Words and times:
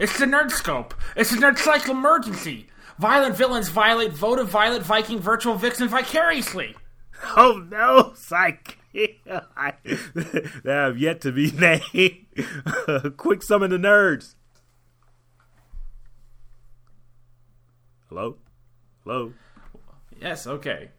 It's 0.00 0.18
the 0.18 0.24
Nerd 0.24 0.50
Scope. 0.50 0.94
It's 1.14 1.30
the 1.30 1.36
Nerd 1.36 1.58
Cycle 1.58 1.90
Emergency. 1.90 2.68
Violent 2.98 3.36
villains 3.36 3.68
violate 3.68 4.12
vote 4.12 4.38
of 4.38 4.48
Violet 4.48 4.82
Viking 4.82 5.18
Virtual 5.18 5.56
Vixen 5.56 5.88
vicariously. 5.88 6.74
Oh 7.36 7.62
no, 7.70 8.14
psych. 8.14 8.78
I, 8.94 9.74
that 9.84 10.64
have 10.64 10.96
yet 10.96 11.20
to 11.20 11.32
be 11.32 11.50
named. 11.52 13.18
Quick 13.18 13.42
summon 13.42 13.68
the 13.68 13.76
nerds. 13.76 14.36
Hello? 18.08 18.38
Hello? 19.04 19.34
Yes, 20.18 20.46
okay. 20.46 20.92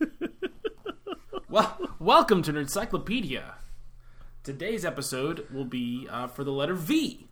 well, 1.50 1.76
welcome 1.98 2.40
to 2.40 2.54
Nerdcyclopedia. 2.54 3.56
Today's 4.42 4.86
episode 4.86 5.46
will 5.52 5.66
be 5.66 6.08
uh, 6.10 6.28
for 6.28 6.42
the 6.42 6.52
letter 6.52 6.74
V. 6.74 7.25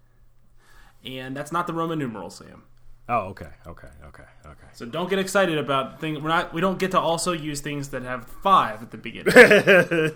And 1.05 1.37
that's 1.37 1.53
not 1.53 1.67
the 1.67 1.73
Roman 1.73 1.99
numeral, 1.99 2.31
Sam. 2.31 2.65
Oh, 3.09 3.29
okay, 3.29 3.51
okay, 3.67 3.89
okay, 4.07 4.25
okay. 4.47 4.67
So 4.73 4.87
don't 4.87 5.11
get 5.11 5.19
excited 5.19 5.59
about 5.59 6.01
things. 6.01 6.21
We're 6.21 6.31
not. 6.31 6.55
We 6.55 6.63
don't 6.63 6.79
get 6.79 6.93
to 6.93 7.01
also 7.01 7.33
use 7.33 7.61
things 7.61 7.91
that 7.91 8.03
have 8.03 8.27
five 8.27 8.81
at 8.83 8.91
the 8.91 8.97
beginning. 8.97 9.35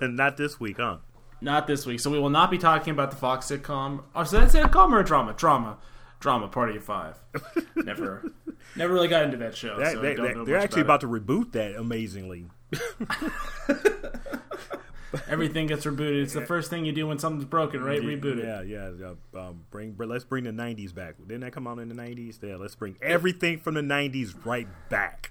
Not 0.16 0.38
this 0.38 0.58
week, 0.58 0.78
huh? 0.78 0.98
not 1.40 1.66
this 1.66 1.86
week. 1.86 2.00
So 2.00 2.10
we 2.10 2.18
will 2.18 2.30
not 2.30 2.50
be 2.50 2.58
talking 2.58 2.92
about 2.92 3.10
the 3.10 3.16
Fox 3.16 3.46
sitcom. 3.46 4.02
Or 4.14 4.22
is 4.22 4.30
that 4.32 4.42
a 4.42 4.46
sitcom 4.46 4.90
or 4.92 5.00
a 5.00 5.04
drama? 5.04 5.34
Drama. 5.34 5.78
Drama. 6.20 6.48
Party 6.48 6.76
of 6.76 6.84
Five. 6.84 7.16
never, 7.76 8.32
never 8.76 8.92
really 8.92 9.08
got 9.08 9.24
into 9.24 9.36
that 9.38 9.56
show. 9.56 9.78
They, 9.78 9.92
so 9.92 9.98
I 9.98 10.02
they, 10.02 10.14
don't 10.14 10.26
they, 10.26 10.34
know 10.34 10.44
they're 10.44 10.58
actually 10.58 10.82
about 10.82 11.02
about 11.02 11.18
to 11.18 11.20
reboot 11.20 11.52
that 11.52 11.76
amazingly. 11.76 12.46
everything 15.28 15.66
gets 15.66 15.84
rebooted. 15.84 16.22
It's 16.22 16.34
the 16.34 16.46
first 16.46 16.70
thing 16.70 16.84
you 16.84 16.92
do 16.92 17.06
when 17.06 17.18
something's 17.18 17.44
broken, 17.44 17.82
right? 17.82 18.00
Reboot 18.00 18.38
it. 18.38 18.44
Yeah, 18.44 18.62
yeah. 18.62 19.14
yeah. 19.34 19.40
Um, 19.40 19.64
bring, 19.70 19.94
let's 19.98 20.24
bring 20.24 20.44
the 20.44 20.50
'90s 20.50 20.94
back. 20.94 21.16
Didn't 21.18 21.40
that 21.40 21.52
come 21.52 21.66
out 21.66 21.78
in 21.78 21.88
the 21.88 21.94
'90s? 21.94 22.42
Yeah, 22.42 22.56
let's 22.56 22.74
bring 22.74 22.96
everything 23.00 23.58
from 23.58 23.74
the 23.74 23.80
'90s 23.80 24.34
right 24.44 24.68
back. 24.88 25.30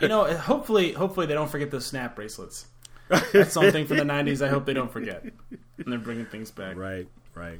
You 0.00 0.08
know, 0.08 0.24
hopefully, 0.36 0.92
hopefully 0.92 1.26
they 1.26 1.34
don't 1.34 1.50
forget 1.50 1.70
those 1.70 1.86
snap 1.86 2.16
bracelets. 2.16 2.66
That's 3.08 3.52
something 3.52 3.86
from 3.86 3.96
the 3.98 4.04
'90s. 4.04 4.44
I 4.44 4.48
hope 4.48 4.64
they 4.66 4.74
don't 4.74 4.92
forget. 4.92 5.22
And 5.22 5.86
they're 5.86 5.98
bringing 5.98 6.26
things 6.26 6.50
back. 6.50 6.76
Right, 6.76 7.08
right. 7.34 7.58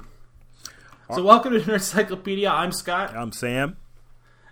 So 1.13 1.23
welcome 1.23 1.51
to 1.51 1.59
Nerdcyclopedia. 1.59 2.49
I'm 2.49 2.71
Scott. 2.71 3.13
I'm 3.13 3.33
Sam. 3.33 3.75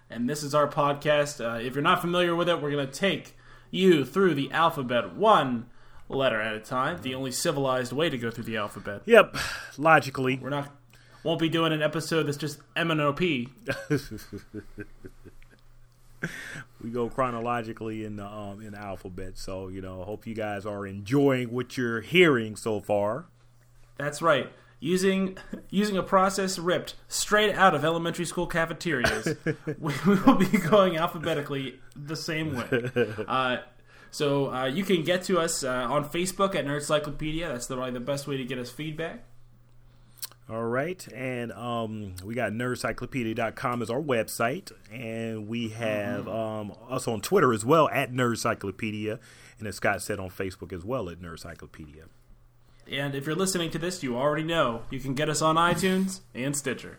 and 0.10 0.30
this 0.30 0.44
is 0.44 0.54
our 0.54 0.68
podcast. 0.68 1.40
Uh, 1.44 1.60
if 1.60 1.74
you're 1.74 1.82
not 1.82 2.02
familiar 2.02 2.36
with 2.36 2.50
it, 2.50 2.62
we're 2.62 2.72
going 2.72 2.86
to 2.86 2.92
take 2.92 3.38
you 3.72 4.04
through 4.04 4.34
the 4.34 4.52
alphabet 4.52 5.16
one 5.16 5.68
letter 6.10 6.42
at 6.42 6.56
a 6.56 6.60
time. 6.60 7.02
The 7.02 7.16
only 7.16 7.32
civilized 7.32 7.94
way 7.94 8.10
to 8.10 8.18
go 8.18 8.32
through 8.32 8.46
the 8.46 8.58
alphabet. 8.58 9.04
Yep, 9.06 9.38
logically. 9.78 10.38
We're 10.42 10.50
not 10.50 10.70
won't 11.24 11.40
be 11.40 11.50
doing 11.50 11.74
an 11.74 11.82
episode 11.82 12.24
that's 12.24 12.38
just 12.38 12.60
M 12.76 12.92
and 12.92 13.02
O 13.02 13.14
P. 13.14 13.50
we 16.82 16.90
go 16.92 17.10
chronologically 17.10 18.04
in 18.06 18.16
the 18.18 18.26
um, 18.26 18.62
in 18.62 18.72
the 18.72 18.80
alphabet. 18.80 19.38
So 19.38 19.68
you 19.68 19.82
know, 19.82 20.04
hope 20.04 20.26
you 20.28 20.36
guys 20.36 20.66
are 20.66 20.86
enjoying 20.86 21.52
what 21.52 21.78
you're 21.78 22.02
hearing 22.02 22.56
so 22.56 22.80
far. 22.80 23.26
That's 23.98 24.22
right. 24.22 24.52
Using 24.80 25.38
using 25.70 25.98
a 25.98 26.04
process 26.04 26.58
ripped 26.58 26.96
straight 27.08 27.54
out 27.54 27.76
of 27.76 27.84
elementary 27.84 28.26
school 28.26 28.48
cafeterias, 28.48 29.36
we, 29.78 29.94
we 30.08 30.16
will 30.22 30.36
be 30.36 30.46
going 30.46 30.98
alphabetically 30.98 31.80
the 31.96 32.16
same 32.16 32.56
way. 32.56 32.92
Uh, 33.28 33.58
so 34.12 34.54
uh, 34.54 34.66
you 34.66 34.84
can 34.84 35.04
get 35.04 35.24
to 35.24 35.40
us 35.40 35.64
uh, 35.64 35.70
on 35.70 36.10
Facebook 36.10 36.56
at 36.56 36.66
Nerdcyclopedia. 36.66 37.48
That's 37.48 37.68
the, 37.68 37.76
probably 37.76 37.94
the 37.94 38.00
best 38.00 38.28
way 38.28 38.38
to 38.38 38.44
get 38.44 38.58
us 38.58 38.70
feedback. 38.70 39.24
All 40.50 40.66
right, 40.66 41.08
and 41.14 41.52
um, 41.52 42.16
we 42.26 42.34
got 42.34 42.52
nerdcyclopedia.com 42.52 43.84
as 43.84 43.92
our 43.92 44.02
website, 44.02 44.72
and 44.92 45.48
we 45.48 45.70
have 45.70 46.28
um, 46.28 46.74
us 46.90 47.08
on 47.08 47.22
Twitter 47.22 47.54
as 47.54 47.64
well 47.64 47.88
at 47.90 48.12
Nerdcyclopedia, 48.12 49.20
and 49.60 49.68
as 49.68 49.76
Scott 49.76 50.02
said 50.02 50.20
on 50.20 50.32
Facebook 50.32 50.74
as 50.74 50.84
well 50.84 51.08
at 51.08 51.22
Nerdcyclopedia. 51.22 52.06
And 52.92 53.14
if 53.14 53.28
you're 53.28 53.36
listening 53.36 53.70
to 53.72 53.78
this, 53.78 54.02
you 54.02 54.18
already 54.18 54.44
know 54.44 54.82
you 54.90 55.00
can 55.00 55.14
get 55.14 55.30
us 55.30 55.44
on 55.44 55.56
iTunes 55.56 56.22
and 56.34 56.58
Stitcher. 56.58 56.98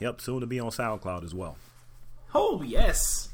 Yep, 0.00 0.22
soon 0.22 0.40
to 0.40 0.46
be 0.46 0.58
on 0.58 0.70
SoundCloud 0.70 1.22
as 1.22 1.34
well. 1.34 1.58
Oh, 2.34 2.62
yes. 2.62 3.28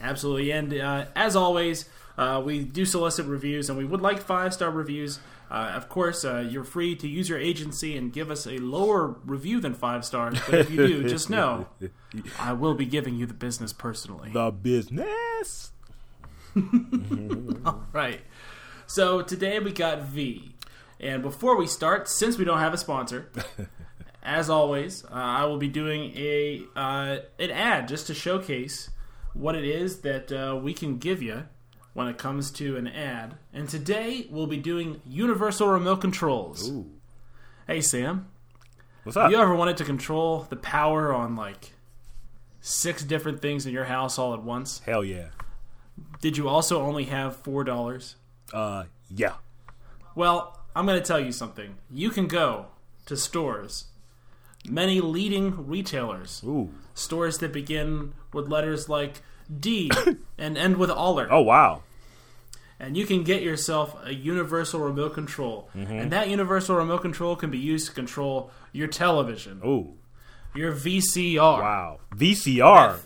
Absolutely. 0.00 0.50
And 0.50 0.74
uh, 0.74 1.06
as 1.14 1.36
always, 1.36 1.88
uh, 2.18 2.42
we 2.44 2.64
do 2.64 2.84
solicit 2.84 3.26
reviews, 3.26 3.68
and 3.68 3.78
we 3.78 3.84
would 3.84 4.00
like 4.00 4.20
five 4.20 4.52
star 4.52 4.70
reviews. 4.70 5.20
Uh, 5.50 5.72
of 5.74 5.88
course, 5.88 6.24
uh, 6.24 6.40
you're 6.40 6.64
free 6.64 6.94
to 6.96 7.08
use 7.08 7.28
your 7.28 7.38
agency 7.38 7.96
and 7.96 8.12
give 8.12 8.30
us 8.30 8.46
a 8.46 8.58
lower 8.58 9.16
review 9.24 9.60
than 9.60 9.72
five 9.72 10.04
stars. 10.04 10.38
But 10.44 10.56
if 10.56 10.70
you 10.70 10.86
do, 10.86 11.08
just 11.08 11.30
know 11.30 11.68
I 12.38 12.52
will 12.52 12.74
be 12.74 12.84
giving 12.84 13.14
you 13.16 13.24
the 13.24 13.34
business 13.34 13.72
personally. 13.72 14.30
The 14.32 14.50
business. 14.50 15.72
Right. 17.92 18.20
So 18.86 19.22
today 19.22 19.58
we 19.60 19.72
got 19.72 20.02
V. 20.02 20.54
And 20.98 21.22
before 21.22 21.56
we 21.56 21.66
start, 21.66 22.08
since 22.08 22.38
we 22.38 22.44
don't 22.44 22.58
have 22.58 22.74
a 22.74 22.78
sponsor, 22.78 23.30
as 24.22 24.50
always, 24.50 25.04
uh, 25.04 25.08
I 25.12 25.44
will 25.44 25.58
be 25.58 25.68
doing 25.68 26.12
a 26.16 26.62
uh, 26.74 27.18
an 27.38 27.50
ad 27.50 27.86
just 27.86 28.08
to 28.08 28.14
showcase 28.14 28.90
what 29.34 29.54
it 29.54 29.64
is 29.64 30.00
that 30.00 30.32
uh, 30.32 30.56
we 30.56 30.74
can 30.74 30.98
give 30.98 31.22
you 31.22 31.44
when 31.98 32.06
it 32.06 32.16
comes 32.16 32.52
to 32.52 32.76
an 32.76 32.86
ad. 32.86 33.34
And 33.52 33.68
today 33.68 34.28
we'll 34.30 34.46
be 34.46 34.56
doing 34.56 35.02
universal 35.04 35.66
remote 35.66 35.96
controls. 36.00 36.70
Ooh, 36.70 36.86
Hey 37.66 37.80
Sam, 37.80 38.28
what's 39.02 39.16
have 39.16 39.24
up? 39.26 39.30
you 39.32 39.36
ever 39.36 39.52
wanted 39.52 39.76
to 39.78 39.84
control 39.84 40.46
the 40.48 40.54
power 40.54 41.12
on 41.12 41.34
like 41.34 41.72
six 42.60 43.02
different 43.02 43.42
things 43.42 43.66
in 43.66 43.72
your 43.72 43.86
house 43.86 44.16
all 44.16 44.32
at 44.32 44.44
once? 44.44 44.80
Hell 44.86 45.02
yeah. 45.02 45.30
Did 46.20 46.36
you 46.36 46.48
also 46.48 46.80
only 46.80 47.06
have 47.06 47.34
four 47.34 47.64
dollars? 47.64 48.14
Uh, 48.52 48.84
yeah. 49.10 49.34
Well, 50.14 50.56
I'm 50.76 50.86
to 50.86 51.00
tell 51.00 51.18
you 51.18 51.32
something. 51.32 51.78
You 51.90 52.10
can 52.10 52.28
go 52.28 52.66
to 53.06 53.16
stores, 53.16 53.86
many 54.68 55.00
leading 55.00 55.66
retailers, 55.66 56.42
Ooh. 56.44 56.70
stores 56.94 57.38
that 57.38 57.52
begin 57.52 58.14
with 58.32 58.46
letters 58.46 58.88
like 58.88 59.20
D 59.52 59.90
and 60.38 60.56
end 60.56 60.76
with 60.76 60.90
Aller, 60.90 61.26
Oh 61.28 61.40
wow. 61.40 61.82
And 62.80 62.96
you 62.96 63.06
can 63.06 63.24
get 63.24 63.42
yourself 63.42 63.96
a 64.04 64.14
universal 64.14 64.80
remote 64.80 65.14
control. 65.14 65.68
Mm-hmm. 65.76 65.92
And 65.92 66.12
that 66.12 66.28
universal 66.28 66.76
remote 66.76 67.02
control 67.02 67.36
can 67.36 67.50
be 67.50 67.58
used 67.58 67.86
to 67.88 67.92
control 67.92 68.50
your 68.72 68.86
television, 68.88 69.60
Ooh. 69.64 69.94
your 70.54 70.72
VCR, 70.72 71.36
Wow. 71.60 72.00
VCR. 72.14 73.00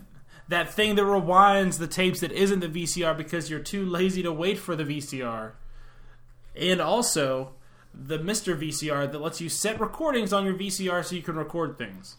that 0.48 0.72
thing 0.72 0.96
that 0.96 1.02
rewinds 1.02 1.78
the 1.78 1.86
tapes 1.86 2.20
that 2.20 2.32
isn't 2.32 2.60
the 2.60 2.68
VCR 2.68 3.16
because 3.16 3.48
you're 3.50 3.60
too 3.60 3.86
lazy 3.86 4.22
to 4.22 4.32
wait 4.32 4.58
for 4.58 4.76
the 4.76 4.84
VCR. 4.84 5.52
And 6.54 6.80
also 6.80 7.52
the 7.94 8.18
Mr. 8.18 8.54
VCR 8.58 9.10
that 9.10 9.18
lets 9.20 9.40
you 9.40 9.48
set 9.48 9.80
recordings 9.80 10.32
on 10.32 10.44
your 10.44 10.54
VCR 10.54 11.04
so 11.04 11.14
you 11.14 11.22
can 11.22 11.36
record 11.36 11.78
things. 11.78 12.16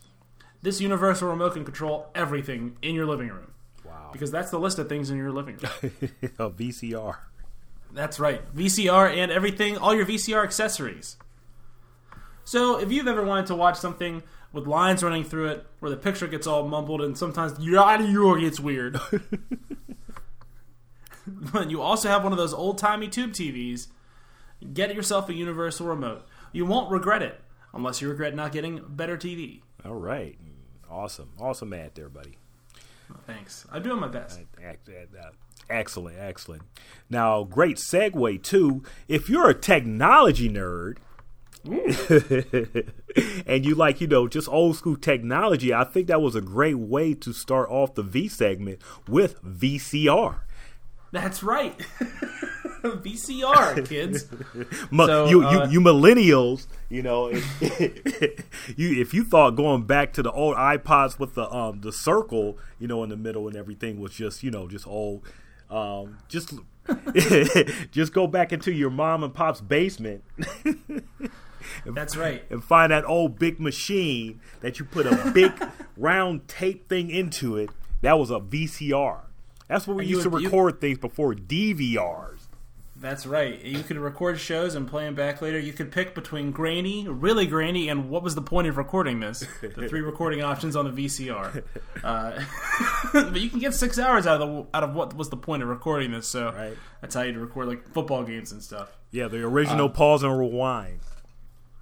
This 0.63 0.79
universal 0.81 1.27
remote 1.29 1.53
can 1.53 1.65
control 1.65 2.07
everything 2.15 2.77
in 2.81 2.95
your 2.95 3.05
living 3.05 3.27
room 3.27 3.51
Wow. 3.85 4.09
because 4.13 4.31
that's 4.31 4.49
the 4.49 4.59
list 4.59 4.79
of 4.79 4.87
things 4.89 5.09
in 5.09 5.17
your 5.17 5.31
living 5.31 5.57
room. 5.57 5.91
A 6.39 6.49
VCR. 6.49 7.15
That's 7.93 8.19
right. 8.19 8.41
VCR 8.55 9.15
and 9.15 9.31
everything, 9.31 9.77
all 9.77 9.95
your 9.95 10.05
VCR 10.05 10.43
accessories. 10.43 11.17
So, 12.43 12.79
if 12.79 12.91
you've 12.91 13.07
ever 13.07 13.23
wanted 13.23 13.45
to 13.47 13.55
watch 13.55 13.77
something 13.77 14.23
with 14.51 14.67
lines 14.67 15.03
running 15.03 15.23
through 15.23 15.47
it, 15.47 15.65
where 15.79 15.89
the 15.89 15.97
picture 15.97 16.27
gets 16.27 16.45
all 16.45 16.67
mumbled 16.67 17.01
and 17.01 17.17
sometimes 17.17 17.53
the 17.53 17.77
audio 17.77 18.35
gets 18.35 18.59
weird, 18.59 18.99
and 21.53 21.71
you 21.71 21.81
also 21.81 22.09
have 22.09 22.23
one 22.23 22.33
of 22.33 22.37
those 22.37 22.53
old 22.53 22.77
timey 22.77 23.07
tube 23.07 23.31
TVs, 23.31 23.87
get 24.73 24.93
yourself 24.93 25.29
a 25.29 25.33
universal 25.33 25.87
remote. 25.87 26.27
You 26.51 26.65
won't 26.65 26.91
regret 26.91 27.21
it, 27.21 27.39
unless 27.73 28.01
you 28.01 28.09
regret 28.09 28.35
not 28.35 28.51
getting 28.51 28.81
better 28.87 29.17
TV. 29.17 29.61
All 29.85 29.93
right. 29.93 30.37
Awesome. 30.89 31.29
Awesome 31.39 31.73
ad 31.73 31.95
there, 31.95 32.09
buddy. 32.09 32.37
Thanks. 33.25 33.65
I'm 33.71 33.83
doing 33.83 33.99
my 33.99 34.07
best. 34.07 34.39
Ex- 34.61 34.89
uh, 34.89 35.29
Excellent, 35.69 36.17
excellent. 36.19 36.63
Now, 37.09 37.43
great 37.43 37.77
segue 37.77 38.41
too. 38.43 38.83
If 39.07 39.29
you're 39.29 39.49
a 39.49 39.53
technology 39.53 40.49
nerd 40.49 40.97
and 43.45 43.65
you 43.65 43.75
like, 43.75 44.01
you 44.01 44.07
know, 44.07 44.27
just 44.27 44.49
old 44.49 44.75
school 44.75 44.97
technology, 44.97 45.73
I 45.73 45.83
think 45.83 46.07
that 46.07 46.21
was 46.21 46.35
a 46.35 46.41
great 46.41 46.77
way 46.77 47.13
to 47.15 47.31
start 47.31 47.69
off 47.69 47.95
the 47.95 48.03
V 48.03 48.27
segment 48.27 48.81
with 49.07 49.41
VCR. 49.43 50.39
That's 51.11 51.43
right. 51.43 51.79
VCR, 52.83 53.87
kids. 53.87 54.25
So, 54.93 55.27
you, 55.27 55.45
uh, 55.45 55.65
you, 55.65 55.71
you 55.73 55.81
millennials, 55.81 56.67
you 56.89 57.01
know, 57.01 57.27
if, 57.31 58.77
you 58.77 59.01
if 59.01 59.13
you 59.13 59.23
thought 59.23 59.51
going 59.55 59.83
back 59.83 60.13
to 60.13 60.21
the 60.21 60.31
old 60.31 60.55
iPods 60.55 61.17
with 61.17 61.33
the 61.33 61.51
um 61.51 61.81
the 61.81 61.91
circle, 61.91 62.57
you 62.79 62.87
know, 62.87 63.03
in 63.03 63.09
the 63.09 63.17
middle 63.17 63.47
and 63.47 63.57
everything 63.57 63.99
was 63.99 64.13
just 64.13 64.43
you 64.43 64.51
know 64.51 64.67
just 64.67 64.87
old, 64.87 65.23
um, 65.73 66.17
just 66.27 66.53
just 67.91 68.13
go 68.13 68.27
back 68.27 68.51
into 68.53 68.71
your 68.71 68.89
mom 68.89 69.23
and 69.23 69.33
pop's 69.33 69.61
basement 69.61 70.23
That's 71.85 72.15
right. 72.17 72.43
and 72.49 72.63
find 72.63 72.91
that 72.91 73.05
old 73.05 73.39
big 73.39 73.59
machine 73.59 74.41
that 74.61 74.79
you 74.79 74.85
put 74.85 75.05
a 75.05 75.31
big 75.33 75.51
round 75.97 76.47
tape 76.47 76.87
thing 76.89 77.09
into 77.09 77.55
it. 77.57 77.69
That 78.01 78.19
was 78.19 78.29
a 78.31 78.39
VCR. 78.39 79.19
That's 79.69 79.87
what 79.87 79.97
we 79.97 80.05
used 80.05 80.25
you- 80.25 80.31
to 80.31 80.39
you- 80.39 80.45
record 80.47 80.81
things 80.81 80.97
before 80.97 81.33
DVRs. 81.33 82.42
That's 83.03 83.25
right. 83.25 83.61
You 83.61 83.83
could 83.83 83.97
record 83.97 84.39
shows 84.39 84.75
and 84.75 84.87
play 84.87 85.03
them 85.03 85.13
back 85.13 85.41
later. 85.41 85.59
You 85.59 85.73
could 85.73 85.91
pick 85.91 86.15
between 86.15 86.51
grainy, 86.51 87.05
really 87.05 87.45
grainy, 87.45 87.89
and 87.89 88.09
what 88.09 88.23
was 88.23 88.33
the 88.33 88.41
point 88.41 88.65
of 88.69 88.77
recording 88.77 89.19
this? 89.19 89.45
The 89.59 89.67
three 89.89 89.99
recording 89.99 90.41
options 90.41 90.77
on 90.77 90.89
the 90.95 91.05
VCR. 91.05 91.63
Uh, 92.01 92.41
but 93.13 93.41
you 93.41 93.49
can 93.49 93.59
get 93.59 93.73
six 93.73 93.99
hours 93.99 94.25
out 94.25 94.41
of 94.41 94.47
the 94.47 94.65
out 94.73 94.83
of 94.85 94.95
what 94.95 95.17
was 95.17 95.27
the 95.29 95.35
point 95.35 95.61
of 95.61 95.67
recording 95.67 96.11
this. 96.11 96.27
So 96.29 96.53
Right. 96.53 96.77
that's 97.01 97.13
how 97.13 97.23
you 97.23 97.37
record 97.41 97.67
like 97.67 97.85
football 97.89 98.23
games 98.23 98.53
and 98.53 98.63
stuff. 98.63 98.95
Yeah, 99.11 99.27
the 99.27 99.43
original 99.43 99.89
pause 99.89 100.23
and 100.23 100.39
rewind. 100.39 101.01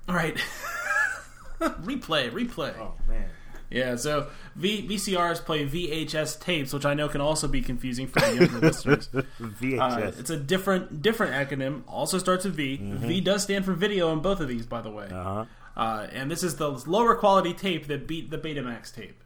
All 0.09 0.15
right. 0.15 0.35
replay, 1.59 2.31
replay. 2.31 2.73
Oh 2.79 2.95
man. 3.07 3.29
Yeah, 3.71 3.95
so 3.95 4.27
v- 4.57 4.85
VCRs 4.87 5.45
play 5.45 5.65
VHS 5.65 6.39
tapes, 6.41 6.73
which 6.73 6.85
I 6.85 6.93
know 6.93 7.07
can 7.07 7.21
also 7.21 7.47
be 7.47 7.61
confusing 7.61 8.05
for 8.07 8.19
the 8.19 8.35
younger 8.35 8.59
listeners. 8.59 9.09
Uh, 9.15 9.23
VHS. 9.39 10.19
it's 10.19 10.29
a 10.29 10.37
different 10.37 11.01
different 11.01 11.33
acronym. 11.33 11.83
Also 11.87 12.17
starts 12.17 12.43
with 12.45 12.53
V. 12.55 12.77
V 12.81 13.21
does 13.21 13.43
stand 13.43 13.63
for 13.65 13.73
video 13.73 14.11
in 14.11 14.19
both 14.19 14.39
of 14.41 14.47
these, 14.49 14.65
by 14.65 14.81
the 14.81 14.91
way. 14.91 15.05
uh-huh. 15.05 15.45
Uh, 15.77 16.05
and 16.11 16.29
this 16.29 16.43
is 16.43 16.57
the 16.57 16.67
lower 16.85 17.15
quality 17.15 17.53
tape 17.53 17.87
that 17.87 18.05
beat 18.07 18.29
the 18.29 18.37
Betamax 18.37 18.93
tape, 18.93 19.23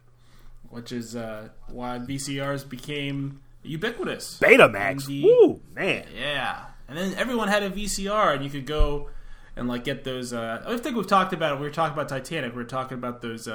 which 0.70 0.92
is 0.92 1.16
uh, 1.16 1.48
why 1.68 1.98
VCRs 1.98 2.68
became 2.68 3.40
ubiquitous. 3.64 4.38
Betamax. 4.40 5.06
The- 5.06 5.24
Woo, 5.24 5.60
man. 5.74 6.06
Yeah, 6.16 6.66
and 6.88 6.96
then 6.96 7.14
everyone 7.14 7.48
had 7.48 7.64
a 7.64 7.70
VCR, 7.70 8.34
and 8.36 8.44
you 8.44 8.50
could 8.50 8.64
go 8.66 9.10
and 9.56 9.66
like 9.68 9.82
get 9.82 10.04
those. 10.04 10.32
Uh, 10.32 10.62
I 10.64 10.76
think 10.76 10.94
we've 10.96 11.06
talked 11.06 11.32
about 11.32 11.54
it. 11.54 11.58
We 11.58 11.66
were 11.66 11.72
talking 11.72 11.94
about 11.94 12.08
Titanic. 12.08 12.52
We 12.52 12.58
were 12.58 12.64
talking 12.64 12.96
about 12.96 13.22
those. 13.22 13.48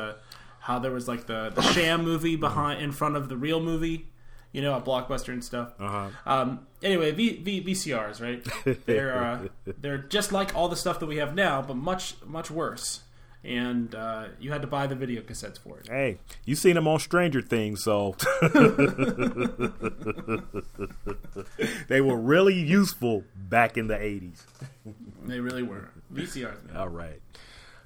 How 0.62 0.80
there 0.80 0.92
was 0.92 1.08
like 1.08 1.26
the 1.28 1.52
the 1.54 1.62
sham 1.74 2.04
movie 2.04 2.36
behind 2.36 2.82
in 2.82 2.92
front 2.92 3.16
of 3.16 3.30
the 3.30 3.38
real 3.38 3.60
movie, 3.60 4.08
you 4.52 4.62
know, 4.62 4.76
at 4.76 4.86
Blockbuster 4.86 5.30
and 5.30 5.44
stuff. 5.44 5.74
Uh-huh. 5.80 6.10
Um, 6.26 6.68
anyway, 6.84 7.12
v, 7.12 7.38
v, 7.38 7.64
VCRs, 7.64 8.22
right? 8.22 8.86
They're 8.86 9.18
uh, 9.18 9.48
they're 9.66 9.98
just 9.98 10.32
like 10.32 10.56
all 10.56 10.70
the 10.70 10.76
stuff 10.76 11.00
that 11.00 11.08
we 11.08 11.18
have 11.18 11.36
now, 11.36 11.62
but 11.62 11.76
much 11.78 12.16
much 12.26 12.52
worse. 12.52 13.02
And 13.44 13.96
uh, 13.96 14.28
you 14.40 14.52
had 14.52 14.62
to 14.62 14.68
buy 14.68 14.86
the 14.86 14.94
video 14.94 15.24
cassettes 15.24 15.58
for 15.58 15.80
it. 15.80 15.88
Hey, 15.90 16.20
you 16.46 16.56
seen 16.56 16.76
them 16.76 16.88
on 16.88 17.00
Stranger 17.00 17.42
Things, 17.42 17.84
so 17.84 18.16
they 21.88 22.02
were 22.02 22.18
really 22.18 22.54
useful 22.54 23.24
back 23.36 23.78
in 23.78 23.88
the 23.88 23.96
80s. 23.96 24.44
They 25.24 25.40
really 25.40 25.64
were 25.64 25.90
VCRs. 26.14 26.68
Man. 26.68 26.78
All 26.78 26.90
right. 26.90 27.20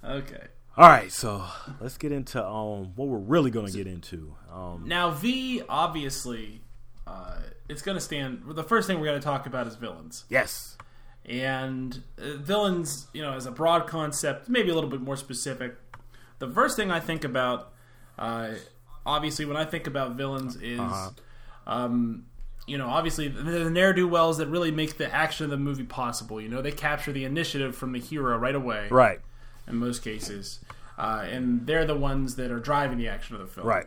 Okay. 0.04 0.48
All 0.78 0.90
right, 0.90 1.12
so 1.12 1.46
let's 1.80 1.98
get 1.98 2.12
into 2.12 2.46
um 2.46 2.92
what 2.96 3.08
we're 3.08 3.18
really 3.18 3.50
going 3.52 3.68
to 3.68 3.72
get 3.72 3.88
into. 3.88 4.36
Um 4.54 4.84
Now 4.88 5.12
V 5.12 5.62
obviously, 5.70 6.62
uh, 7.08 7.38
it's 7.70 7.82
going 7.82 7.96
to 7.96 8.02
stand. 8.02 8.44
The 8.50 8.64
first 8.64 8.88
thing 8.88 9.00
we're 9.00 9.06
going 9.06 9.20
to 9.20 9.24
talk 9.24 9.46
about 9.46 9.68
is 9.68 9.76
villains. 9.76 10.26
yes. 10.30 10.78
and 11.26 12.04
uh, 12.20 12.36
villains 12.38 13.08
you 13.14 13.22
know 13.22 13.34
as 13.34 13.46
a 13.48 13.52
broad 13.52 13.88
concept 13.88 14.48
maybe 14.48 14.70
a 14.70 14.76
little 14.76 14.90
bit 14.92 15.02
more 15.02 15.18
specific 15.18 15.76
the 16.38 16.48
first 16.48 16.76
thing 16.78 16.92
i 16.92 17.00
think 17.00 17.24
about 17.24 17.74
uh, 18.20 18.50
obviously 19.08 19.44
when 19.44 19.58
i 19.58 19.66
think 19.66 19.88
about 19.88 20.12
villains 20.16 20.56
is 20.58 20.80
Uh-huh. 20.80 21.10
um, 21.66 22.26
you 22.68 22.78
know 22.78 22.88
obviously 22.88 23.28
the, 23.28 23.42
the 23.42 23.70
ne'er-do-wells 23.72 24.38
that 24.38 24.46
really 24.50 24.70
make 24.70 24.98
the 24.98 25.12
action 25.12 25.46
of 25.46 25.50
the 25.50 25.58
movie 25.58 25.84
possible 25.84 26.40
you 26.40 26.48
know 26.48 26.62
they 26.62 26.72
capture 26.72 27.12
the 27.12 27.26
initiative 27.26 27.76
from 27.76 27.92
the 27.94 28.00
hero 28.00 28.38
right 28.38 28.54
away 28.56 28.88
Right. 28.92 29.20
In 29.68 29.76
most 29.76 30.04
cases 30.04 30.60
uh, 30.98 31.26
and 31.30 31.66
they're 31.68 31.86
the 31.86 31.96
ones 31.96 32.36
that 32.36 32.52
are 32.52 32.60
driving 32.60 32.98
the 32.98 33.08
action 33.08 33.36
of 33.36 33.42
the 33.42 33.48
film 33.48 33.68
Right. 33.68 33.86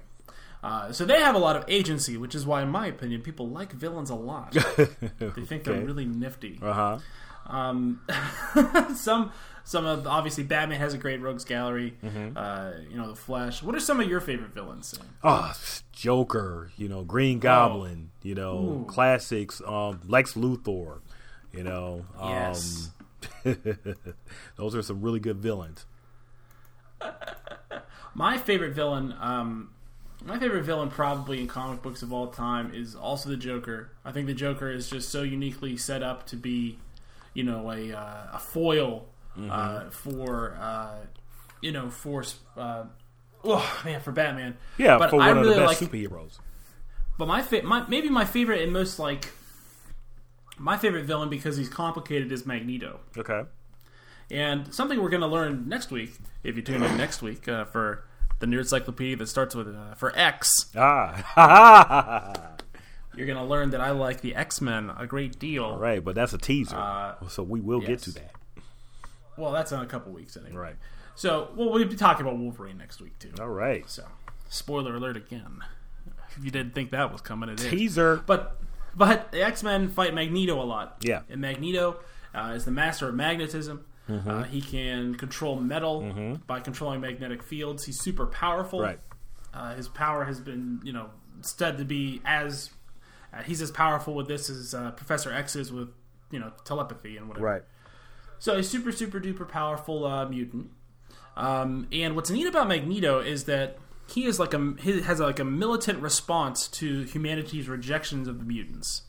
uh, 0.63 0.93
so 0.93 1.05
they 1.05 1.21
have 1.21 1.35
a 1.35 1.39
lot 1.39 1.57
of 1.57 1.65
agency, 1.69 2.17
which 2.17 2.35
is 2.35 2.45
why, 2.45 2.63
in 2.63 2.69
my 2.69 2.87
opinion, 2.87 3.23
people 3.23 3.49
like 3.49 3.73
villains 3.73 4.11
a 4.11 4.15
lot. 4.15 4.53
they 5.19 5.45
think 5.47 5.65
they're 5.65 5.81
really 5.81 6.05
nifty. 6.05 6.59
Uh-huh. 6.61 6.99
Um, 7.47 8.03
some 8.95 9.33
some 9.65 9.87
of 9.87 10.07
obviously 10.07 10.45
Batman 10.45 10.81
has 10.81 10.93
a 10.95 10.99
great 10.99 11.21
rogues 11.23 11.45
gallery. 11.45 11.95
Mm-hmm. 12.05 12.37
Uh, 12.37 12.73
you 12.91 12.97
know, 12.97 13.09
the 13.09 13.17
Flash. 13.17 13.63
What 13.63 13.75
are 13.75 13.81
some 13.81 14.01
of 14.01 14.09
your 14.09 14.21
favorite 14.21 14.53
villains? 14.53 14.89
Sam? 14.89 15.07
Oh, 15.25 15.53
Joker, 15.93 16.71
you 16.77 16.89
know, 16.89 17.05
Green 17.05 17.39
Goblin, 17.39 18.11
you 18.23 18.35
know, 18.35 18.51
Oh. 18.51 18.83
Ooh. 18.83 18.85
classics, 18.87 19.63
um 19.67 20.01
Lex 20.07 20.35
Luthor, 20.35 21.01
you 21.53 21.63
know. 21.65 22.05
Um 22.19 22.29
Yes. 22.31 22.91
those 24.57 24.75
are 24.75 24.83
some 24.83 25.03
really 25.03 25.21
good 25.21 25.39
villains. 25.39 25.87
My 28.15 28.37
favorite 28.39 28.73
villain, 28.75 29.15
um, 29.21 29.71
my 30.25 30.39
favorite 30.39 30.65
villain 30.65 30.91
probably 30.91 31.41
in 31.41 31.47
comic 31.47 31.83
books 31.83 32.03
of 32.03 32.13
all 32.13 32.27
time 32.29 32.75
is 32.75 32.97
also 32.97 33.29
the 33.29 33.37
Joker. 33.37 33.93
I 34.05 34.11
think 34.11 34.27
the 34.27 34.35
Joker 34.35 34.69
is 34.71 34.91
just 34.91 35.11
so 35.11 35.23
uniquely 35.23 35.77
set 35.77 36.03
up 36.03 36.27
to 36.29 36.37
be, 36.37 36.79
you 37.35 37.45
know, 37.45 37.71
a 37.71 37.93
uh, 37.93 38.27
a 38.35 38.39
foil 38.41 39.07
Mm-hmm. 39.39 39.51
uh, 39.53 39.91
for 39.91 40.57
uh, 40.61 40.97
you 41.61 41.71
know 41.71 41.91
for 41.91 42.25
uh, 42.57 42.85
oh 43.45 43.81
man 43.85 44.01
for 44.01 44.11
Batman. 44.11 44.57
Yeah, 44.79 44.99
but 44.99 45.11
for 45.11 45.21
I 45.21 45.29
one 45.29 45.37
really 45.37 45.51
of 45.51 45.55
the 45.55 45.61
best 45.61 45.81
like 45.81 45.91
superheroes. 45.93 46.41
But 47.17 47.27
my, 47.29 47.43
fa- 47.43 47.63
my 47.63 47.87
maybe 47.89 48.09
my 48.09 48.25
favorite 48.25 48.63
and 48.63 48.73
most 48.73 48.99
like 48.99 49.29
my 50.59 50.77
favorite 50.77 51.05
villain 51.05 51.29
because 51.29 51.57
he's 51.57 51.69
complicated 51.69 52.31
is 52.33 52.45
Magneto. 52.47 53.01
Okay. 53.17 53.43
And 54.31 54.73
something 54.75 55.01
we're 55.01 55.09
going 55.09 55.23
to 55.23 55.27
learn 55.27 55.69
next 55.69 55.91
week, 55.91 56.13
if 56.43 56.57
you 56.57 56.63
tune 56.63 56.83
in 56.83 56.97
next 56.97 57.23
week 57.23 57.49
uh, 57.49 57.65
for 57.65 58.05
the 58.41 58.47
new 58.47 58.59
Encyclopedia 58.59 59.17
that 59.17 59.27
starts 59.29 59.55
with 59.55 59.69
uh, 59.75 59.95
for 59.95 60.17
X, 60.19 60.67
Ah. 60.77 62.53
you're 63.17 63.27
going 63.27 63.39
to 63.39 63.45
learn 63.45 63.71
that 63.71 63.81
I 63.81 63.91
like 63.91 64.21
the 64.21 64.35
X 64.35 64.61
Men 64.61 64.91
a 64.97 65.07
great 65.07 65.39
deal. 65.39 65.65
All 65.65 65.79
right, 65.79 66.05
but 66.05 66.15
that's 66.15 66.33
a 66.35 66.39
teaser. 66.39 66.77
Uh, 66.77 67.15
so 67.29 67.43
we 67.43 67.61
will 67.61 67.81
get 67.81 68.01
to 68.03 68.11
that. 68.13 68.33
Well, 69.37 69.53
that's 69.53 69.73
in 69.73 69.81
a 69.81 69.87
couple 69.87 70.13
weeks 70.13 70.37
anyway. 70.37 70.53
Right. 70.57 70.77
So, 71.15 71.51
well, 71.57 71.71
we'll 71.71 71.85
be 71.87 71.97
talking 71.97 72.25
about 72.27 72.39
Wolverine 72.39 72.79
next 72.79 73.01
week 73.01 73.19
too. 73.19 73.33
All 73.41 73.49
right. 73.49 73.89
So, 73.89 74.05
spoiler 74.49 74.95
alert 74.97 75.17
again. 75.17 75.61
If 76.37 76.45
you 76.45 76.51
didn't 76.51 76.75
think 76.75 76.91
that 76.91 77.11
was 77.13 77.21
coming, 77.23 77.49
it 77.49 77.61
is. 77.61 77.67
Teaser. 77.71 78.23
But 78.27 78.61
but 78.97 79.33
the 79.33 79.43
X 79.43 79.63
Men 79.63 79.89
fight 79.89 80.15
Magneto 80.15 80.61
a 80.61 80.65
lot. 80.65 80.99
Yeah. 81.03 81.23
And 81.29 81.41
Magneto 81.41 82.01
uh, 82.35 82.53
is 82.55 82.65
the 82.65 82.71
master 82.71 83.09
of 83.09 83.15
magnetism. 83.15 83.85
Mm-hmm. 84.09 84.31
Uh, 84.31 84.43
he 84.45 84.63
can 84.63 85.15
control 85.17 85.57
metal 85.57 86.39
by 86.47 86.61
controlling 86.61 87.01
magnetic 87.01 87.43
fields. 87.43 87.85
He's 87.85 88.01
super 88.01 88.27
powerful. 88.27 88.81
Right. 88.81 88.99
Uh, 89.53 89.75
his 89.75 89.89
power 89.89 90.25
has 90.25 90.41
been, 90.41 90.81
you 90.83 90.93
know, 90.93 91.11
said 91.43 91.79
to 91.79 91.85
be 91.85 92.23
as 92.25 92.71
uh, 93.33 93.43
he's 93.43 93.61
as 93.61 93.71
powerful 93.71 94.15
with 94.15 94.29
this 94.29 94.49
as 94.49 94.75
uh, 94.75 94.93
Professor 94.93 95.33
X 95.33 95.57
is 95.57 95.73
with, 95.73 95.91
you 96.31 96.39
know, 96.39 96.53
telepathy 96.65 97.17
and 97.17 97.29
whatever. 97.29 97.47
Right. 97.47 97.63
So 98.39 98.57
he's 98.57 98.69
super, 98.69 98.93
super 98.93 99.21
duper 99.21 99.49
powerful 99.49 100.07
uh, 100.07 100.27
mutant. 100.27 100.71
Um, 101.37 101.87
and 101.93 102.17
what's 102.17 102.31
neat 102.31 102.47
about 102.47 102.69
Magneto 102.69 103.21
is 103.21 103.45
that 103.45 103.79
he 104.09 104.25
is 104.25 104.39
like 104.39 104.55
a 104.55 104.75
he 104.81 105.03
has 105.03 105.21
like 105.21 105.39
a 105.39 105.45
militant 105.45 106.01
response 106.01 106.67
to 106.69 107.03
humanity's 107.03 107.69
rejections 107.69 108.27
of 108.27 108.39
the 108.39 108.45
mutants. 108.45 109.03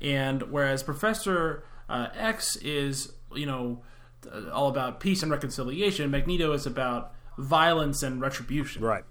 And 0.00 0.42
whereas 0.50 0.82
Professor 0.82 1.64
uh, 1.88 2.08
X 2.14 2.56
is, 2.56 3.12
you 3.34 3.46
know, 3.46 3.82
uh, 4.30 4.50
all 4.50 4.68
about 4.68 5.00
peace 5.00 5.22
and 5.22 5.30
reconciliation, 5.30 6.10
Magneto 6.10 6.52
is 6.52 6.66
about 6.66 7.14
violence 7.38 8.02
and 8.02 8.20
retribution. 8.20 8.82
Right. 8.82 9.04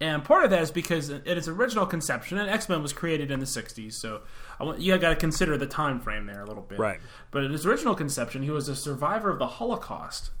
And 0.00 0.22
part 0.24 0.44
of 0.44 0.50
that 0.50 0.62
is 0.62 0.70
because 0.70 1.08
in 1.08 1.22
its 1.24 1.48
original 1.48 1.86
conception, 1.86 2.36
and 2.38 2.50
X 2.50 2.68
Men 2.68 2.82
was 2.82 2.92
created 2.92 3.30
in 3.30 3.40
the 3.40 3.46
'60s, 3.46 3.94
so 3.94 4.22
I 4.60 4.64
want, 4.64 4.80
you 4.80 4.96
got 4.98 5.10
to 5.10 5.16
consider 5.16 5.56
the 5.56 5.66
time 5.66 6.00
frame 6.00 6.26
there 6.26 6.42
a 6.42 6.46
little 6.46 6.62
bit. 6.62 6.78
Right. 6.78 7.00
But 7.30 7.44
in 7.44 7.52
his 7.52 7.64
original 7.64 7.94
conception, 7.94 8.42
he 8.42 8.50
was 8.50 8.68
a 8.68 8.76
survivor 8.76 9.30
of 9.30 9.38
the 9.38 9.46
Holocaust, 9.46 10.32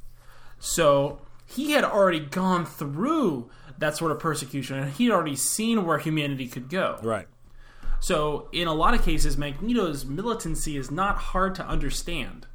so 0.58 1.22
he 1.46 1.72
had 1.72 1.84
already 1.84 2.20
gone 2.20 2.66
through 2.66 3.50
that 3.78 3.96
sort 3.96 4.10
of 4.12 4.18
persecution, 4.18 4.78
and 4.78 4.92
he'd 4.92 5.10
already 5.10 5.36
seen 5.36 5.84
where 5.86 5.98
humanity 5.98 6.48
could 6.48 6.68
go. 6.68 6.98
Right. 7.02 7.28
So, 8.00 8.48
in 8.52 8.68
a 8.68 8.74
lot 8.74 8.94
of 8.94 9.02
cases, 9.02 9.36
Magneto's 9.36 10.04
militancy 10.04 10.76
is 10.76 10.90
not 10.90 11.16
hard 11.16 11.54
to 11.56 11.66
understand. 11.66 12.46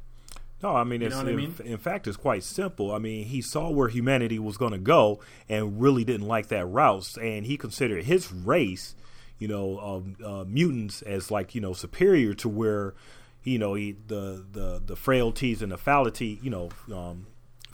No, 0.62 0.76
I 0.76 0.84
mean, 0.84 1.02
it's, 1.02 1.16
know 1.16 1.22
what 1.22 1.28
I 1.28 1.30
in, 1.30 1.36
mean? 1.36 1.54
in 1.64 1.78
fact, 1.78 2.06
it's 2.06 2.16
quite 2.16 2.44
simple. 2.44 2.92
I 2.92 2.98
mean, 2.98 3.26
he 3.26 3.42
saw 3.42 3.68
where 3.70 3.88
humanity 3.88 4.38
was 4.38 4.56
going 4.56 4.72
to 4.72 4.78
go 4.78 5.20
and 5.48 5.80
really 5.80 6.04
didn't 6.04 6.28
like 6.28 6.48
that 6.48 6.66
route, 6.66 7.16
and 7.20 7.44
he 7.46 7.56
considered 7.56 8.04
his 8.04 8.32
race, 8.32 8.94
you 9.38 9.48
know, 9.48 9.80
um, 9.80 10.16
uh, 10.24 10.44
mutants 10.46 11.02
as 11.02 11.32
like 11.32 11.54
you 11.56 11.60
know 11.60 11.72
superior 11.72 12.34
to 12.34 12.48
where, 12.48 12.94
you 13.42 13.58
know, 13.58 13.74
he, 13.74 13.96
the 14.06 14.44
the 14.52 14.80
the 14.84 14.94
frailties 14.94 15.62
and 15.62 15.72
the 15.72 15.78
fallacy, 15.78 16.38
you 16.42 16.50
know, 16.50 16.68
um, 16.94 17.26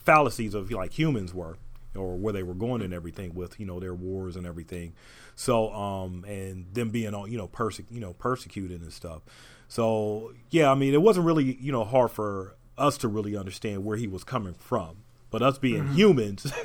fallacies 0.09 0.55
of 0.55 0.71
like 0.71 0.99
humans 0.99 1.35
were, 1.35 1.59
or 1.95 2.17
where 2.17 2.33
they 2.33 2.43
were 2.43 2.55
going 2.55 2.81
and 2.81 2.95
everything 2.95 3.35
with 3.35 3.61
you 3.61 3.67
know 3.67 3.79
their 3.79 3.95
wars 3.95 4.37
and 4.37 4.47
everything. 4.47 4.95
So, 5.37 5.71
um, 5.73 6.25
and 6.27 6.67
them 6.73 6.89
being 6.91 7.15
on, 7.15 7.31
you 7.31 7.37
know, 7.39 7.47
perse- 7.47 7.81
you 7.91 8.01
know, 8.01 8.15
persecuted 8.15 8.81
and 8.81 8.93
stuff. 8.93 9.23
So, 9.69 10.33
yeah, 10.51 10.71
I 10.71 10.75
mean, 10.75 10.95
it 10.95 11.03
wasn't 11.03 11.27
really, 11.27 11.59
you 11.61 11.71
know, 11.71 11.85
hard 11.85 12.11
for 12.11 12.57
us 12.77 12.97
to 12.99 13.09
really 13.09 13.37
understand 13.37 13.85
where 13.85 13.97
he 13.97 14.07
was 14.09 14.25
coming 14.25 14.55
from. 14.55 14.97
But 15.31 15.43
us 15.43 15.59
being 15.59 15.85
Mm-hmm. 15.85 15.95
humans, 15.95 16.51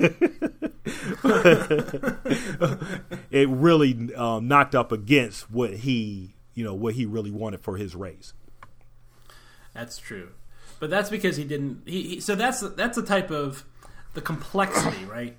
it 3.30 3.48
really 3.48 4.14
um, 4.14 4.48
knocked 4.48 4.74
up 4.74 4.90
against 4.92 5.50
what 5.50 5.74
he, 5.74 6.34
you 6.54 6.64
know, 6.64 6.74
what 6.74 6.94
he 6.94 7.04
really 7.06 7.30
wanted 7.30 7.60
for 7.60 7.76
his 7.76 7.94
race. 7.94 8.32
That's 9.74 9.98
true, 9.98 10.30
but 10.84 10.90
that's 10.90 11.08
because 11.08 11.38
he 11.38 11.44
didn't. 11.44 11.80
He, 11.86 12.02
he 12.02 12.20
so 12.20 12.34
that's 12.34 12.60
that's 12.60 12.94
the 12.94 13.02
type 13.02 13.30
of 13.30 13.64
the 14.12 14.20
complexity, 14.20 15.02
right? 15.10 15.34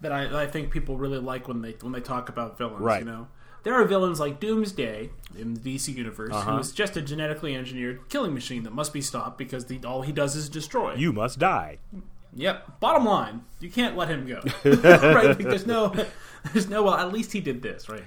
That 0.00 0.12
I, 0.12 0.26
that 0.28 0.36
I 0.36 0.46
think 0.46 0.70
people 0.70 0.96
really 0.96 1.18
like 1.18 1.48
when 1.48 1.60
they 1.60 1.72
when 1.80 1.90
they 1.90 2.00
talk 2.00 2.28
about 2.28 2.56
villains. 2.56 2.82
Right. 2.82 3.00
You 3.00 3.04
know, 3.04 3.26
there 3.64 3.74
are 3.74 3.84
villains 3.84 4.20
like 4.20 4.38
Doomsday 4.38 5.10
in 5.36 5.54
the 5.54 5.74
DC 5.74 5.92
universe, 5.92 6.32
Uh-huh. 6.32 6.52
who 6.52 6.58
is 6.60 6.70
just 6.70 6.96
a 6.96 7.02
genetically 7.02 7.56
engineered 7.56 8.08
killing 8.08 8.32
machine 8.32 8.62
that 8.62 8.74
must 8.74 8.92
be 8.92 9.00
stopped 9.00 9.38
because 9.38 9.64
the, 9.66 9.80
all 9.84 10.02
he 10.02 10.12
does 10.12 10.36
is 10.36 10.48
destroy. 10.48 10.94
You 10.94 11.12
must 11.12 11.40
die. 11.40 11.78
Yep. 12.34 12.78
Bottom 12.78 13.06
line, 13.06 13.42
you 13.58 13.68
can't 13.68 13.96
let 13.96 14.08
him 14.08 14.24
go. 14.24 14.40
right? 14.64 15.26
Like, 15.26 15.38
there's 15.38 15.66
no, 15.66 15.92
there's 16.52 16.68
no. 16.68 16.84
Well, 16.84 16.94
at 16.94 17.12
least 17.12 17.32
he 17.32 17.40
did 17.40 17.60
this, 17.60 17.88
right? 17.88 18.04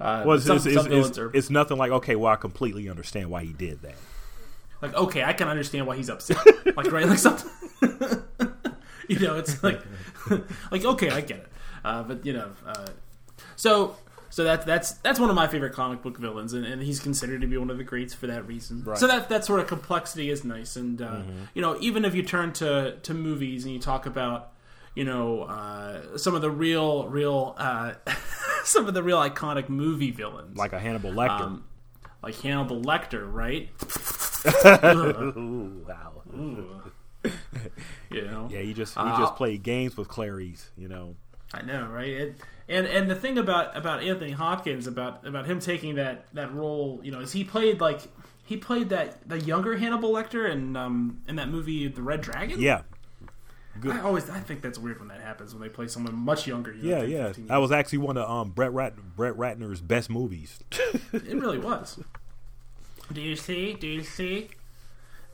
Uh, 0.00 0.22
Well, 0.24 0.36
it's, 0.38 0.46
some, 0.46 0.56
it's, 0.56 0.72
some 0.72 0.90
it's, 0.90 1.08
it's, 1.10 1.18
are 1.18 1.30
it's 1.34 1.50
nothing 1.50 1.76
like 1.76 1.92
okay. 1.92 2.16
Well, 2.16 2.32
I 2.32 2.36
completely 2.36 2.88
understand 2.88 3.28
why 3.28 3.44
he 3.44 3.52
did 3.52 3.82
that. 3.82 3.96
Like, 4.84 4.94
okay, 4.94 5.24
I 5.24 5.32
can 5.32 5.48
understand 5.48 5.86
why 5.86 5.96
he's 5.96 6.10
upset. 6.10 6.36
like, 6.76 6.92
right? 6.92 7.06
Like 7.06 7.18
something. 7.18 7.50
you 9.08 9.18
know, 9.18 9.36
it's 9.36 9.62
like, 9.62 9.80
like 10.70 10.84
okay, 10.84 11.10
I 11.10 11.22
get 11.22 11.38
it. 11.38 11.52
Uh, 11.84 12.02
but 12.02 12.24
you 12.26 12.34
know, 12.34 12.50
uh, 12.66 12.86
so 13.56 13.96
so 14.28 14.44
that's 14.44 14.66
that's 14.66 14.92
that's 14.92 15.18
one 15.18 15.30
of 15.30 15.36
my 15.36 15.46
favorite 15.46 15.72
comic 15.72 16.02
book 16.02 16.18
villains, 16.18 16.52
and, 16.52 16.66
and 16.66 16.82
he's 16.82 17.00
considered 17.00 17.40
to 17.40 17.46
be 17.46 17.56
one 17.56 17.70
of 17.70 17.78
the 17.78 17.84
greats 17.84 18.12
for 18.12 18.26
that 18.26 18.46
reason. 18.46 18.84
Right. 18.84 18.98
So 18.98 19.06
that 19.06 19.30
that 19.30 19.46
sort 19.46 19.60
of 19.60 19.66
complexity 19.68 20.28
is 20.28 20.44
nice, 20.44 20.76
and 20.76 21.00
uh, 21.00 21.22
you 21.54 21.62
know, 21.62 21.78
even 21.80 22.04
if 22.04 22.14
you 22.14 22.22
turn 22.22 22.52
to 22.54 22.96
to 23.02 23.14
movies 23.14 23.64
and 23.64 23.72
you 23.72 23.80
talk 23.80 24.06
about. 24.06 24.50
You 24.96 25.02
know, 25.02 25.42
uh, 25.42 26.16
some 26.18 26.36
of 26.36 26.40
the 26.40 26.52
real, 26.52 27.08
real, 27.08 27.56
uh, 27.58 27.94
some 28.62 28.86
of 28.86 28.94
the 28.94 29.02
real 29.02 29.18
iconic 29.18 29.68
movie 29.68 30.12
villains, 30.12 30.56
Like 30.56 30.72
a 30.72 30.78
Hannibal 30.78 31.10
Lecter. 31.10 31.40
um, 31.40 31.64
like 32.22 32.40
Hannibal 32.40 32.80
Lecter, 32.80 33.26
right? 33.26 33.70
Ooh, 34.46 35.84
wow. 35.88 36.22
You 38.10 38.22
know, 38.26 38.48
Yeah, 38.50 38.60
he 38.60 38.74
just 38.74 38.94
he 38.94 39.00
Uh, 39.00 39.18
just 39.18 39.34
played 39.36 39.62
games 39.62 39.96
with 39.96 40.08
Clarice. 40.08 40.70
You 40.76 40.88
know. 40.88 41.16
I 41.54 41.62
know, 41.62 41.86
right? 41.86 42.08
It, 42.08 42.36
and 42.68 42.86
and 42.86 43.10
the 43.10 43.14
thing 43.14 43.38
about 43.38 43.76
about 43.76 44.02
Anthony 44.02 44.32
Hopkins 44.32 44.86
about 44.86 45.26
about 45.26 45.46
him 45.46 45.58
taking 45.58 45.94
that 45.96 46.26
that 46.34 46.52
role, 46.54 47.00
you 47.02 47.10
know, 47.10 47.20
is 47.20 47.32
he 47.32 47.42
played 47.44 47.80
like 47.80 48.02
he 48.44 48.56
played 48.58 48.90
that 48.90 49.26
the 49.28 49.40
younger 49.40 49.76
Hannibal 49.78 50.12
Lecter 50.12 50.50
in 50.50 50.76
um 50.76 51.22
in 51.26 51.36
that 51.36 51.48
movie 51.48 51.88
The 51.88 52.02
Red 52.02 52.20
Dragon. 52.20 52.60
Yeah. 52.60 52.82
Good. 53.80 53.96
I 53.96 54.00
always 54.02 54.28
I 54.30 54.38
think 54.40 54.60
that's 54.62 54.78
weird 54.78 54.98
when 55.00 55.08
that 55.08 55.20
happens 55.20 55.52
when 55.54 55.62
they 55.62 55.68
play 55.70 55.88
someone 55.88 56.14
much 56.14 56.46
younger. 56.46 56.72
you 56.72 56.90
know, 56.90 57.02
Yeah, 57.02 57.18
yeah. 57.18 57.26
15 57.28 57.46
That 57.46 57.56
was 57.56 57.72
actually 57.72 57.98
one 57.98 58.16
of 58.18 58.28
um 58.30 58.50
Brett 58.50 58.72
Rat- 58.72 59.16
Brett 59.16 59.34
Ratner's 59.34 59.80
best 59.80 60.10
movies. 60.10 60.60
It 61.12 61.34
really 61.40 61.58
was. 61.58 61.98
Do 63.12 63.20
you 63.20 63.36
see? 63.36 63.74
Do 63.74 63.86
you 63.86 64.02
see? 64.02 64.48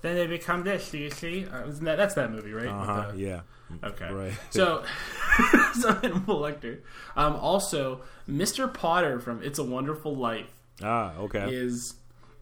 Then 0.02 0.16
they 0.16 0.26
become 0.26 0.64
this. 0.64 0.90
Do 0.90 0.98
you 0.98 1.10
see? 1.10 1.46
Uh, 1.46 1.66
isn't 1.68 1.84
that, 1.84 1.96
that's 1.96 2.14
that 2.14 2.30
movie, 2.30 2.52
right? 2.52 2.66
Uh 2.68 2.84
huh. 2.84 3.10
the- 3.12 3.18
Yeah. 3.18 3.40
Okay. 3.84 4.10
Right. 4.12 4.32
So, 4.50 4.82
so 5.80 5.94
Hannibal 5.94 6.40
Lecter. 6.40 6.80
Um, 7.16 7.36
also, 7.36 8.00
Mr. 8.28 8.72
Potter 8.72 9.20
from 9.20 9.42
It's 9.42 9.58
a 9.58 9.64
Wonderful 9.64 10.16
Life 10.16 10.50
Ah, 10.82 11.14
okay. 11.18 11.54
is 11.54 11.94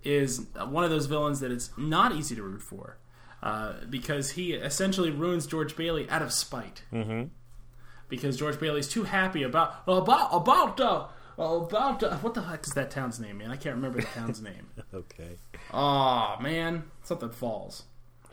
is 0.04 0.46
one 0.68 0.84
of 0.84 0.90
those 0.90 1.06
villains 1.06 1.40
that 1.40 1.50
it's 1.50 1.70
not 1.76 2.14
easy 2.14 2.34
to 2.36 2.42
root 2.42 2.62
for 2.62 2.96
uh, 3.42 3.72
because 3.90 4.30
he 4.30 4.52
essentially 4.54 5.10
ruins 5.10 5.46
George 5.46 5.76
Bailey 5.76 6.08
out 6.08 6.22
of 6.22 6.32
spite. 6.32 6.82
Mm-hmm. 6.92 7.24
Because 8.08 8.38
George 8.38 8.58
Bailey's 8.58 8.88
too 8.88 9.02
happy 9.04 9.42
about 9.42 9.82
about 9.86 10.30
about 10.32 10.76
uh, 11.38 11.42
about 11.42 12.02
uh, 12.02 12.16
what 12.18 12.34
the 12.34 12.42
heck 12.42 12.66
is 12.66 12.72
that 12.74 12.90
town's 12.90 13.20
name, 13.20 13.38
man? 13.38 13.50
I 13.50 13.56
can't 13.56 13.76
remember 13.76 14.00
the 14.00 14.06
town's 14.06 14.40
name. 14.42 14.66
Okay. 14.94 15.36
Oh 15.72 16.36
man, 16.40 16.84
something 17.02 17.30
falls. 17.30 17.84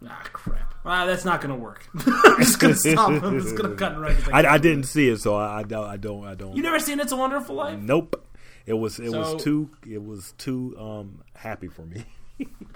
Ah 0.07 0.24
crap. 0.33 0.74
Ah, 0.85 1.05
that's 1.05 1.25
not 1.25 1.41
gonna 1.41 1.55
work. 1.55 1.88
I'm 2.07 2.38
just 2.39 2.59
gonna 2.59 2.74
stop. 2.75 3.09
I'm 3.09 3.39
just 3.39 3.55
gonna 3.55 3.75
cut. 3.75 3.95
'cause 3.95 4.29
I, 4.31 4.41
I 4.53 4.57
didn't 4.57 4.83
see 4.83 5.09
it, 5.09 5.19
so 5.19 5.35
I, 5.35 5.59
I 5.59 5.63
don't. 5.63 5.88
I 5.88 5.97
don't. 5.97 6.25
I 6.25 6.35
don't. 6.35 6.55
You 6.55 6.62
never 6.63 6.79
seen 6.79 7.00
It's 7.00 7.12
a 7.12 7.15
Wonderful 7.15 7.55
Life? 7.55 7.79
Nope. 7.79 8.25
It 8.65 8.74
was. 8.74 9.00
It 9.00 9.12
So- 9.12 9.19
was 9.33 9.43
too. 9.43 9.69
It 9.89 10.03
was 10.03 10.33
too 10.38 10.75
um 10.79 11.21
happy 11.35 11.67
for 11.67 11.83
me. 11.83 12.05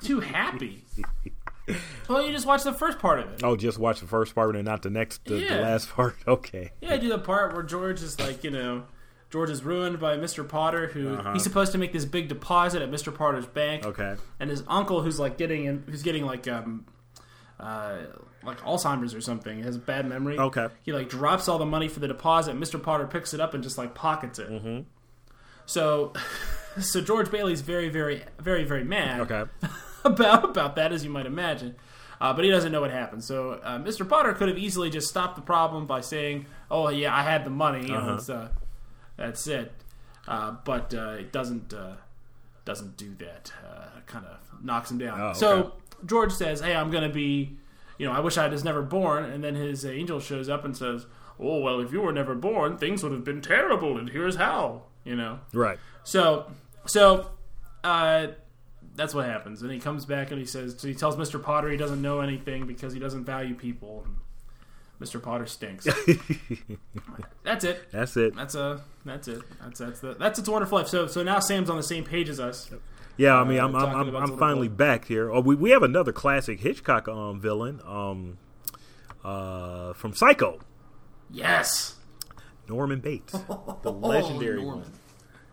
Too 0.02 0.20
happy. 0.22 0.84
well, 2.08 2.26
you 2.26 2.32
just 2.32 2.46
watch 2.46 2.64
the 2.64 2.74
first 2.74 3.00
part 3.00 3.20
of 3.20 3.30
it. 3.32 3.42
Oh, 3.44 3.56
just 3.56 3.78
watch 3.78 4.00
the 4.00 4.08
first 4.08 4.34
part 4.34 4.56
and 4.56 4.66
not 4.66 4.82
the 4.82 4.90
next, 4.90 5.24
the, 5.26 5.36
the 5.46 5.56
last 5.62 5.90
part. 5.90 6.16
Okay. 6.28 6.72
Yeah, 6.82 6.94
I 6.94 6.98
do 6.98 7.10
the 7.10 7.20
part 7.20 7.54
where 7.54 7.64
George 7.64 8.02
is 8.02 8.20
like, 8.20 8.44
you 8.44 8.52
know, 8.52 8.84
George 9.30 9.50
is 9.52 9.64
ruined 9.64 10.00
by 10.00 10.18
Mr. 10.18 10.48
Potter, 10.48 10.88
who 10.88 11.18
he's 11.34 11.44
supposed 11.44 11.72
to 11.74 11.78
make 11.78 11.94
this 11.94 12.06
big 12.06 12.28
deposit 12.28 12.82
at 12.82 12.90
Mr. 12.90 13.14
Potter's 13.14 13.46
bank, 13.46 13.86
Uh-huh. 13.86 13.90
Okay. 14.04 14.22
and 14.40 14.50
his 14.50 14.64
uncle, 14.68 15.02
who's 15.02 15.20
like 15.20 15.38
getting 15.38 15.66
in, 15.66 15.84
who's 15.88 16.02
getting 16.04 16.26
like 16.26 16.48
um, 16.48 16.86
uh, 17.60 17.98
like 18.44 18.60
Alzheimer's 18.62 19.14
or 19.14 19.22
something, 19.22 19.62
has 19.64 19.78
bad 19.78 20.08
memory. 20.08 20.40
Okay. 20.40 20.68
He 20.82 20.94
like 20.94 21.10
drops 21.10 21.48
all 21.48 21.58
the 21.60 21.66
money 21.66 21.88
for 21.88 22.00
the 22.00 22.08
deposit. 22.08 22.56
Mr. 22.56 22.82
Potter 22.82 23.06
picks 23.06 23.34
it 23.34 23.40
up 23.40 23.54
and 23.54 23.62
just 23.64 23.78
like 23.78 23.94
pockets 23.94 24.40
it. 24.40 24.50
Mm-hmm. 24.50 24.80
So, 25.66 26.14
so 26.80 27.02
George 27.02 27.30
Bailey's 27.30 27.62
very, 27.62 27.90
very, 27.90 28.24
very, 28.40 28.64
very 28.64 28.84
mad. 28.84 29.20
Okay. 29.22 29.44
about 30.04 30.44
about 30.46 30.76
that, 30.78 30.92
as 30.94 31.04
you 31.04 31.10
might 31.12 31.26
imagine. 31.26 31.76
Uh, 32.22 32.34
but 32.34 32.44
he 32.44 32.50
doesn't 32.52 32.72
know 32.72 32.82
what 32.82 32.92
happened. 32.92 33.24
So 33.24 33.60
uh, 33.64 33.78
Mr. 33.80 34.08
Potter 34.08 34.34
could 34.34 34.50
have 34.50 34.58
easily 34.58 34.90
just 34.90 35.08
stopped 35.08 35.36
the 35.36 35.42
problem 35.42 35.86
by 35.86 36.02
saying, 36.02 36.48
"Oh 36.72 36.90
yeah, 36.90 37.16
I 37.16 37.24
had 37.24 37.46
the 37.46 37.50
money. 37.50 37.84
You 37.84 37.94
know, 37.94 37.98
Uh-huh. 38.18 38.48
Uh, 39.20 39.26
that's 39.26 39.48
it." 39.48 39.72
Uh, 40.28 40.56
but 40.64 40.94
uh, 40.94 41.16
it 41.20 41.32
doesn't 41.32 41.74
uh, 41.74 41.96
doesn't 42.66 42.98
do 42.98 43.16
that. 43.16 43.52
Uh, 43.66 44.00
kind 44.06 44.26
of 44.26 44.38
knocks 44.64 44.92
him 44.92 44.98
down. 44.98 45.20
Oh, 45.20 45.26
okay. 45.28 45.40
So 45.40 45.74
George 46.06 46.32
says, 46.32 46.62
"Hey, 46.62 46.76
I'm 46.76 46.92
going 46.92 47.04
to 47.04 47.14
be, 47.14 47.58
you 47.98 48.06
know, 48.06 48.12
I 48.12 48.20
wish 48.20 48.38
I 48.38 48.48
was 48.48 48.64
never 48.64 48.82
born." 48.82 49.26
And 49.26 49.44
then 49.44 49.56
his 49.56 49.86
angel 49.86 50.20
shows 50.20 50.50
up 50.50 50.66
and 50.66 50.76
says, 50.76 51.06
"Oh 51.40 51.60
well, 51.60 51.80
if 51.80 51.92
you 51.92 52.02
were 52.02 52.14
never 52.14 52.36
born, 52.36 52.78
things 52.78 53.04
would 53.04 53.12
have 53.12 53.24
been 53.24 53.42
terrible, 53.42 53.98
and 53.98 54.10
here's 54.10 54.36
how." 54.36 54.84
You 55.06 55.16
know. 55.16 55.40
Right. 55.54 55.80
So, 56.04 56.52
so, 56.86 57.32
uh, 57.84 58.28
that's 58.96 59.14
what 59.14 59.26
happens. 59.26 59.62
And 59.62 59.72
he 59.72 59.80
comes 59.80 60.06
back 60.06 60.32
and 60.32 60.40
he 60.40 60.46
says, 60.46 60.76
so 60.78 60.88
he 60.88 60.94
tells 60.94 61.16
Mr. 61.16 61.42
Potter 61.42 61.70
he 61.70 61.78
doesn't 61.78 62.02
know 62.02 62.20
anything 62.20 62.68
because 62.68 62.94
he 62.94 63.00
doesn't 63.00 63.24
value 63.24 63.56
people. 63.56 64.06
And 65.00 65.08
Mr. 65.08 65.22
Potter 65.22 65.46
stinks. 65.46 65.86
that's 67.44 67.64
it. 67.64 67.92
That's 67.92 68.18
it. 68.18 68.36
That's 68.36 68.56
a. 68.56 68.82
That's 69.06 69.28
it. 69.28 69.42
That's 69.62 69.80
that's 69.80 70.00
the. 70.00 70.14
That's 70.16 70.40
it's 70.40 70.48
a 70.48 70.52
wonderful 70.52 70.78
life. 70.78 70.88
So 70.88 71.08
so 71.08 71.24
now 71.24 71.40
Sam's 71.40 71.70
on 71.70 71.78
the 71.78 71.84
same 71.84 72.04
page 72.04 72.30
as 72.30 72.40
us. 72.40 72.70
Yeah, 73.18 73.36
I 73.36 73.44
mean, 73.44 73.60
Uh, 73.60 73.66
I'm 73.68 73.76
I'm, 73.76 73.96
I'm, 73.96 74.16
I'm 74.16 74.38
finally 74.38 74.68
what- 74.70 74.78
back 74.78 75.06
here. 75.06 75.32
Oh, 75.32 75.42
we 75.42 75.56
we 75.56 75.72
have 75.72 75.84
another 75.84 76.12
classic 76.12 76.60
Hitchcock 76.60 77.08
um 77.08 77.40
villain 77.40 77.82
um 77.86 78.38
uh 79.24 79.94
from 79.94 80.14
Psycho, 80.14 80.60
Yes. 81.30 81.96
Norman 82.68 83.00
Bates, 83.00 83.34
the 83.82 83.92
legendary 83.92 84.60
Oh, 84.60 84.64
Norman. 84.64 84.82
one. 84.84 84.92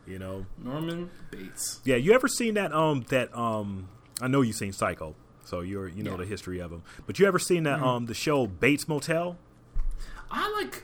You 0.07 0.19
know, 0.21 0.47
Norman 0.63 1.11
Bates. 1.31 1.81
yeah. 1.85 1.97
You 1.97 2.13
ever 2.13 2.29
seen 2.29 2.55
that 2.55 2.73
um 2.73 3.05
that 3.09 3.37
um? 3.37 3.89
I 4.21 4.29
know 4.29 4.43
you've 4.43 4.57
seen 4.57 4.73
Psycho, 4.73 5.15
so 5.47 5.61
you're 5.61 5.89
you 5.89 6.03
know 6.03 6.11
Yeah. 6.13 6.17
the 6.19 6.27
history 6.27 6.59
of 6.59 6.71
them. 6.71 6.83
But 7.07 7.19
you 7.19 7.27
ever 7.27 7.39
seen 7.39 7.63
that 7.63 7.81
um 7.81 8.05
the 8.07 8.15
show 8.15 8.47
Bates 8.47 8.87
Motel? 8.87 9.37
I 10.31 10.51
like. 10.61 10.83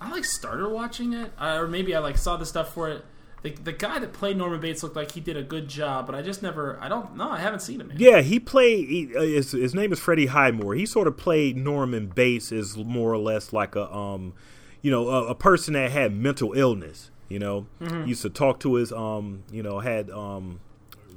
I 0.00 0.10
like 0.10 0.24
started 0.24 0.68
watching 0.68 1.12
it, 1.14 1.32
uh, 1.38 1.56
or 1.60 1.66
maybe 1.68 1.94
I 1.94 1.98
like 1.98 2.18
saw 2.18 2.36
the 2.36 2.44
stuff 2.44 2.74
for 2.74 2.90
it. 2.90 3.04
The, 3.42 3.50
the 3.50 3.72
guy 3.72 3.98
that 3.98 4.12
played 4.12 4.36
Norman 4.36 4.60
Bates 4.60 4.82
looked 4.82 4.96
like 4.96 5.12
he 5.12 5.20
did 5.20 5.36
a 5.36 5.42
good 5.42 5.66
job, 5.68 6.06
but 6.06 6.14
I 6.14 6.20
just 6.22 6.42
never. 6.42 6.78
I 6.80 6.88
don't 6.88 7.16
know. 7.16 7.30
I 7.30 7.38
haven't 7.38 7.60
seen 7.60 7.80
him. 7.80 7.90
Yet. 7.90 8.00
Yeah, 8.00 8.20
he 8.20 8.38
played. 8.40 8.88
He, 8.88 9.16
uh, 9.16 9.20
his, 9.22 9.52
his 9.52 9.74
name 9.74 9.92
is 9.92 9.98
Freddie 9.98 10.26
Highmore. 10.26 10.74
He 10.74 10.84
sort 10.86 11.06
of 11.06 11.16
played 11.16 11.56
Norman 11.56 12.06
Bates 12.08 12.52
as 12.52 12.76
more 12.76 13.12
or 13.12 13.18
less 13.18 13.52
like 13.52 13.76
a, 13.76 13.90
um, 13.94 14.34
you 14.82 14.90
know, 14.90 15.08
a, 15.08 15.26
a 15.28 15.34
person 15.34 15.74
that 15.74 15.90
had 15.90 16.12
mental 16.14 16.52
illness. 16.54 17.10
You 17.28 17.38
know, 17.38 17.66
used 18.06 18.22
to 18.22 18.30
talk 18.30 18.60
to 18.60 18.74
his, 18.74 18.92
um, 18.92 19.42
you 19.50 19.62
know, 19.62 19.80
had 19.80 20.10
um, 20.10 20.60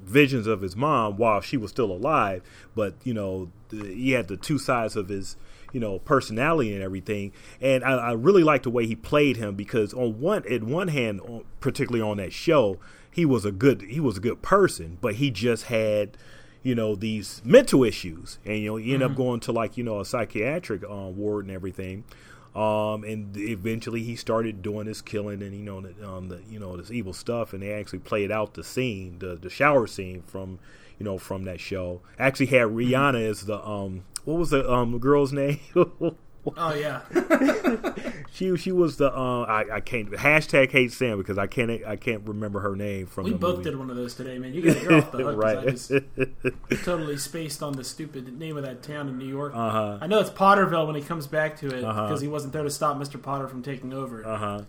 visions 0.07 0.47
of 0.47 0.61
his 0.61 0.75
mom 0.75 1.17
while 1.17 1.41
she 1.41 1.57
was 1.57 1.71
still 1.71 1.91
alive. 1.91 2.41
But 2.75 2.95
you 3.03 3.13
know, 3.13 3.51
the, 3.69 3.85
he 3.85 4.11
had 4.11 4.27
the 4.27 4.37
two 4.37 4.57
sides 4.57 4.95
of 4.95 5.09
his, 5.09 5.35
you 5.73 5.79
know, 5.79 5.99
personality 5.99 6.73
and 6.73 6.83
everything. 6.83 7.31
And 7.61 7.83
I, 7.83 7.91
I 7.93 8.11
really 8.13 8.43
liked 8.43 8.63
the 8.63 8.69
way 8.69 8.85
he 8.85 8.95
played 8.95 9.37
him 9.37 9.55
because 9.55 9.93
on 9.93 10.19
one, 10.19 10.45
in 10.45 10.69
one 10.69 10.89
hand, 10.89 11.21
on, 11.21 11.43
particularly 11.59 12.01
on 12.01 12.17
that 12.17 12.33
show, 12.33 12.79
he 13.11 13.25
was 13.25 13.45
a 13.45 13.51
good, 13.51 13.81
he 13.83 13.99
was 13.99 14.17
a 14.17 14.21
good 14.21 14.41
person, 14.41 14.97
but 15.01 15.15
he 15.15 15.31
just 15.31 15.65
had 15.65 16.17
you 16.63 16.75
know 16.75 16.95
these 16.95 17.41
mental 17.45 17.83
issues 17.83 18.39
and 18.43 18.57
you 18.57 18.69
know 18.69 18.77
you 18.77 18.95
end 18.95 19.03
up 19.03 19.15
going 19.15 19.39
to 19.39 19.51
like 19.51 19.77
you 19.77 19.83
know 19.83 19.99
a 19.99 20.05
psychiatric 20.05 20.83
um, 20.83 21.15
ward 21.15 21.45
and 21.45 21.53
everything 21.53 22.03
Um, 22.57 23.03
and 23.03 23.37
eventually 23.37 24.01
he 24.01 24.15
started 24.15 24.63
doing 24.63 24.87
his 24.87 24.99
killing 25.03 25.43
and 25.43 25.53
you 25.53 25.63
know 25.63 25.77
um, 26.03 26.29
the 26.29 26.41
you 26.49 26.59
know 26.59 26.75
this 26.75 26.89
evil 26.89 27.13
stuff, 27.13 27.53
and 27.53 27.61
they 27.61 27.71
actually 27.71 27.99
played 27.99 28.31
out 28.31 28.55
the 28.55 28.63
scene, 28.63 29.19
the 29.19 29.35
the 29.35 29.49
shower 29.49 29.85
scene 29.85 30.23
from 30.23 30.57
you 30.97 31.03
know 31.03 31.19
from 31.19 31.43
that 31.43 31.59
show. 31.59 32.01
Actually 32.17 32.47
had 32.47 32.69
Rihanna 32.69 33.29
as 33.29 33.45
the 33.45 33.63
um 33.63 34.05
what 34.25 34.39
was 34.39 34.49
the 34.49 34.69
um 34.69 34.97
girl's 34.97 35.31
name? 35.31 35.59
Oh 36.55 36.73
yeah, 36.73 37.01
she 38.31 38.55
she 38.57 38.71
was 38.71 38.97
the 38.97 39.11
uh, 39.11 39.41
I 39.43 39.75
I 39.75 39.79
can't 39.79 40.11
hashtag 40.11 40.71
hate 40.71 40.91
Sam 40.91 41.17
because 41.17 41.37
I 41.37 41.47
can't 41.47 41.71
I 41.85 41.95
can't 41.95 42.27
remember 42.27 42.59
her 42.61 42.75
name 42.75 43.07
from 43.07 43.25
we 43.25 43.33
both 43.33 43.57
movie. 43.57 43.69
did 43.71 43.79
one 43.79 43.89
of 43.89 43.95
those 43.95 44.13
today, 44.15 44.37
man. 44.37 44.53
You 44.53 44.61
got 44.61 44.81
you're 44.81 44.93
off 44.95 45.11
the 45.11 45.17
hook 45.19 45.41
'cause 45.41 45.91
I 45.91 45.95
right. 45.95 46.69
just 46.69 46.85
totally 46.85 47.17
spaced 47.17 47.61
on 47.63 47.73
the 47.73 47.83
stupid 47.83 48.37
name 48.37 48.57
of 48.57 48.63
that 48.63 48.83
town 48.83 49.07
in 49.09 49.17
New 49.17 49.27
York. 49.27 49.53
uh 49.55 49.69
huh. 49.71 49.97
I 50.01 50.07
know 50.07 50.19
it's 50.19 50.29
Potterville 50.29 50.85
when 50.87 50.95
he 50.95 51.01
comes 51.01 51.27
back 51.27 51.57
to 51.57 51.67
it 51.67 51.81
because 51.81 51.85
Uh-huh. 51.85 52.17
he 52.17 52.27
wasn't 52.27 52.53
there 52.53 52.63
to 52.63 52.69
stop 52.69 52.97
Mr. 52.97 53.21
Potter 53.21 53.47
from 53.47 53.61
taking 53.63 53.93
over. 53.93 54.25
Uh 54.25 54.37
huh. 54.37 54.61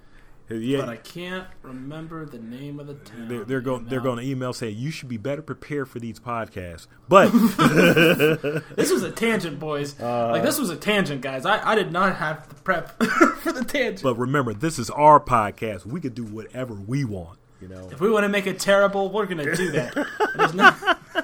But 0.48 0.88
I 0.88 0.96
can't 0.96 1.46
remember 1.62 2.24
the 2.24 2.38
name 2.38 2.80
of 2.80 2.86
the 2.86 2.94
town. 2.94 3.28
They're, 3.28 3.44
they're 3.44 3.60
going. 3.60 3.84
They're 3.84 4.00
going 4.00 4.18
to 4.18 4.24
email 4.24 4.52
saying 4.54 4.76
you 4.78 4.90
should 4.90 5.08
be 5.08 5.18
better 5.18 5.42
prepared 5.42 5.88
for 5.88 5.98
these 6.00 6.18
podcasts. 6.18 6.86
But 7.08 7.30
This 8.76 8.90
was 8.90 9.02
a 9.02 9.10
tangent, 9.10 9.60
boys. 9.60 10.00
Uh, 10.00 10.30
like 10.30 10.42
this 10.42 10.58
was 10.58 10.70
a 10.70 10.76
tangent, 10.76 11.20
guys. 11.20 11.44
I, 11.44 11.72
I 11.72 11.74
did 11.74 11.92
not 11.92 12.16
have 12.16 12.48
the 12.48 12.54
prep 12.54 13.02
for 13.42 13.52
the 13.52 13.64
tangent. 13.64 14.02
but 14.02 14.14
remember, 14.16 14.54
this 14.54 14.78
is 14.78 14.88
our 14.90 15.20
podcast. 15.20 15.84
We 15.84 16.00
can 16.00 16.14
do 16.14 16.24
whatever 16.24 16.74
we 16.74 17.04
want. 17.04 17.38
You 17.60 17.68
know. 17.68 17.88
if 17.90 18.00
we 18.00 18.08
want 18.08 18.22
to 18.22 18.28
make 18.28 18.46
it 18.46 18.60
terrible, 18.60 19.10
we're 19.10 19.26
gonna 19.26 19.54
do 19.56 19.72
that. 19.72 19.92
there's, 20.36 20.54
no, 20.54 20.74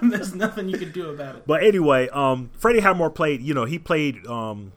there's 0.03 0.35
nothing 0.35 0.69
you 0.69 0.77
can 0.77 0.91
do 0.91 1.11
about 1.11 1.37
it. 1.37 1.47
But 1.47 1.63
anyway, 1.63 2.09
um, 2.09 2.51
Freddie 2.59 2.81
Highmore 2.81 3.11
played. 3.11 3.41
You 3.41 3.55
know, 3.55 3.65
he 3.65 3.79
played 3.79 4.27
um, 4.27 4.73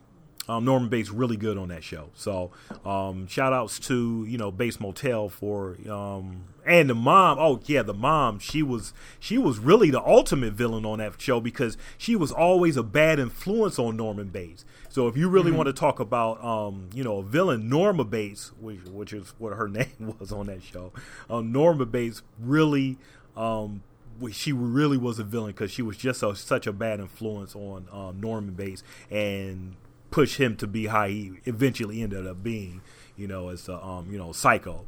um, 0.49 0.65
Norman 0.65 0.89
Bates 0.89 1.09
really 1.09 1.37
good 1.37 1.57
on 1.57 1.69
that 1.69 1.83
show. 1.83 2.09
So 2.13 2.51
um, 2.85 3.27
shout 3.27 3.53
outs 3.53 3.79
to 3.81 4.25
you 4.27 4.37
know 4.37 4.51
Bates 4.51 4.79
Motel 4.79 5.29
for 5.29 5.77
um, 5.89 6.45
and 6.65 6.89
the 6.89 6.95
mom. 6.95 7.37
Oh 7.39 7.59
yeah, 7.65 7.81
the 7.81 7.93
mom. 7.93 8.39
She 8.39 8.61
was 8.61 8.93
she 9.19 9.37
was 9.37 9.59
really 9.59 9.89
the 9.89 10.01
ultimate 10.01 10.53
villain 10.53 10.85
on 10.85 10.99
that 10.99 11.19
show 11.19 11.39
because 11.39 11.77
she 11.97 12.15
was 12.15 12.31
always 12.31 12.77
a 12.77 12.83
bad 12.83 13.19
influence 13.19 13.79
on 13.79 13.97
Norman 13.97 14.27
Bates. 14.27 14.65
So 14.89 15.07
if 15.07 15.17
you 15.17 15.29
really 15.29 15.51
want 15.51 15.67
to 15.67 15.73
talk 15.73 15.99
about 15.99 16.43
um, 16.43 16.89
you 16.93 17.03
know 17.03 17.17
a 17.17 17.23
villain, 17.23 17.69
Norma 17.69 18.03
Bates, 18.03 18.51
which 18.59 18.83
which 18.85 19.13
is 19.13 19.33
what 19.37 19.53
her 19.53 19.67
name 19.67 20.15
was 20.19 20.31
on 20.31 20.47
that 20.47 20.63
show, 20.63 20.91
um, 21.29 21.51
Norma 21.51 21.85
Bates 21.85 22.21
really. 22.39 22.97
Um, 23.35 23.83
she 24.31 24.51
really 24.51 24.97
was 24.97 25.19
a 25.19 25.23
villain 25.23 25.51
because 25.51 25.69
she 25.69 25.83
was 25.83 25.95
just 25.95 26.23
a, 26.23 26.35
such 26.35 26.65
a 26.65 26.73
bad 26.73 26.99
influence 26.99 27.55
on 27.55 27.87
um, 27.91 28.19
Norman 28.19 28.55
Bates 28.55 28.81
and 29.11 29.75
pushed 30.11 30.37
him 30.37 30.55
to 30.57 30.67
be 30.67 30.87
how 30.87 31.07
he 31.07 31.33
eventually 31.45 32.01
ended 32.01 32.25
up 32.27 32.43
being, 32.43 32.81
you 33.15 33.27
know, 33.27 33.49
as 33.49 33.67
a 33.69 33.83
um, 33.83 34.11
you 34.11 34.17
know 34.17 34.31
psycho. 34.31 34.85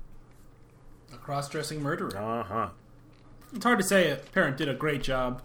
A 1.14 1.18
cross-dressing 1.18 1.82
murderer. 1.82 2.16
Uh 2.18 2.44
huh. 2.44 2.70
It's 3.54 3.64
hard 3.64 3.80
to 3.80 3.86
say 3.86 4.12
a 4.12 4.16
parent 4.16 4.58
did 4.58 4.70
a 4.70 4.76
great 4.76 5.02
job 5.02 5.42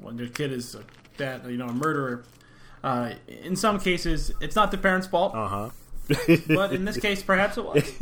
when 0.00 0.16
their 0.16 0.26
kid 0.26 0.52
is 0.52 0.74
a, 0.74 0.82
that 1.18 1.48
you 1.48 1.56
know 1.56 1.68
a 1.68 1.72
murderer. 1.72 2.24
Uh, 2.82 3.12
in 3.28 3.54
some 3.54 3.78
cases, 3.78 4.32
it's 4.40 4.56
not 4.56 4.72
the 4.72 4.78
parent's 4.78 5.06
fault, 5.06 5.34
Uh 5.36 5.46
huh. 5.48 5.70
but 6.48 6.72
in 6.72 6.84
this 6.84 6.98
case, 6.98 7.22
perhaps 7.22 7.56
it 7.56 7.64
was. 7.64 7.92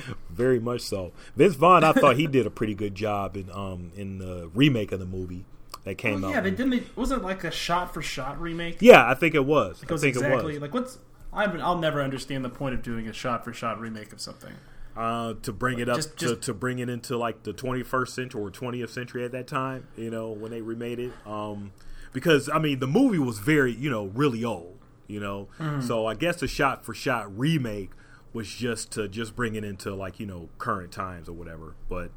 Very 0.30 0.58
much 0.58 0.80
so. 0.80 1.12
Vince 1.36 1.54
Vaughn, 1.56 1.84
I 1.84 1.92
thought 1.92 2.16
he 2.16 2.26
did 2.26 2.46
a 2.46 2.50
pretty 2.50 2.74
good 2.74 2.94
job 2.94 3.36
in 3.36 3.50
um 3.50 3.92
in 3.96 4.18
the 4.18 4.50
remake 4.54 4.92
of 4.92 4.98
the 4.98 5.06
movie 5.06 5.44
that 5.84 5.96
came 5.96 6.20
Well, 6.22 6.30
out. 6.30 6.34
yeah, 6.34 6.40
they 6.40 6.50
didn't. 6.50 6.70
They, 6.70 6.82
wasn't 6.96 7.22
like 7.22 7.44
a 7.44 7.50
shot-for-shot 7.50 8.40
remake. 8.40 8.78
Yeah, 8.80 9.08
I 9.08 9.14
think 9.14 9.34
it 9.34 9.44
was. 9.44 9.82
It 9.82 9.90
I 9.90 9.92
was 9.92 10.00
think 10.02 10.16
exactly 10.16 10.52
it 10.56 10.60
was. 10.60 10.62
like 10.62 10.74
what's. 10.74 10.98
I 11.32 11.42
haven't- 11.42 11.62
I'll 11.62 11.78
never 11.78 12.00
understand 12.02 12.44
the 12.44 12.48
point 12.48 12.74
of 12.74 12.82
doing 12.82 13.08
a 13.08 13.12
shot-for-shot 13.12 13.80
remake 13.80 14.12
of 14.12 14.20
something. 14.20 14.52
uh, 14.96 15.34
to 15.42 15.52
bring 15.52 15.80
it 15.80 15.88
up 15.88 15.96
Just- 15.96 16.16
to, 16.18 16.26
just- 16.28 16.42
to 16.42 16.54
bring 16.54 16.78
it 16.78 16.88
into 16.88 17.16
like 17.16 17.42
the 17.42 17.52
21st 17.52 18.08
century 18.10 18.40
or 18.40 18.50
20th 18.50 18.90
century 18.90 19.24
at 19.24 19.32
that 19.32 19.48
time 19.48 19.88
you 19.96 20.08
know 20.08 20.30
when 20.30 20.52
they 20.52 20.60
remade 20.60 21.00
it 21.00 21.10
um 21.26 21.72
because 22.12 22.48
i 22.50 22.60
mean 22.60 22.78
the 22.78 22.86
movie 22.86 23.18
was 23.18 23.40
very 23.40 23.72
you 23.72 23.90
know 23.90 24.04
really 24.14 24.44
old 24.44 24.78
you 25.08 25.18
know 25.18 25.48
Mm-hmm. 25.58 25.80
so 25.80 26.06
i 26.06 26.14
guess 26.14 26.36
the 26.38 26.46
shot 26.46 26.84
for 26.84 26.94
shot 26.94 27.36
remake 27.36 27.90
was 28.32 28.48
just 28.48 28.92
to 28.92 29.08
just 29.08 29.34
bring 29.34 29.56
it 29.56 29.64
into 29.64 29.92
like 29.92 30.20
you 30.20 30.26
know 30.26 30.48
current 30.58 30.92
times 30.92 31.28
or 31.28 31.32
whatever 31.32 31.74
but 31.88 32.12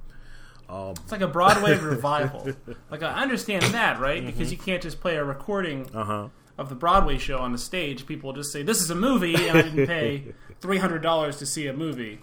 um 0.70 0.92
It's 1.04 1.12
like 1.12 1.22
a 1.22 1.28
Broadway 1.28 1.78
revival. 1.80 2.50
Like 2.92 3.04
I 3.04 3.22
understand 3.22 3.64
that, 3.64 4.00
right? 4.00 4.26
Because 4.26 4.52
you 4.52 4.58
can't 4.58 4.82
just 4.82 5.00
play 5.00 5.16
a 5.18 5.24
recording 5.24 5.90
uh-huh 5.96 6.30
of 6.58 6.70
the 6.70 6.76
Broadway 6.76 7.18
show 7.20 7.38
on 7.38 7.52
the 7.52 7.58
stage. 7.60 8.08
People 8.08 8.34
just 8.34 8.52
say, 8.52 8.64
"This 8.64 8.82
is 8.82 8.90
a 8.90 8.96
movie," 8.96 9.36
and 9.36 9.58
I 9.58 9.62
didn't 9.62 9.86
pay 9.88 10.34
three 10.60 10.80
hundred 10.80 11.04
dollars 11.04 11.38
to 11.38 11.46
see 11.46 11.68
a 11.68 11.74
movie. 11.74 12.20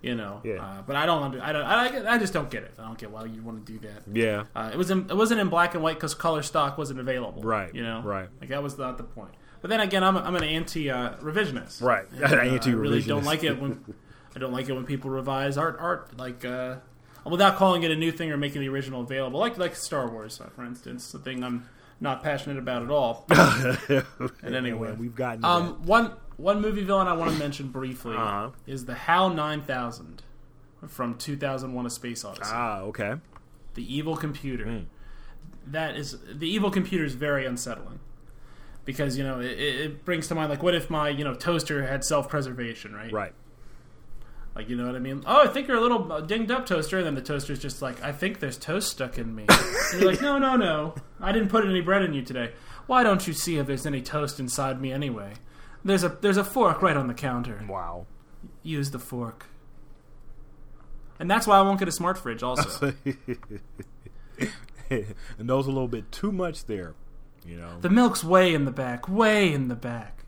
You 0.00 0.14
know, 0.14 0.40
Yeah. 0.44 0.56
uh, 0.62 0.82
but 0.86 0.96
I 0.96 1.06
don't. 1.06 1.40
I 1.40 1.52
don't. 1.52 1.62
I, 1.64 2.12
I 2.14 2.18
just 2.18 2.32
don't 2.34 2.50
get 2.50 2.62
it. 2.62 2.74
I 2.78 2.82
don't 2.84 2.98
get 2.98 3.10
why 3.10 3.24
you 3.24 3.42
want 3.42 3.64
to 3.64 3.72
do 3.72 3.78
that. 3.88 4.02
yeah 4.12 4.44
Uh, 4.54 4.70
it 4.72 4.76
was 4.76 4.90
in, 4.90 5.06
it 5.10 5.16
wasn't 5.16 5.40
in 5.40 5.48
black 5.48 5.74
and 5.74 5.82
white 5.82 5.96
because 5.96 6.14
color 6.14 6.42
stock 6.42 6.76
wasn't 6.76 7.00
available. 7.00 7.42
Right, 7.42 7.74
You 7.74 7.82
know. 7.82 8.02
right. 8.02 8.28
Like 8.38 8.50
that 8.50 8.62
was 8.62 8.76
not 8.76 8.98
the 8.98 9.04
point. 9.04 9.30
But 9.62 9.68
then 9.70 9.80
again, 9.80 10.04
I'm, 10.04 10.14
a, 10.16 10.20
I'm 10.20 10.36
an 10.36 10.44
anti 10.44 10.90
uh, 10.90 11.14
revisionist. 11.22 11.80
Right. 11.82 12.04
And, 12.12 12.22
uh, 12.24 12.36
I 12.62 12.68
really 12.72 13.00
don't 13.02 13.24
like 13.24 13.44
it 13.44 13.58
when 13.58 13.82
I 14.36 14.38
don't 14.38 14.52
like 14.52 14.68
it 14.68 14.72
when 14.74 14.84
people 14.84 15.08
revise 15.10 15.56
art 15.56 15.78
art 15.80 16.18
like 16.18 16.44
uh, 16.44 16.76
without 17.30 17.56
calling 17.56 17.82
it 17.82 17.90
a 17.90 17.96
new 17.96 18.12
thing 18.12 18.30
or 18.30 18.36
making 18.36 18.60
the 18.60 18.68
original 18.68 19.00
available. 19.02 19.40
Like 19.40 19.56
like 19.58 19.74
Star 19.76 20.08
Wars, 20.08 20.40
uh, 20.40 20.48
for 20.50 20.64
instance, 20.64 21.10
the 21.12 21.18
thing 21.18 21.42
I'm 21.44 21.68
not 22.00 22.22
passionate 22.22 22.58
about 22.58 22.82
at 22.82 22.90
all. 22.90 23.24
and 24.42 24.54
anyway, 24.54 24.88
Man, 24.90 24.98
we've 24.98 25.14
gotten 25.14 25.44
um, 25.44 25.82
one 25.84 26.12
one 26.36 26.60
movie 26.60 26.82
villain 26.84 27.06
I 27.06 27.12
want 27.12 27.32
to 27.32 27.38
mention 27.38 27.68
briefly 27.68 28.16
Uh-huh. 28.16 28.50
is 28.66 28.84
the 28.86 28.94
HAL 28.94 29.30
9000 29.30 30.22
from 30.88 31.14
2001: 31.16 31.86
A 31.86 31.90
Space 31.90 32.24
Odyssey. 32.24 32.50
ah 32.52 32.80
okay 32.80 33.14
The 33.74 33.94
evil 33.96 34.16
computer. 34.16 34.64
Mm. 34.66 34.84
That 35.66 35.96
is 35.96 36.18
the 36.30 36.48
evil 36.48 36.70
computer 36.70 37.04
is 37.04 37.14
very 37.14 37.46
unsettling 37.46 38.00
because 38.84 39.16
you 39.16 39.24
know 39.24 39.40
it, 39.40 39.58
it 39.58 40.04
brings 40.04 40.28
to 40.28 40.34
mind 40.34 40.50
like 40.50 40.62
what 40.62 40.74
if 40.74 40.90
my 40.90 41.08
you 41.08 41.24
know 41.24 41.34
toaster 41.34 41.86
had 41.86 42.04
self 42.04 42.28
preservation, 42.28 42.92
right? 42.94 43.10
right 43.12 43.32
Like 44.54 44.68
you 44.68 44.76
know 44.76 44.86
what 44.86 44.94
I 44.94 45.00
mean? 45.00 45.22
Oh, 45.26 45.42
I 45.42 45.48
think 45.48 45.66
you're 45.66 45.76
a 45.76 45.80
little 45.80 46.20
dinged 46.22 46.50
up 46.50 46.66
toaster, 46.66 46.98
and 46.98 47.06
then 47.06 47.14
the 47.14 47.22
toaster's 47.22 47.58
just 47.58 47.82
like, 47.82 48.02
I 48.02 48.12
think 48.12 48.38
there's 48.38 48.56
toast 48.56 48.88
stuck 48.88 49.18
in 49.18 49.34
me. 49.34 49.46
and 49.48 50.00
you're 50.00 50.10
like, 50.10 50.22
no, 50.22 50.38
no, 50.38 50.56
no, 50.56 50.94
I 51.20 51.32
didn't 51.32 51.48
put 51.48 51.64
any 51.64 51.80
bread 51.80 52.02
in 52.02 52.14
you 52.14 52.22
today. 52.22 52.52
Why 52.86 53.02
don't 53.02 53.26
you 53.26 53.32
see 53.32 53.58
if 53.58 53.66
there's 53.66 53.86
any 53.86 54.00
toast 54.00 54.38
inside 54.38 54.80
me 54.80 54.92
anyway? 54.92 55.34
There's 55.84 56.04
a 56.04 56.08
there's 56.08 56.36
a 56.36 56.44
fork 56.44 56.82
right 56.82 56.96
on 56.96 57.08
the 57.08 57.14
counter. 57.14 57.64
wow 57.68 58.06
Use 58.62 58.90
the 58.90 58.98
fork. 58.98 59.46
And 61.18 61.30
that's 61.30 61.46
why 61.46 61.58
I 61.58 61.62
won't 61.62 61.78
get 61.78 61.88
a 61.88 61.92
smart 61.92 62.18
fridge. 62.18 62.42
Also, 62.42 62.92
and 64.90 65.14
those 65.38 65.66
a 65.66 65.70
little 65.70 65.88
bit 65.88 66.10
too 66.12 66.32
much 66.32 66.66
there 66.66 66.94
you 67.46 67.56
know 67.56 67.78
the 67.80 67.90
milk's 67.90 68.24
way 68.24 68.54
in 68.54 68.64
the 68.64 68.70
back, 68.70 69.08
way 69.08 69.52
in 69.52 69.68
the 69.68 69.74
back. 69.74 70.24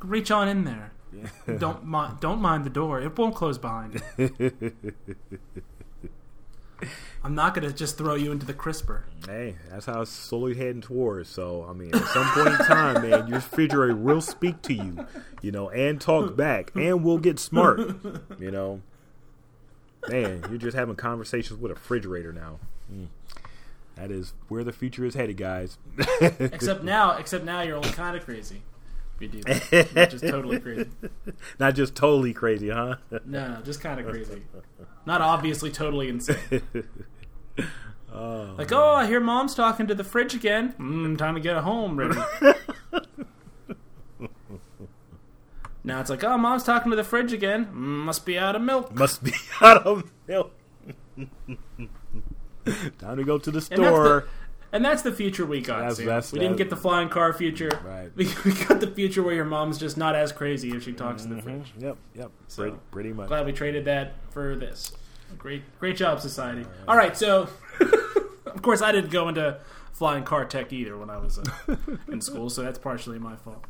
Reach 0.00 0.30
on 0.30 0.48
in 0.48 0.64
there. 0.64 0.92
don't 1.58 1.84
mind. 1.84 2.20
Don't 2.20 2.40
mind 2.40 2.64
the 2.64 2.70
door. 2.70 3.00
It 3.00 3.16
won't 3.16 3.34
close 3.34 3.58
behind 3.58 4.02
you. 4.18 4.52
I'm 7.24 7.36
not 7.36 7.54
gonna 7.54 7.72
just 7.72 7.96
throw 7.96 8.16
you 8.16 8.32
into 8.32 8.44
the 8.44 8.54
crisper. 8.54 9.04
Hey, 9.26 9.54
that's 9.70 9.86
how 9.86 10.02
it's 10.02 10.10
slowly 10.10 10.54
heading 10.54 10.80
towards. 10.80 11.28
So, 11.28 11.64
I 11.68 11.72
mean, 11.72 11.94
at 11.94 12.04
some 12.08 12.26
point 12.30 12.48
in 12.48 12.66
time, 12.66 13.08
man, 13.08 13.28
your 13.28 13.36
refrigerator 13.36 13.94
will 13.94 14.20
speak 14.20 14.60
to 14.62 14.74
you, 14.74 15.06
you 15.40 15.52
know, 15.52 15.70
and 15.70 16.00
talk 16.00 16.34
back, 16.34 16.72
and 16.74 17.04
will 17.04 17.18
get 17.18 17.38
smart, 17.38 17.78
you 18.40 18.50
know. 18.50 18.82
Man, 20.08 20.44
you're 20.48 20.58
just 20.58 20.76
having 20.76 20.96
conversations 20.96 21.60
with 21.60 21.70
a 21.70 21.74
refrigerator 21.74 22.32
now. 22.32 22.58
Mm. 22.92 23.06
That 23.94 24.10
is 24.10 24.32
where 24.48 24.64
the 24.64 24.72
future 24.72 25.04
is 25.04 25.14
headed, 25.14 25.36
guys. 25.36 25.78
Except 26.20 26.82
now, 26.82 27.16
except 27.18 27.44
now 27.44 27.60
you're 27.60 27.76
only 27.76 27.90
kind 27.90 28.16
of 28.16 28.24
crazy. 28.24 28.62
If 29.22 29.34
you 29.34 29.40
do 29.40 29.54
that, 29.70 29.94
not 29.94 30.10
just 30.10 30.24
totally 30.26 30.58
crazy. 30.58 30.90
Not 31.60 31.74
just 31.76 31.94
totally 31.94 32.32
crazy, 32.32 32.70
huh? 32.70 32.96
No, 33.24 33.54
no, 33.54 33.62
just 33.62 33.80
kind 33.80 34.00
of 34.00 34.06
crazy. 34.06 34.42
Not 35.06 35.20
obviously 35.20 35.70
totally 35.70 36.08
insane. 36.08 36.62
oh, 38.12 38.54
Like, 38.58 38.72
oh, 38.72 38.94
I 38.94 39.06
hear 39.06 39.20
mom's 39.20 39.54
talking 39.54 39.86
to 39.86 39.94
the 39.94 40.02
fridge 40.02 40.34
again. 40.34 40.74
Mm, 40.78 41.16
time 41.16 41.36
to 41.36 41.40
get 41.40 41.56
home 41.58 41.96
ready. 41.96 42.18
now 45.84 46.00
it's 46.00 46.10
like, 46.10 46.24
oh, 46.24 46.36
mom's 46.36 46.64
talking 46.64 46.90
to 46.90 46.96
the 46.96 47.04
fridge 47.04 47.32
again. 47.32 47.66
Mm, 47.66 48.04
must 48.04 48.26
be 48.26 48.36
out 48.36 48.56
of 48.56 48.62
milk. 48.62 48.92
must 48.92 49.22
be 49.22 49.32
out 49.60 49.86
of 49.86 50.10
milk. 50.26 50.52
Time 52.98 53.16
to 53.16 53.24
go 53.24 53.38
to 53.38 53.50
the 53.52 53.60
store. 53.60 54.26
And 54.72 54.84
that's 54.84 55.02
the 55.02 55.12
future 55.12 55.44
we 55.46 55.60
got. 55.60 55.80
That's- 55.80 55.98
that's- 55.98 56.32
we 56.32 56.38
didn't 56.38 56.56
get 56.56 56.70
the 56.70 56.76
flying 56.76 57.08
car 57.08 57.32
future. 57.32 57.70
Right. 57.84 58.10
We, 58.14 58.26
we 58.44 58.52
got 58.64 58.80
the 58.80 58.90
future 58.90 59.22
where 59.22 59.34
your 59.34 59.44
mom's 59.44 59.78
just 59.78 59.96
not 59.96 60.14
as 60.14 60.32
crazy 60.32 60.70
if 60.70 60.82
she 60.84 60.92
talks 60.92 61.22
to 61.22 61.28
the 61.28 61.42
fridge. 61.42 61.72
Yep, 61.78 61.96
yep. 62.14 62.30
So, 62.48 62.62
pretty, 62.62 62.76
pretty 62.90 63.12
much. 63.12 63.28
Glad 63.28 63.46
we 63.46 63.52
traded 63.52 63.84
that 63.84 64.14
for 64.30 64.56
this. 64.56 64.92
Great, 65.38 65.62
great 65.78 65.96
job, 65.96 66.20
society. 66.20 66.66
All 66.88 66.96
right, 66.96 67.16
so 67.16 67.48
of 68.46 68.62
course 68.62 68.82
I 68.82 68.92
didn't 68.92 69.10
go 69.10 69.28
into 69.28 69.58
flying 69.92 70.24
car 70.24 70.44
tech 70.44 70.72
either 70.72 70.96
when 70.96 71.10
I 71.10 71.16
was 71.18 71.38
uh, 71.38 71.76
in 72.08 72.20
school, 72.20 72.50
so 72.50 72.62
that's 72.62 72.78
partially 72.78 73.18
my 73.18 73.36
fault. 73.36 73.64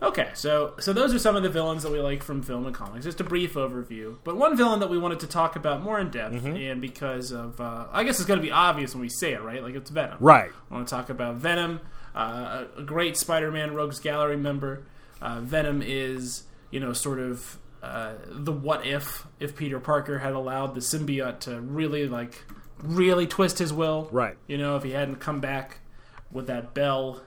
Okay, 0.00 0.30
so 0.34 0.74
so 0.78 0.92
those 0.92 1.12
are 1.12 1.18
some 1.18 1.34
of 1.34 1.42
the 1.42 1.48
villains 1.48 1.82
that 1.82 1.90
we 1.90 1.98
like 2.00 2.22
from 2.22 2.42
film 2.42 2.66
and 2.66 2.74
comics. 2.74 3.04
Just 3.04 3.20
a 3.20 3.24
brief 3.24 3.54
overview, 3.54 4.16
but 4.22 4.36
one 4.36 4.56
villain 4.56 4.78
that 4.80 4.90
we 4.90 4.96
wanted 4.98 5.18
to 5.20 5.26
talk 5.26 5.56
about 5.56 5.82
more 5.82 5.98
in 5.98 6.10
depth, 6.10 6.34
Mm-hmm. 6.34 6.54
and 6.56 6.80
because 6.80 7.32
of, 7.32 7.60
uh, 7.60 7.86
I 7.90 8.04
guess 8.04 8.18
it's 8.20 8.28
going 8.28 8.38
to 8.38 8.46
be 8.46 8.52
obvious 8.52 8.94
when 8.94 9.00
we 9.00 9.08
say 9.08 9.32
it, 9.32 9.42
right? 9.42 9.60
Like 9.62 9.74
it's 9.74 9.90
Venom. 9.90 10.16
Right. 10.20 10.50
I 10.70 10.74
want 10.74 10.86
to 10.86 10.94
talk 10.94 11.10
about 11.10 11.36
Venom, 11.36 11.80
uh, 12.14 12.66
a 12.76 12.80
a 12.80 12.82
great 12.84 13.16
Spider-Man 13.16 13.74
Rogues 13.74 13.98
Gallery 13.98 14.36
member. 14.36 14.84
Uh, 15.20 15.40
Venom 15.40 15.82
is, 15.84 16.44
you 16.70 16.78
know, 16.78 16.92
sort 16.92 17.18
of 17.18 17.58
uh, 17.82 18.12
the 18.28 18.52
what 18.52 18.86
if 18.86 19.26
if 19.40 19.56
Peter 19.56 19.80
Parker 19.80 20.20
had 20.20 20.32
allowed 20.32 20.76
the 20.76 20.80
symbiote 20.80 21.40
to 21.40 21.60
really 21.60 22.06
like 22.08 22.44
really 22.84 23.26
twist 23.26 23.58
his 23.58 23.72
will. 23.72 24.08
Right. 24.12 24.36
You 24.46 24.58
know, 24.58 24.76
if 24.76 24.84
he 24.84 24.92
hadn't 24.92 25.16
come 25.16 25.40
back 25.40 25.78
with 26.30 26.46
that 26.46 26.72
bell 26.72 27.22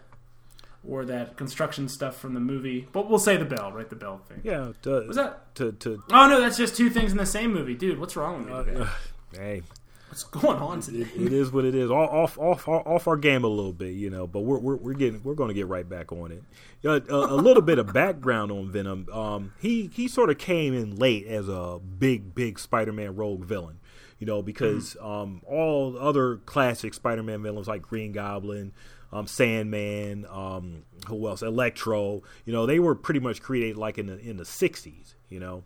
or 0.88 1.06
that 1.06 1.38
construction 1.38 1.88
stuff 1.88 2.18
from 2.18 2.34
the 2.34 2.40
movie, 2.40 2.88
but 2.92 3.10
we'll 3.10 3.20
say 3.20 3.38
the 3.38 3.46
bell, 3.46 3.72
right? 3.72 3.90
The 3.90 3.96
bell 3.96 4.18
thing. 4.28 4.42
Yeah. 4.44 4.72
To, 4.84 5.06
Was 5.08 5.16
that? 5.18 5.54
to 5.56 5.72
to 5.74 6.02
Oh 6.12 6.28
no, 6.28 6.40
that's 6.42 6.58
just 6.58 6.76
two 6.76 6.90
things 6.90 7.12
in 7.12 7.18
the 7.18 7.26
same 7.26 7.54
movie, 7.54 7.76
dude. 7.76 8.00
What's 8.00 8.16
wrong 8.16 8.46
with 8.46 8.68
me? 8.68 8.74
today? 8.74 8.90
hey, 9.34 9.62
What's 10.10 10.24
going 10.24 10.58
on 10.58 10.82
today? 10.82 11.08
it 11.16 11.32
is 11.32 11.52
what 11.52 11.64
it 11.64 11.74
is. 11.76 11.90
All, 11.90 12.08
off 12.08 12.38
off 12.38 12.68
off 12.68 13.08
our 13.08 13.16
game 13.16 13.44
a 13.44 13.48
little 13.48 13.72
bit, 13.74 13.94
you 13.94 14.10
know. 14.10 14.28
But 14.28 14.42
we're 14.42 14.58
we're, 14.60 14.76
we're 14.76 14.94
getting 14.94 15.22
we're 15.24 15.36
going 15.36 15.48
to 15.48 15.54
get 15.54 15.68
right 15.68 15.88
back 15.88 16.12
on 16.12 16.32
it. 16.32 16.44
Uh, 16.84 17.00
a, 17.10 17.34
a 17.34 17.38
little 17.40 17.62
bit 17.62 17.78
of 17.78 17.94
background 17.94 18.52
on 18.52 18.70
Venom. 18.72 19.08
Um, 19.14 19.54
he 19.62 19.90
he 19.94 20.08
sort 20.10 20.30
of 20.30 20.38
came 20.38 20.74
in 20.74 20.98
late 20.98 21.28
as 21.28 21.48
a 21.48 21.80
big 21.80 22.36
big 22.36 22.60
Spider-Man 22.60 23.16
rogue 23.16 23.46
villain. 23.46 23.80
You 24.20 24.28
know, 24.28 24.42
because 24.42 24.98
um, 25.02 25.42
all 25.48 25.98
other 25.98 26.38
classic 26.38 26.94
Spider-Man 26.94 27.42
villains 27.42 27.68
like 27.68 27.82
Green 27.82 28.12
Goblin, 28.12 28.72
um, 29.14 29.28
Sandman, 29.28 30.26
um, 30.30 30.84
who 31.08 31.28
else? 31.28 31.42
Electro. 31.42 32.24
You 32.46 32.54
know, 32.54 32.66
they 32.66 32.80
were 32.80 32.96
pretty 32.96 33.20
much 33.20 33.42
created 33.42 33.78
like 33.78 33.98
in 33.98 34.08
the 34.08 34.18
in 34.18 34.38
the 34.38 34.44
'60s. 34.44 35.16
You 35.30 35.40
know, 35.40 35.64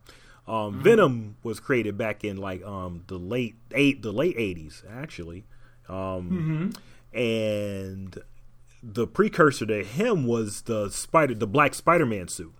um, 0.47 0.81
Venom 0.81 1.37
was 1.43 1.59
created 1.59 1.97
back 1.97 2.23
in 2.23 2.37
like 2.37 2.63
um, 2.63 3.03
the 3.07 3.17
late 3.17 3.55
eight 3.71 4.01
the 4.01 4.11
late 4.11 4.37
'80s 4.37 4.83
actually, 4.89 5.45
um, 5.89 6.73
and 7.13 8.17
the 8.83 9.07
precursor 9.07 9.65
to 9.65 9.83
him 9.83 10.25
was 10.25 10.63
the 10.63 10.89
spider 10.89 11.33
the 11.33 11.47
black 11.47 11.73
Spider-Man 11.73 12.27
suit. 12.27 12.53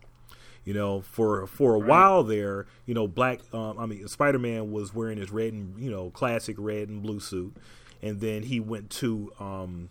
You 0.64 0.74
know, 0.74 1.02
for 1.02 1.46
for 1.46 1.76
a 1.76 1.80
while 1.80 2.24
there, 2.24 2.66
you 2.88 2.96
know, 2.96 3.08
black. 3.08 3.42
Um, 3.54 3.78
I 3.78 3.86
mean, 3.86 4.08
Spider 4.08 4.40
Man 4.40 4.72
was 4.72 4.96
wearing 4.96 5.20
his 5.20 5.30
red 5.32 5.54
and 5.54 5.80
you 5.80 5.92
know 5.92 6.10
classic 6.10 6.56
red 6.58 6.90
and 6.90 7.04
blue 7.04 7.20
suit, 7.20 7.56
and 8.02 8.20
then 8.20 8.42
he 8.42 8.60
went 8.60 8.90
to 8.92 9.32
um, 9.40 9.90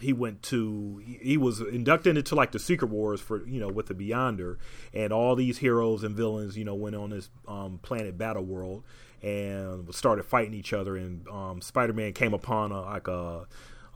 he 0.00 0.12
went 0.12 0.42
to 0.42 1.02
he 1.04 1.36
was 1.36 1.60
inducted 1.60 2.16
into 2.16 2.34
like 2.34 2.52
the 2.52 2.58
Secret 2.58 2.88
Wars 2.88 3.20
for 3.20 3.46
you 3.46 3.60
know 3.60 3.68
with 3.68 3.86
the 3.86 3.94
Beyonder, 3.94 4.56
and 4.92 5.12
all 5.12 5.36
these 5.36 5.58
heroes 5.58 6.02
and 6.02 6.16
villains 6.16 6.56
you 6.56 6.64
know 6.64 6.74
went 6.74 6.96
on 6.96 7.10
this 7.10 7.30
um, 7.46 7.78
planet 7.82 8.18
Battle 8.18 8.44
World 8.44 8.82
and 9.22 9.92
started 9.94 10.24
fighting 10.24 10.52
each 10.52 10.72
other, 10.72 10.96
and 10.96 11.26
um, 11.28 11.60
Spider 11.60 11.92
Man 11.92 12.12
came 12.12 12.34
upon 12.34 12.72
a, 12.72 12.82
like 12.82 13.08
a 13.08 13.46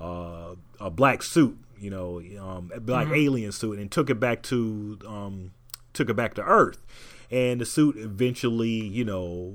uh, 0.01 0.55
a 0.81 0.91
black 0.91 1.23
suit, 1.23 1.59
you 1.79 1.91
know, 1.91 2.23
um, 2.41 2.71
a 2.75 2.81
black 2.81 3.09
alien 3.09 3.53
suit, 3.53 3.79
and 3.79 3.91
took 3.91 4.11
it 4.11 4.21
back 4.21 4.43
to 4.45 4.99
um, 5.07 5.53
took 5.93 6.09
it 6.09 6.15
back 6.15 6.35
to 6.35 6.43
Earth, 6.43 6.79
and 7.31 7.61
the 7.61 7.67
suit 7.67 7.97
eventually, 7.97 8.69
you 8.69 9.05
know, 9.05 9.55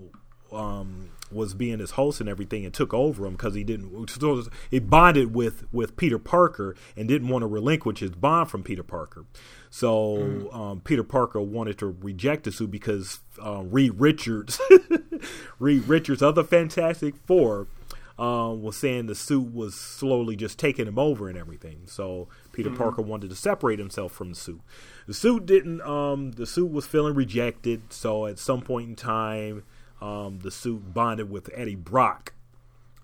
um, 0.51 1.09
was 1.33 1.53
being 1.53 1.79
his 1.79 1.91
host 1.91 2.19
and 2.19 2.29
everything, 2.29 2.65
and 2.65 2.73
took 2.73 2.93
over 2.93 3.25
him 3.25 3.33
because 3.33 3.55
he 3.55 3.63
didn't. 3.63 4.09
So 4.09 4.43
it 4.71 4.89
bonded 4.89 5.33
with 5.33 5.65
with 5.71 5.95
Peter 5.95 6.19
Parker 6.19 6.75
and 6.95 7.07
didn't 7.07 7.29
want 7.29 7.43
to 7.43 7.47
relinquish 7.47 7.99
his 7.99 8.11
bond 8.11 8.49
from 8.49 8.63
Peter 8.63 8.83
Parker. 8.83 9.25
So 9.69 10.51
um, 10.51 10.81
Peter 10.81 11.03
Parker 11.03 11.41
wanted 11.41 11.79
to 11.79 11.87
reject 11.87 12.43
the 12.43 12.51
suit 12.51 12.69
because 12.69 13.21
uh, 13.43 13.63
Reed 13.63 13.93
Richards, 13.95 14.61
Reed 15.59 15.87
Richards 15.87 16.21
of 16.21 16.35
the 16.35 16.43
Fantastic 16.43 17.15
Four, 17.25 17.67
um, 18.19 18.61
was 18.61 18.77
saying 18.77 19.07
the 19.07 19.15
suit 19.15 19.51
was 19.53 19.73
slowly 19.73 20.35
just 20.35 20.59
taking 20.59 20.85
him 20.85 20.99
over 20.99 21.27
and 21.27 21.37
everything. 21.37 21.81
So 21.87 22.27
Peter 22.51 22.69
Parker 22.69 23.01
wanted 23.01 23.31
to 23.31 23.35
separate 23.35 23.79
himself 23.79 24.11
from 24.11 24.29
the 24.29 24.35
suit. 24.35 24.61
The 25.07 25.13
suit 25.13 25.45
didn't. 25.45 25.81
Um, 25.81 26.31
the 26.33 26.45
suit 26.45 26.71
was 26.71 26.85
feeling 26.85 27.15
rejected. 27.15 27.91
So 27.91 28.27
at 28.27 28.37
some 28.37 28.61
point 28.61 28.89
in 28.89 28.95
time, 28.95 29.63
um, 30.03 30.39
the 30.39 30.51
suit 30.51 30.93
bonded 30.93 31.31
with 31.31 31.49
Eddie 31.53 31.75
Brock. 31.75 32.33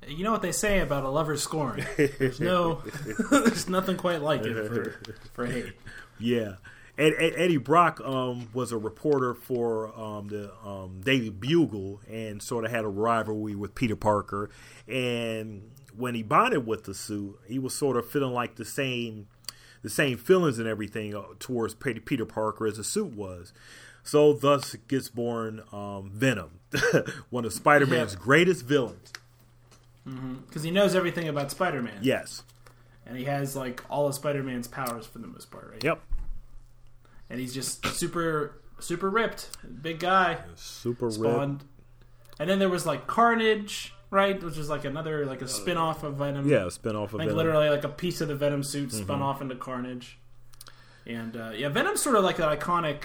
You 0.05 0.23
know 0.23 0.31
what 0.31 0.41
they 0.41 0.51
say 0.51 0.79
about 0.79 1.03
a 1.03 1.09
lover's 1.09 1.41
scorn? 1.41 1.85
There's 1.97 2.39
no, 2.39 2.81
there's 3.31 3.69
nothing 3.69 3.95
quite 3.95 4.21
like 4.21 4.41
it 4.43 4.67
for, 4.67 4.99
for 5.33 5.45
hate. 5.45 5.73
Yeah. 6.19 6.55
Ed, 6.97 7.13
Ed, 7.17 7.33
Eddie 7.37 7.57
Brock 7.57 8.01
um, 8.03 8.49
was 8.53 8.73
a 8.73 8.77
reporter 8.77 9.33
for 9.33 9.97
um, 9.97 10.27
the 10.27 10.51
um, 10.65 10.99
Daily 11.01 11.29
Bugle 11.29 12.01
and 12.09 12.43
sort 12.43 12.65
of 12.65 12.71
had 12.71 12.83
a 12.83 12.89
rivalry 12.89 13.55
with 13.55 13.75
Peter 13.75 13.95
Parker. 13.95 14.49
And 14.87 15.71
when 15.95 16.15
he 16.15 16.23
bonded 16.23 16.67
with 16.67 16.83
the 16.83 16.93
suit, 16.93 17.39
he 17.47 17.59
was 17.59 17.73
sort 17.73 17.95
of 17.95 18.09
feeling 18.09 18.33
like 18.33 18.55
the 18.55 18.65
same, 18.65 19.27
the 19.83 19.89
same 19.89 20.17
feelings 20.17 20.59
and 20.59 20.67
everything 20.67 21.15
uh, 21.15 21.23
towards 21.39 21.75
Peter 21.75 22.25
Parker 22.25 22.67
as 22.67 22.75
the 22.75 22.83
suit 22.83 23.15
was. 23.15 23.53
So 24.09 24.33
thus 24.33 24.75
gets 24.87 25.07
born 25.09 25.61
um, 25.71 26.09
Venom, 26.13 26.59
one 27.29 27.45
of 27.45 27.53
Spider-Man's 27.53 28.13
Yeah. 28.13 28.19
greatest 28.19 28.65
villains. 28.65 29.11
Because 30.47 30.63
he 30.63 30.71
knows 30.71 30.95
everything 30.95 31.27
about 31.27 31.51
Spider-Man, 31.51 31.99
Yes. 32.01 32.41
and 33.05 33.15
he 33.17 33.25
has 33.25 33.55
like 33.55 33.83
all 33.89 34.07
of 34.07 34.15
Spider-Man's 34.15 34.67
powers 34.67 35.05
for 35.05 35.19
the 35.19 35.27
most 35.27 35.51
part, 35.51 35.69
right? 35.71 35.83
Yep. 35.83 36.01
And 37.29 37.39
he's 37.39 37.53
just 37.53 37.85
super, 37.85 38.59
super 38.79 39.09
ripped, 39.11 39.49
big 39.83 39.99
guy, 39.99 40.39
Super 40.55 41.09
ripped. 41.09 41.63
And 42.39 42.49
then 42.49 42.57
there 42.57 42.69
was 42.69 42.87
like 42.87 43.05
Carnage, 43.05 43.93
right? 44.09 44.41
Which 44.41 44.57
is 44.57 44.69
like 44.69 44.85
another 44.85 45.27
like 45.27 45.43
a 45.43 45.47
spin-off 45.47 46.01
of 46.03 46.15
Venom. 46.15 46.49
Yeah, 46.49 46.65
a 46.65 46.71
spin-off 46.71 47.13
of 47.13 47.19
Venom. 47.19 47.27
like 47.27 47.27
Venom. 47.27 47.37
literally 47.37 47.69
like 47.69 47.83
a 47.83 47.89
piece 47.89 48.21
of 48.21 48.29
the 48.29 48.35
Venom 48.35 48.63
suit 48.63 48.89
Mm-hmm. 48.89 49.03
spun 49.03 49.21
off 49.21 49.41
into 49.41 49.55
Carnage. 49.55 50.17
And 51.05 51.37
uh, 51.37 51.51
yeah, 51.55 51.69
Venom's 51.69 52.01
sort 52.01 52.15
of 52.15 52.23
like 52.23 52.39
an 52.39 52.45
iconic. 52.45 53.03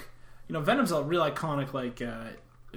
You 0.49 0.53
know, 0.53 0.61
Venom's 0.61 0.93
a 0.93 1.03
real 1.03 1.23
iconic, 1.23 1.73
like 1.73 2.03
uh, 2.03 2.25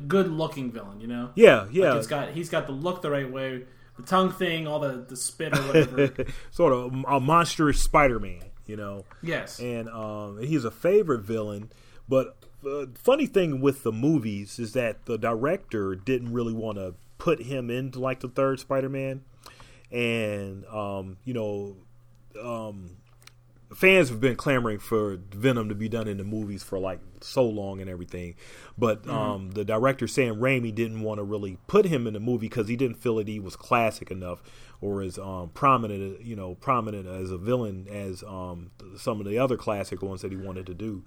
good-looking 0.08 0.71
villain. 0.71 1.01
You 1.01 1.08
know, 1.08 1.32
Yeah, 1.36 1.67
yeah. 1.71 1.89
Like, 1.89 1.97
he's 1.97 2.08
got 2.08 2.30
he's 2.30 2.49
got 2.49 2.65
the 2.67 2.73
look 2.73 3.01
the 3.01 3.12
right 3.12 3.30
way, 3.30 3.65
the 3.97 4.03
tongue 4.03 4.32
thing, 4.32 4.67
all 4.67 4.80
the 4.80 5.06
the 5.08 5.15
spit 5.15 5.58
or 5.58 5.62
whatever. 5.63 6.25
sort 6.51 6.73
of 6.73 6.93
a 7.08 7.19
monstrous 7.19 7.82
Spider-Man, 7.82 8.43
you 8.65 8.77
know. 8.77 9.06
yes, 9.21 9.60
and 9.60 9.89
um, 9.89 10.39
he's 10.41 10.65
a 10.65 10.71
favorite 10.71 11.21
villain. 11.21 11.71
But 12.10 12.38
the 12.63 12.89
funny 12.95 13.27
thing 13.27 13.62
with 13.62 13.84
the 13.84 13.91
movies 13.91 14.60
is 14.60 14.73
that 14.73 15.06
the 15.06 15.17
director 15.17 15.95
didn't 15.95 16.34
really 16.34 16.53
want 16.53 16.77
to 16.77 16.95
put 17.17 17.41
him 17.41 17.69
into 17.69 17.99
like 17.99 18.19
the 18.21 18.30
third 18.30 18.60
Spider-Man, 18.60 19.23
and 19.91 20.65
um, 20.67 21.17
you 21.25 21.34
know, 21.34 21.75
um, 22.41 22.96
fans 23.75 24.10
have 24.10 24.19
been 24.21 24.36
clamoring 24.36 24.80
for 24.80 25.17
Venom 25.32 25.69
to 25.69 25.75
be 25.75 25.89
done 25.89 26.08
in 26.08 26.17
the 26.17 26.23
movies 26.23 26.63
for 26.63 26.80
like 26.80 26.99
so 27.21 27.43
long 27.45 27.82
and 27.82 27.89
everything. 27.89 28.36
But 28.77 29.08
um, 29.08 29.51
the 29.51 29.65
director 29.65 30.08
Sam 30.08 30.36
Raimi 30.38 30.73
didn't 30.73 31.01
want 31.01 31.19
to 31.19 31.23
really 31.23 31.58
put 31.67 31.86
him 31.86 32.08
in 32.08 32.13
the 32.13 32.19
movie 32.19 32.47
because 32.47 32.67
he 32.67 32.75
didn't 32.75 32.97
feel 32.97 33.15
that 33.15 33.27
he 33.27 33.39
was 33.39 33.56
classic 33.56 34.12
enough 34.12 34.41
or 34.80 35.01
as 35.01 35.17
um, 35.17 35.49
prominent, 35.53 36.21
you 36.21 36.36
know, 36.36 36.56
prominent 36.56 37.08
as 37.08 37.32
a 37.32 37.38
villain 37.38 37.88
as 37.91 38.23
um, 38.23 38.71
some 38.95 39.19
of 39.19 39.25
the 39.27 39.38
other 39.39 39.58
classic 39.58 40.01
ones 40.01 40.21
that 40.21 40.32
he 40.32 40.38
wanted 40.38 40.65
to 40.67 40.73
do. 40.73 41.03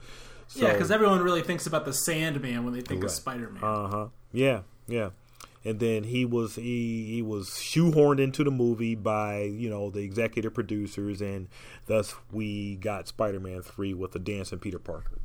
So, 0.48 0.66
yeah, 0.66 0.72
because 0.72 0.90
everyone 0.90 1.20
really 1.22 1.42
thinks 1.42 1.66
about 1.66 1.84
the 1.84 1.92
Sandman 1.92 2.64
when 2.64 2.74
they 2.74 2.80
think 2.80 3.04
of 3.04 3.10
Right. 3.10 3.10
Spider-Man. 3.12 3.62
uh 3.62 3.88
huh. 3.88 4.06
Yeah, 4.32 4.62
yeah. 4.88 5.10
And 5.64 5.78
then 5.78 6.04
he 6.04 6.24
was 6.24 6.54
he 6.54 7.06
he 7.06 7.20
was 7.22 7.50
shoehorned 7.50 8.18
into 8.18 8.42
the 8.44 8.50
movie 8.50 8.94
by 8.94 9.42
you 9.42 9.68
know 9.68 9.90
the 9.90 10.00
executive 10.00 10.54
producers, 10.54 11.20
and 11.20 11.48
thus 11.86 12.14
we 12.32 12.76
got 12.76 13.08
Spider-Man 13.08 13.60
three 13.62 13.92
with 13.92 14.12
the 14.12 14.18
dancing 14.18 14.58
Peter 14.58 14.78
Parker. 14.78 15.18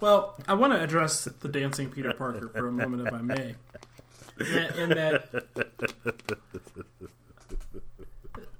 Well, 0.00 0.34
I 0.48 0.54
want 0.54 0.72
to 0.74 0.82
address 0.82 1.24
the 1.24 1.48
dancing 1.48 1.88
Peter 1.90 2.12
Parker 2.12 2.48
for 2.48 2.68
a 2.68 2.72
moment, 2.72 3.06
if 3.06 3.12
I 3.14 3.20
may. 3.22 3.54
In 4.78 4.88
that, 4.90 5.30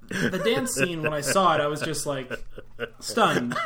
the 0.08 0.40
dance 0.44 0.72
scene 0.74 1.02
when 1.02 1.12
I 1.12 1.20
saw 1.20 1.54
it, 1.54 1.60
I 1.60 1.66
was 1.66 1.80
just 1.80 2.04
like 2.06 2.30
stunned, 3.00 3.56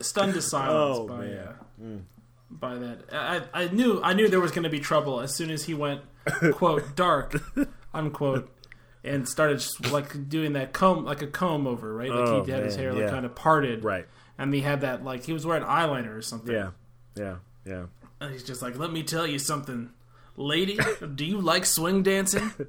stunned 0.00 0.34
to 0.34 0.42
silence 0.42 0.98
Oh, 0.98 1.06
by 1.08 1.20
man. 1.20 1.38
uh, 1.38 1.52
by 2.60 2.74
that. 2.76 3.00
I, 3.12 3.42
I 3.52 3.68
knew 3.68 4.00
I 4.02 4.12
knew 4.12 4.28
there 4.28 4.40
was 4.40 4.50
going 4.52 4.64
to 4.64 4.70
be 4.70 4.80
trouble 4.80 5.20
as 5.20 5.34
soon 5.34 5.50
as 5.50 5.64
he 5.64 5.74
went 5.74 6.00
quote 6.52 6.94
dark 6.96 7.36
unquote. 7.94 8.52
And 9.04 9.28
started 9.28 9.60
just, 9.60 9.92
like 9.92 10.28
doing 10.28 10.54
that 10.54 10.72
comb, 10.72 11.04
like 11.04 11.22
a 11.22 11.28
comb 11.28 11.68
over, 11.68 11.94
right? 11.94 12.10
Like 12.10 12.28
Oh, 12.28 12.44
he 12.44 12.50
had 12.50 12.64
his 12.64 12.74
hair 12.74 12.92
like 12.92 13.02
yeah. 13.04 13.10
kind 13.10 13.24
of 13.24 13.36
parted, 13.36 13.84
Right. 13.84 14.04
and 14.36 14.52
he 14.52 14.62
had 14.62 14.80
that 14.80 15.04
like 15.04 15.24
he 15.24 15.32
was 15.32 15.46
wearing 15.46 15.62
eyeliner 15.62 16.16
or 16.16 16.22
something. 16.22 16.52
Yeah. 16.52 16.70
Yeah. 17.14 17.36
Yeah. 17.64 17.84
And 18.20 18.32
he's 18.32 18.42
just 18.42 18.62
like, 18.62 18.76
"Let 18.76 18.90
me 18.92 19.04
tell 19.04 19.24
you 19.24 19.38
something, 19.38 19.90
lady. 20.36 20.76
do 21.14 21.24
you 21.24 21.40
like 21.40 21.64
swing 21.66 22.02
dancing? 22.02 22.50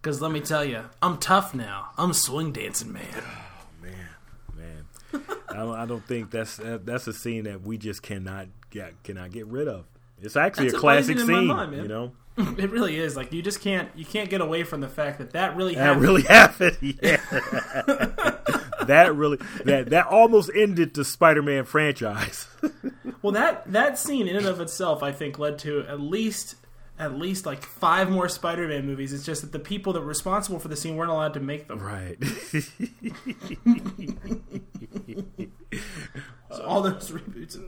Because 0.00 0.20
let 0.22 0.30
me 0.30 0.38
tell 0.40 0.64
you, 0.64 0.84
I'm 1.02 1.18
tough 1.18 1.56
now. 1.56 1.88
I'm 1.98 2.12
swing 2.12 2.52
dancing 2.52 2.92
man." 2.92 3.02
Oh, 3.16 3.82
man, 3.82 4.08
man. 4.56 5.24
I 5.48 5.54
don't, 5.56 5.74
I 5.76 5.86
don't 5.86 6.06
think 6.06 6.30
that's 6.30 6.60
that's 6.62 7.08
a 7.08 7.12
scene 7.12 7.44
that 7.44 7.62
we 7.62 7.78
just 7.78 8.00
cannot 8.02 8.46
get 8.72 9.00
cannot 9.04 9.30
get 9.30 9.46
rid 9.46 9.68
of. 9.68 9.84
It's 10.20 10.36
actually 10.36 10.66
That's 10.66 10.78
a 10.78 10.80
classic 10.80 11.16
amazing 11.16 11.36
in 11.36 11.46
my 11.46 11.56
scene, 11.64 11.70
mind, 11.70 11.82
you 11.82 11.88
know. 11.88 12.12
it 12.58 12.70
really 12.70 12.96
is. 12.98 13.16
Like 13.16 13.32
you 13.32 13.42
just 13.42 13.60
can't 13.60 13.88
you 13.94 14.04
can't 14.04 14.30
get 14.30 14.40
away 14.40 14.64
from 14.64 14.80
the 14.80 14.88
fact 14.88 15.18
that 15.18 15.32
that 15.34 15.54
really 15.56 15.74
That 15.74 15.82
happened. 15.84 16.02
really 16.02 16.22
happened. 16.28 16.78
Yeah. 16.80 17.16
that 18.86 19.12
really 19.14 19.38
that 19.64 19.90
that 19.90 20.06
almost 20.06 20.50
ended 20.54 20.94
the 20.94 21.04
Spider-Man 21.04 21.64
franchise. 21.64 22.48
Well, 23.20 23.32
that 23.34 23.70
that 23.72 23.98
scene 23.98 24.26
in 24.26 24.36
and 24.36 24.46
of 24.46 24.60
itself, 24.60 25.02
I 25.02 25.12
think, 25.12 25.38
led 25.38 25.58
to 25.60 25.84
at 25.86 26.00
least 26.00 26.56
at 26.98 27.14
least 27.18 27.44
like 27.46 27.62
five 27.64 28.10
more 28.10 28.28
Spider-Man 28.28 28.86
movies. 28.86 29.12
It's 29.12 29.24
just 29.26 29.42
that 29.42 29.52
the 29.52 29.58
people 29.58 29.92
that 29.94 30.00
were 30.00 30.06
responsible 30.06 30.58
for 30.58 30.68
the 30.68 30.76
scene 30.76 30.96
weren't 30.96 31.10
allowed 31.10 31.34
to 31.34 31.40
make 31.40 31.68
them. 31.68 31.80
right. 31.80 32.16
So 36.56 36.64
all 36.64 36.82
those 36.82 37.10
reboots, 37.10 37.58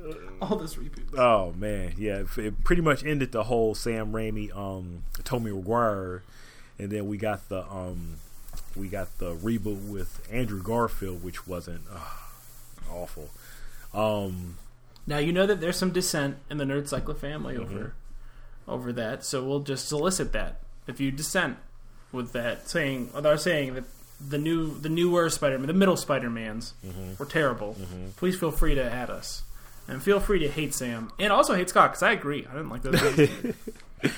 all 0.41 0.57
those 0.57 0.77
reboots. 0.77 1.17
Oh 1.19 1.53
man, 1.57 1.95
yeah. 1.97 2.21
It, 2.21 2.39
it 2.39 2.65
pretty 2.65 2.83
much 2.83 3.05
ended 3.05 3.33
the 3.33 3.45
whole 3.45 3.75
Sam 3.75 4.13
Raimi, 4.13 4.55
um, 4.57 5.05
Tobey 5.25 5.51
Maguire, 5.53 6.23
and 6.79 6.91
then 6.91 7.07
we 7.09 7.17
got 7.17 7.49
the 7.49 7.63
um, 7.71 8.17
we 8.77 8.89
got 8.89 9.19
the 9.19 9.35
reboot 9.37 9.89
with 9.89 10.27
Andrew 10.31 10.63
Garfield, 10.63 11.23
which 11.25 11.47
wasn't 11.47 11.83
uh, 11.93 12.93
awful. 12.93 13.31
Um, 13.93 14.57
Now 15.07 15.19
you 15.19 15.33
know 15.33 15.47
that 15.47 15.61
there's 15.61 15.77
some 15.77 15.91
dissent 15.93 16.37
in 16.51 16.59
the 16.59 16.65
Nerd 16.65 16.83
Cyclo 16.91 17.17
family 17.17 17.57
over 17.57 17.73
Mm-hmm. 18.67 18.71
over 18.71 18.93
that, 18.93 19.25
so 19.25 19.45
we'll 19.45 19.61
just 19.61 19.89
solicit 19.89 20.33
that. 20.33 20.61
If 20.87 21.01
you 21.01 21.11
dissent 21.11 21.57
with 22.13 22.33
that, 22.33 22.69
saying 22.69 23.11
or 23.15 23.21
they're 23.23 23.39
saying 23.39 23.75
that 23.75 23.85
the 24.21 24.39
new 24.39 24.79
the 24.79 24.89
newer 24.89 25.29
Spider-Man, 25.31 25.67
the 25.67 25.73
middle 25.73 25.97
Spider-Mans 25.97 26.75
Mm-hmm. 26.87 27.13
were 27.19 27.27
terrible, 27.27 27.77
please 28.17 28.39
feel 28.39 28.51
free 28.51 28.75
to 28.75 28.83
add 28.83 29.11
us. 29.11 29.43
And 29.87 30.03
feel 30.03 30.19
free 30.19 30.39
to 30.39 30.49
hate 30.49 30.73
Sam 30.73 31.13
and 31.19 31.31
also 31.33 31.55
hate 31.55 31.69
Scott 31.69 31.91
because 31.91 32.03
I 32.03 32.13
agree. 32.13 32.47
I 32.51 32.53
didn't 32.55 32.71
like 32.71 32.83
those. 32.83 33.29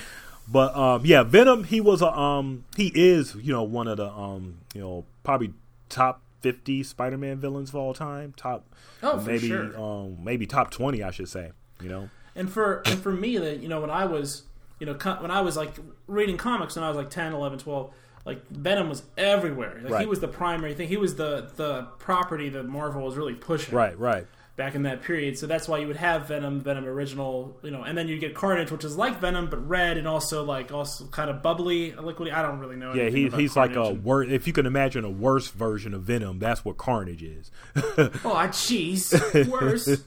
But 0.49 0.75
um, 0.77 1.01
yeah, 1.05 1.23
Venom. 1.23 1.65
He 1.65 1.81
was 1.81 2.01
a 2.01 2.07
um, 2.17 2.63
he 2.77 2.89
is 2.95 3.35
you 3.35 3.51
know 3.51 3.63
one 3.63 3.87
of 3.89 3.97
the 3.97 4.09
um, 4.09 4.59
you 4.73 4.79
know 4.79 5.05
probably 5.23 5.53
top 5.89 6.21
fifty 6.39 6.83
Spider-Man 6.83 7.37
villains 7.39 7.69
of 7.69 7.75
all 7.75 7.93
time. 7.93 8.33
Top, 8.37 8.65
Oh, 9.03 9.19
for 9.19 9.29
maybe 9.29 9.47
sure. 9.49 9.77
um, 9.77 10.17
maybe 10.23 10.47
top 10.47 10.71
twenty, 10.71 11.03
I 11.03 11.11
should 11.11 11.27
say. 11.27 11.51
You 11.81 11.89
know, 11.89 12.09
And 12.33 12.49
for 12.49 12.81
and 12.85 12.97
for 12.99 13.11
me 13.11 13.37
that 13.37 13.59
you 13.61 13.67
know 13.67 13.81
when 13.81 13.89
I 13.89 14.05
was 14.05 14.43
you 14.79 14.85
know 14.85 14.93
co- 14.95 15.17
when 15.21 15.31
I 15.31 15.41
was 15.41 15.57
like 15.57 15.73
reading 16.07 16.37
comics 16.37 16.77
when 16.77 16.83
I 16.85 16.87
was 16.87 16.95
like 16.97 17.09
10, 17.09 17.33
11, 17.33 17.59
12 17.59 17.91
like 18.27 18.45
Venom 18.49 18.89
was 18.89 19.03
everywhere. 19.17 19.81
Like 19.81 20.01
he 20.01 20.05
was 20.05 20.19
the 20.19 20.27
primary 20.27 20.73
thing. 20.75 20.89
He 20.89 20.97
was 20.97 21.15
the 21.15 21.49
the 21.55 21.87
property 21.97 22.49
that 22.49 22.63
Marvel 22.63 23.01
was 23.01 23.15
really 23.15 23.35
pushing 23.35 23.73
right, 23.73 23.97
right. 23.97 24.27
back 24.57 24.75
in 24.75 24.83
that 24.83 25.01
period. 25.01 25.37
So 25.37 25.47
that's 25.47 25.65
why 25.65 25.77
you 25.77 25.87
would 25.87 25.95
have 25.95 26.27
Venom, 26.27 26.59
Venom 26.59 26.83
original, 26.85 27.57
you 27.63 27.71
know, 27.71 27.83
and 27.83 27.97
then 27.97 28.09
you 28.09 28.19
get 28.19 28.35
Carnage 28.35 28.69
which 28.69 28.83
is 28.83 28.97
like 28.97 29.21
Venom 29.21 29.49
but 29.49 29.65
red 29.65 29.97
and 29.97 30.05
also 30.09 30.43
like 30.43 30.73
also 30.73 31.05
kind 31.05 31.29
of 31.29 31.41
bubbly, 31.41 31.93
liquidy. 31.93 32.33
I 32.33 32.41
don't 32.41 32.59
really 32.59 32.75
know. 32.75 32.93
Yeah, 32.93 33.07
he, 33.07 33.29
he's 33.29 33.55
like 33.55 33.71
a 33.71 33.75
Carnage 33.75 33.93
and- 33.93 34.03
wor- 34.03 34.23
If 34.23 34.45
you 34.45 34.51
can 34.51 34.65
imagine 34.65 35.05
a 35.05 35.09
worse 35.09 35.47
version 35.47 35.93
of 35.93 36.03
Venom, 36.03 36.39
that's 36.39 36.65
what 36.65 36.75
Carnage 36.77 37.23
is. 37.23 37.49
Oh, 38.25 38.35
jeez. 38.51 39.47
Worse. 39.47 40.01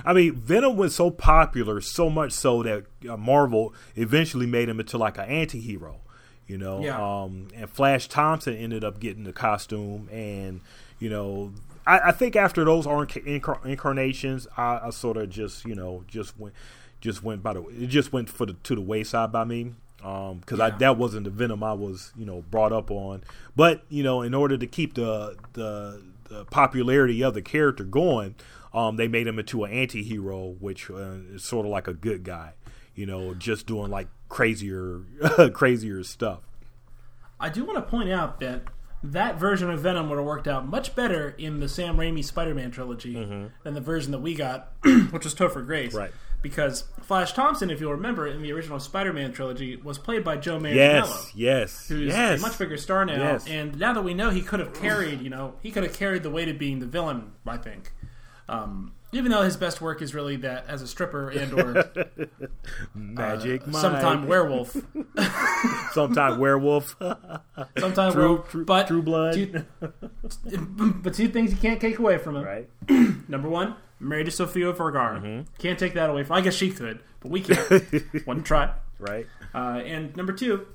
I 0.04 0.12
mean, 0.14 0.34
Venom 0.36 0.76
was 0.76 0.94
so 0.94 1.10
popular, 1.10 1.80
so 1.82 2.08
much 2.08 2.32
so 2.32 2.62
that 2.62 2.84
uh, 3.08 3.16
Marvel 3.18 3.74
eventually 3.96 4.46
made 4.46 4.68
him 4.70 4.80
into 4.80 4.96
like 4.96 5.18
an 5.18 5.24
anti-hero, 5.24 6.00
you 6.46 6.58
know. 6.58 6.80
Yeah. 6.82 6.96
Um, 7.22 7.48
and 7.54 7.68
Flash 7.70 8.08
Thompson 8.08 8.56
ended 8.56 8.84
up 8.84 9.00
getting 9.00 9.24
the 9.24 9.32
costume, 9.32 10.08
and 10.12 10.60
you 10.98 11.08
know, 11.10 11.52
I, 11.86 11.98
I 12.08 12.12
think 12.12 12.36
after 12.36 12.64
those 12.64 12.86
inc- 12.86 13.64
incarnations, 13.66 14.46
I, 14.56 14.80
I 14.84 14.90
sort 14.90 15.16
of 15.16 15.30
just 15.30 15.64
you 15.64 15.74
know 15.74 16.04
just 16.08 16.38
went 16.38 16.54
just 17.00 17.22
went 17.22 17.42
by 17.42 17.54
the 17.54 17.62
it 17.68 17.86
just 17.88 18.12
went 18.12 18.28
for 18.28 18.46
the 18.46 18.52
to 18.54 18.74
the 18.74 18.80
wayside 18.80 19.32
by 19.32 19.44
me. 19.44 19.72
Because 19.98 20.58
I 20.58 20.66
Yeah. 20.68 20.76
that 20.78 20.98
wasn't 20.98 21.24
the 21.24 21.30
Venom 21.30 21.62
I 21.62 21.74
was 21.74 22.12
you 22.16 22.26
know 22.26 22.42
brought 22.50 22.72
up 22.72 22.90
on, 22.90 23.22
but 23.54 23.84
you 23.88 24.02
know 24.02 24.22
in 24.22 24.34
order 24.34 24.58
to 24.58 24.66
keep 24.66 24.94
the 24.94 25.36
the, 25.52 26.02
the 26.28 26.44
popularity 26.46 27.22
of 27.22 27.34
the 27.34 27.42
character 27.42 27.84
going, 27.84 28.34
um, 28.74 28.96
they 28.96 29.06
made 29.06 29.26
him 29.28 29.38
into 29.38 29.62
an 29.62 29.70
anti-hero, 29.72 30.56
which 30.58 30.90
uh, 30.90 31.18
is 31.32 31.44
sort 31.44 31.66
of 31.66 31.70
like 31.70 31.86
a 31.86 31.94
good 31.94 32.24
guy, 32.24 32.54
you 32.96 33.06
know, 33.06 33.32
just 33.34 33.66
doing 33.66 33.90
like 33.92 34.08
crazier, 34.32 35.02
crazier 35.52 36.02
stuff. 36.02 36.40
I 37.38 37.50
do 37.50 37.64
want 37.64 37.76
to 37.76 37.82
point 37.82 38.10
out 38.10 38.40
that 38.40 38.62
that 39.02 39.38
version 39.38 39.68
of 39.68 39.80
Venom 39.80 40.08
would 40.08 40.16
have 40.16 40.24
worked 40.24 40.48
out 40.48 40.66
much 40.66 40.94
better 40.94 41.34
in 41.36 41.60
the 41.60 41.68
Sam 41.68 41.96
Raimi 41.98 42.24
Spider-Man 42.24 42.70
trilogy 42.70 43.12
than 43.62 43.74
the 43.74 43.80
version 43.80 44.10
that 44.12 44.20
we 44.20 44.34
got, 44.34 44.72
which 45.10 45.24
was 45.24 45.34
Topher 45.34 45.64
Grace. 45.66 45.90
Mm-hmm. 45.90 45.98
Right. 45.98 46.12
Because 46.40 46.84
Flash 47.02 47.34
Thompson, 47.34 47.70
if 47.70 47.80
you'll 47.80 47.92
remember, 47.92 48.26
in 48.26 48.42
the 48.42 48.52
original 48.52 48.80
Spider-Man 48.80 49.32
trilogy, 49.32 49.76
was 49.76 49.98
played 49.98 50.24
by 50.24 50.36
Joe 50.38 50.58
Manganiello, 50.58 50.74
Yes, 50.74 51.32
yes, 51.36 51.88
who's 51.88 52.08
yes. 52.12 52.40
a 52.40 52.42
much 52.42 52.58
bigger 52.58 52.76
star 52.76 53.04
now. 53.04 53.16
Yes. 53.16 53.46
And 53.46 53.78
now 53.78 53.92
that 53.92 54.02
we 54.02 54.14
know, 54.14 54.30
he 54.30 54.40
could 54.40 54.58
have 54.58 54.74
carried, 54.74 55.20
you 55.20 55.30
know, 55.30 55.54
he 55.62 55.70
could 55.70 55.84
have 55.84 55.92
carried 55.92 56.22
the 56.24 56.30
weight 56.30 56.48
of 56.48 56.58
being 56.58 56.78
the 56.80 56.86
villain. 56.86 57.32
I 57.46 57.58
think. 57.58 57.92
Um, 58.48 58.92
even 59.12 59.30
though 59.30 59.42
his 59.42 59.56
best 59.56 59.80
work 59.80 60.00
is 60.02 60.14
really 60.14 60.36
that 60.36 60.64
as 60.68 60.82
a 60.82 60.86
stripper 60.88 61.28
and 61.30 61.52
or 61.52 61.90
Magic, 62.94 63.66
Mike. 63.66 63.76
sometime 63.80 64.26
werewolf, 64.26 64.76
sometime 65.92 66.38
werewolf. 66.40 66.96
sometime 67.78 68.12
True- 68.12 68.20
werewolf, 68.22 68.48
true- 68.50 68.64
but 68.64 68.86
True 68.88 69.02
Blood. 69.02 69.34
Two, 69.34 69.64
but 71.02 71.14
two 71.14 71.28
things 71.28 71.50
you 71.52 71.56
can't 71.58 71.80
take 71.80 71.98
away 71.98 72.18
from 72.18 72.36
him. 72.36 72.44
right. 72.44 72.68
Number 73.28 73.48
one, 73.48 73.76
married 74.00 74.24
to 74.24 74.30
Sofia 74.30 74.72
Vergara. 74.72 75.20
Mm-hmm. 75.20 75.52
Can't 75.58 75.78
take 75.78 75.94
that 75.94 76.10
away 76.10 76.24
from. 76.24 76.36
I 76.36 76.40
guess 76.40 76.54
she 76.54 76.70
could, 76.70 77.00
but 77.20 77.30
we 77.30 77.40
can't. 77.40 78.26
One 78.26 78.42
try. 78.42 78.72
Right. 78.98 79.26
Uh, 79.54 79.80
and 79.84 80.14
number 80.16 80.32
two, 80.32 80.66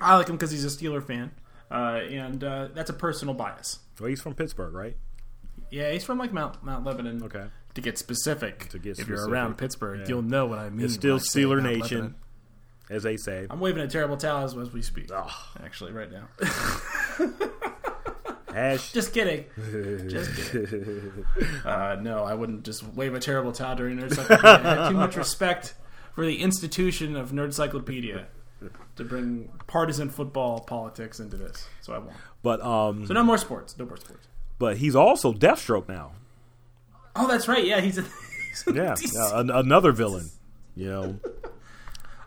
I 0.00 0.16
like 0.16 0.28
him 0.28 0.36
because 0.36 0.50
he's 0.50 0.64
a 0.64 0.68
Steeler 0.68 1.04
fan, 1.04 1.32
uh, 1.70 2.00
and 2.08 2.42
uh, 2.42 2.68
that's 2.74 2.90
a 2.90 2.94
personal 2.94 3.34
bias. 3.34 3.80
Well, 4.00 4.08
he's 4.08 4.20
from 4.20 4.34
Pittsburgh, 4.34 4.72
right? 4.74 4.96
Yeah, 5.70 5.90
he's 5.90 6.04
from 6.04 6.18
like 6.18 6.32
Mount 6.32 6.62
Mount 6.62 6.84
Lebanon. 6.84 7.22
Okay. 7.24 7.44
To 7.76 7.80
get 7.82 7.96
specific, 7.98 8.68
To 8.70 8.78
get 8.78 8.98
if 8.98 9.06
you're 9.06 9.28
around 9.28 9.56
Pittsburgh, 9.58 10.00
Yeah. 10.00 10.06
you'll 10.08 10.22
know 10.22 10.46
what 10.46 10.58
I 10.58 10.68
mean. 10.70 10.84
It's 10.86 10.94
still 10.94 11.16
I 11.16 11.18
Steeler 11.18 11.62
Nation, 11.62 12.14
as 12.90 13.02
they 13.04 13.16
say. 13.16 13.46
I'm 13.48 13.60
waving 13.60 13.82
a 13.82 13.86
terrible 13.88 14.16
towel 14.16 14.44
as, 14.44 14.56
as 14.56 14.72
we 14.72 14.82
speak. 14.82 15.10
Oh, 15.12 15.30
Actually, 15.62 15.92
right 15.92 16.10
now. 16.10 16.26
Ash. 18.54 18.92
just 18.92 19.12
kidding. 19.12 19.44
Just 20.08 20.34
kidding. 20.52 21.24
Uh, 21.64 21.96
no, 22.00 22.24
I 22.24 22.32
wouldn't 22.32 22.64
just 22.64 22.82
wave 22.94 23.12
a 23.14 23.20
terrible 23.20 23.52
towel 23.52 23.76
during 23.76 23.98
Nerdcyclopedia. 23.98 24.44
I 24.64 24.74
have 24.74 24.88
too 24.88 24.96
much 24.96 25.16
respect 25.18 25.74
for 26.14 26.24
the 26.24 26.40
institution 26.40 27.16
of 27.16 27.32
Nerdcyclopedia 27.32 28.24
to 28.96 29.04
bring 29.04 29.50
partisan 29.66 30.08
football 30.08 30.60
politics 30.60 31.20
into 31.20 31.36
this. 31.36 31.68
So 31.82 31.92
I 31.92 31.98
won't. 31.98 32.16
but 32.42 32.62
um, 32.62 33.06
So 33.06 33.12
no 33.12 33.22
more 33.22 33.36
sports. 33.36 33.76
No 33.78 33.84
more 33.84 33.98
sports. 33.98 34.26
but 34.58 34.78
he's 34.78 34.96
also 34.96 35.34
Deathstroke 35.34 35.88
now. 35.88 36.12
Oh, 37.18 37.26
that's 37.26 37.48
right. 37.48 37.64
Yeah, 37.64 37.80
he's. 37.80 37.98
A, 37.98 38.02
he's 38.64 38.64
Yeah, 38.74 38.94
an- 39.40 39.50
another 39.50 39.92
villain. 39.92 40.30
You 40.74 40.88
know. 40.90 41.20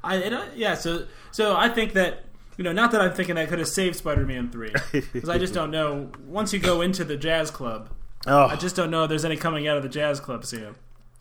I, 0.03 0.15
it, 0.17 0.33
uh, 0.33 0.45
yeah, 0.55 0.75
so 0.75 1.05
so 1.31 1.55
I 1.55 1.69
think 1.69 1.93
that 1.93 2.23
you 2.57 2.63
know, 2.63 2.71
not 2.71 2.91
that 2.91 3.01
I'm 3.01 3.13
thinking 3.13 3.37
I 3.37 3.45
could 3.45 3.59
have 3.59 3.67
saved 3.67 3.95
Spider-Man 3.97 4.49
three, 4.51 4.73
because 4.91 5.29
I 5.29 5.37
just 5.37 5.53
don't 5.53 5.71
know. 5.71 6.11
Once 6.25 6.51
you 6.53 6.59
go 6.59 6.81
into 6.81 7.03
the 7.05 7.15
Jazz 7.17 7.51
Club, 7.51 7.89
Oh, 8.27 8.45
I 8.47 8.55
just 8.57 8.75
don't 8.75 8.91
know 8.91 9.03
if 9.03 9.09
there's 9.09 9.23
any 9.25 9.37
coming 9.37 9.67
out 9.67 9.77
of 9.77 9.83
the 9.83 9.89
Jazz 9.89 10.19
Club, 10.19 10.45
Sam. 10.45 10.75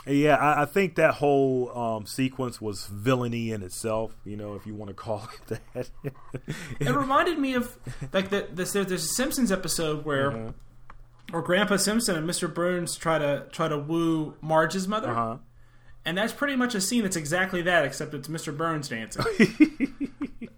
Yeah, 0.07 0.37
I, 0.37 0.62
I 0.62 0.64
think 0.64 0.94
that 0.96 1.14
whole 1.14 1.76
um, 1.76 2.07
sequence 2.07 2.61
was 2.61 2.87
villainy 2.87 3.50
in 3.52 3.62
itself. 3.62 4.16
You 4.24 4.37
know, 4.37 4.54
if 4.54 4.66
you 4.66 4.74
want 4.74 4.88
to 4.88 4.94
call 4.94 5.28
it 5.50 5.61
that. 5.74 5.90
It 6.81 6.88
reminded 6.94 7.38
me 7.38 7.54
of 7.54 7.76
like 8.12 8.31
the, 8.31 8.48
this. 8.52 8.72
There's 8.72 8.90
a 8.90 8.98
Simpsons 8.98 9.52
episode 9.52 10.04
where, 10.04 10.31
Mm-hmm. 10.31 10.50
Where 11.30 11.42
Grandpa 11.42 11.76
Simpson 11.76 12.16
and 12.16 12.28
Mr. 12.28 12.52
Burns 12.52 12.96
try 12.96 13.18
to 13.18 13.46
try 13.52 13.68
to 13.68 13.78
woo 13.78 14.34
Marge's 14.40 14.88
mother, 14.88 15.10
uh-huh. 15.10 15.36
and 16.04 16.18
that's 16.18 16.32
pretty 16.32 16.56
much 16.56 16.74
a 16.74 16.80
scene 16.80 17.02
that's 17.02 17.16
exactly 17.16 17.62
that, 17.62 17.84
except 17.84 18.14
it's 18.14 18.28
Mr. 18.28 18.56
Burns 18.56 18.88
dancing. 18.88 19.24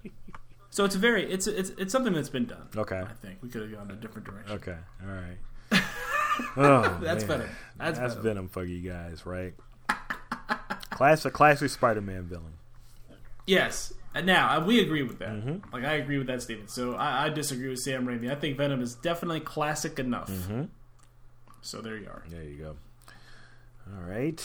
so 0.71 0.85
it's 0.85 0.95
a 0.95 0.99
very 0.99 1.31
it's 1.31 1.47
it's 1.47 1.71
it's 1.71 1.93
something 1.93 2.13
that's 2.13 2.29
been 2.29 2.47
done. 2.47 2.69
Okay. 2.77 3.01
I 3.01 3.13
think 3.23 3.39
we 3.43 3.49
could 3.49 3.63
have 3.63 3.73
gone 3.73 3.91
a 3.91 3.97
different 3.97 4.27
direction. 4.27 4.57
Okay. 4.57 4.77
All 5.03 5.13
right. 5.13 5.83
Oh, 6.57 6.99
That's 7.03 7.27
man. 7.27 7.39
better. 7.39 7.51
That's, 7.77 7.99
That's 7.99 8.15
better. 8.15 8.29
Venom 8.29 8.49
for 8.49 8.65
you 8.65 8.81
guys, 8.81 9.27
right? 9.27 9.53
classic, 10.91 11.33
classic 11.33 11.71
Spider-Man 11.71 12.25
villain. 12.25 12.55
Yes. 13.47 13.93
Now 14.15 14.65
we 14.65 14.81
agree 14.81 15.03
with 15.03 15.19
that. 15.21 15.31
Mm-hmm. 15.31 15.73
Like 15.73 15.85
I 15.85 15.95
agree 15.95 16.19
with 16.19 16.27
that 16.27 16.43
statement. 16.43 16.71
So 16.71 16.95
I, 16.95 17.27
I 17.27 17.29
disagree 17.29 17.69
with 17.69 17.79
Sam 17.79 18.07
Raimi. 18.07 18.31
I 18.31 18.35
think 18.35 18.57
Venom 18.57 18.83
is 18.83 18.95
definitely 18.95 19.41
classic 19.41 19.99
enough. 19.99 20.31
Mm-hmm. 20.31 20.65
So 21.63 21.81
there 21.81 21.97
you 21.97 22.07
are. 22.07 22.25
There 22.29 22.43
you 22.43 22.57
go. 22.57 22.77
All 23.87 24.03
right. 24.09 24.43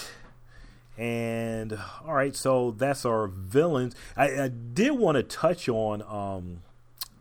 And 0.97 1.77
all 2.05 2.13
right, 2.13 2.35
so 2.35 2.71
that's 2.71 3.05
our 3.05 3.27
villains. 3.27 3.95
I, 4.15 4.43
I 4.43 4.47
did 4.47 4.91
want 4.91 5.17
to 5.17 5.23
touch 5.23 5.67
on 5.67 6.01
um, 6.03 6.61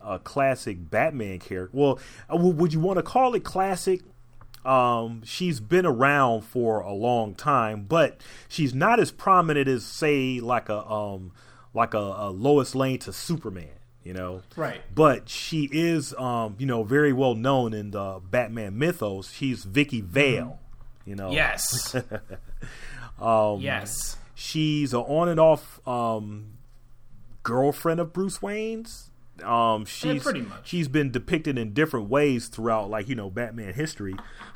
a 0.01 0.17
classic 0.17 0.89
Batman 0.89 1.39
character. 1.39 1.77
Well, 1.77 1.99
uh, 2.31 2.37
would 2.37 2.73
you 2.73 2.79
want 2.79 2.97
to 2.97 3.03
call 3.03 3.35
it 3.35 3.43
classic? 3.43 4.01
Um, 4.63 5.21
she's 5.25 5.59
been 5.59 5.85
around 5.85 6.43
for 6.43 6.79
a 6.79 6.93
long 6.93 7.35
time, 7.35 7.83
but 7.83 8.21
she's 8.47 8.73
not 8.73 8.99
as 8.99 9.11
prominent 9.11 9.67
as 9.67 9.85
say 9.85 10.39
like 10.39 10.69
a 10.69 10.89
um 10.89 11.31
like 11.75 11.93
a, 11.93 11.97
a 11.99 12.29
Lois 12.31 12.73
Lane 12.73 12.97
to 12.99 13.13
Superman. 13.13 13.67
You 14.03 14.13
know, 14.13 14.43
Right. 14.55 14.81
but 14.93 15.29
she 15.29 15.67
is, 15.71 16.13
um, 16.15 16.55
you 16.59 16.67
know, 16.67 16.83
very 16.83 17.11
well 17.11 17.33
known 17.33 17.73
in 17.73 17.89
the 17.91 18.21
Batman 18.29 18.77
mythos. 18.77 19.31
She's 19.31 19.63
Vicki 19.63 19.99
Vale. 20.01 20.59
You 21.05 21.15
know, 21.15 21.31
Yes. 21.31 21.95
um, 23.19 23.61
yes. 23.61 24.17
she's 24.35 24.93
an 24.93 24.99
on 25.01 25.27
and 25.29 25.39
off 25.39 25.85
um, 25.87 26.51
girlfriend 27.41 27.99
of 27.99 28.13
Bruce 28.13 28.41
Wayne's. 28.43 29.09
Um, 29.43 29.85
she's 29.85 30.21
pretty 30.23 30.41
much. 30.41 30.67
she's 30.69 30.87
been 30.87 31.11
depicted 31.11 31.57
in 31.57 31.73
different 31.73 32.07
ways 32.07 32.47
throughout, 32.47 32.89
like 32.91 33.09
you 33.09 33.15
know, 33.15 33.29
Batman 33.31 33.73
history. 33.73 34.15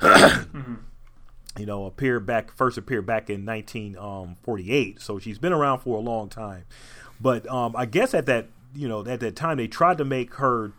You 1.58 1.66
know, 1.66 1.84
appeared 1.84 2.26
back 2.26 2.52
first 2.56 2.78
appeared 2.78 3.06
back 3.06 3.28
in 3.28 3.44
1948, 3.44 5.00
so 5.00 5.18
she's 5.18 5.38
been 5.40 5.52
around 5.52 5.80
for 5.80 5.96
a 5.96 6.00
long 6.00 6.28
time. 6.28 6.64
But 7.20 7.48
um, 7.48 7.74
I 7.76 7.86
guess 7.86 8.14
at 8.14 8.26
that 8.26 8.48
you 8.74 8.88
know 8.88 9.06
at 9.06 9.20
that 9.20 9.36
time 9.36 9.58
they 9.58 9.68
tried 9.68 9.98
to 9.98 10.04
make 10.04 10.34
her 10.34 10.72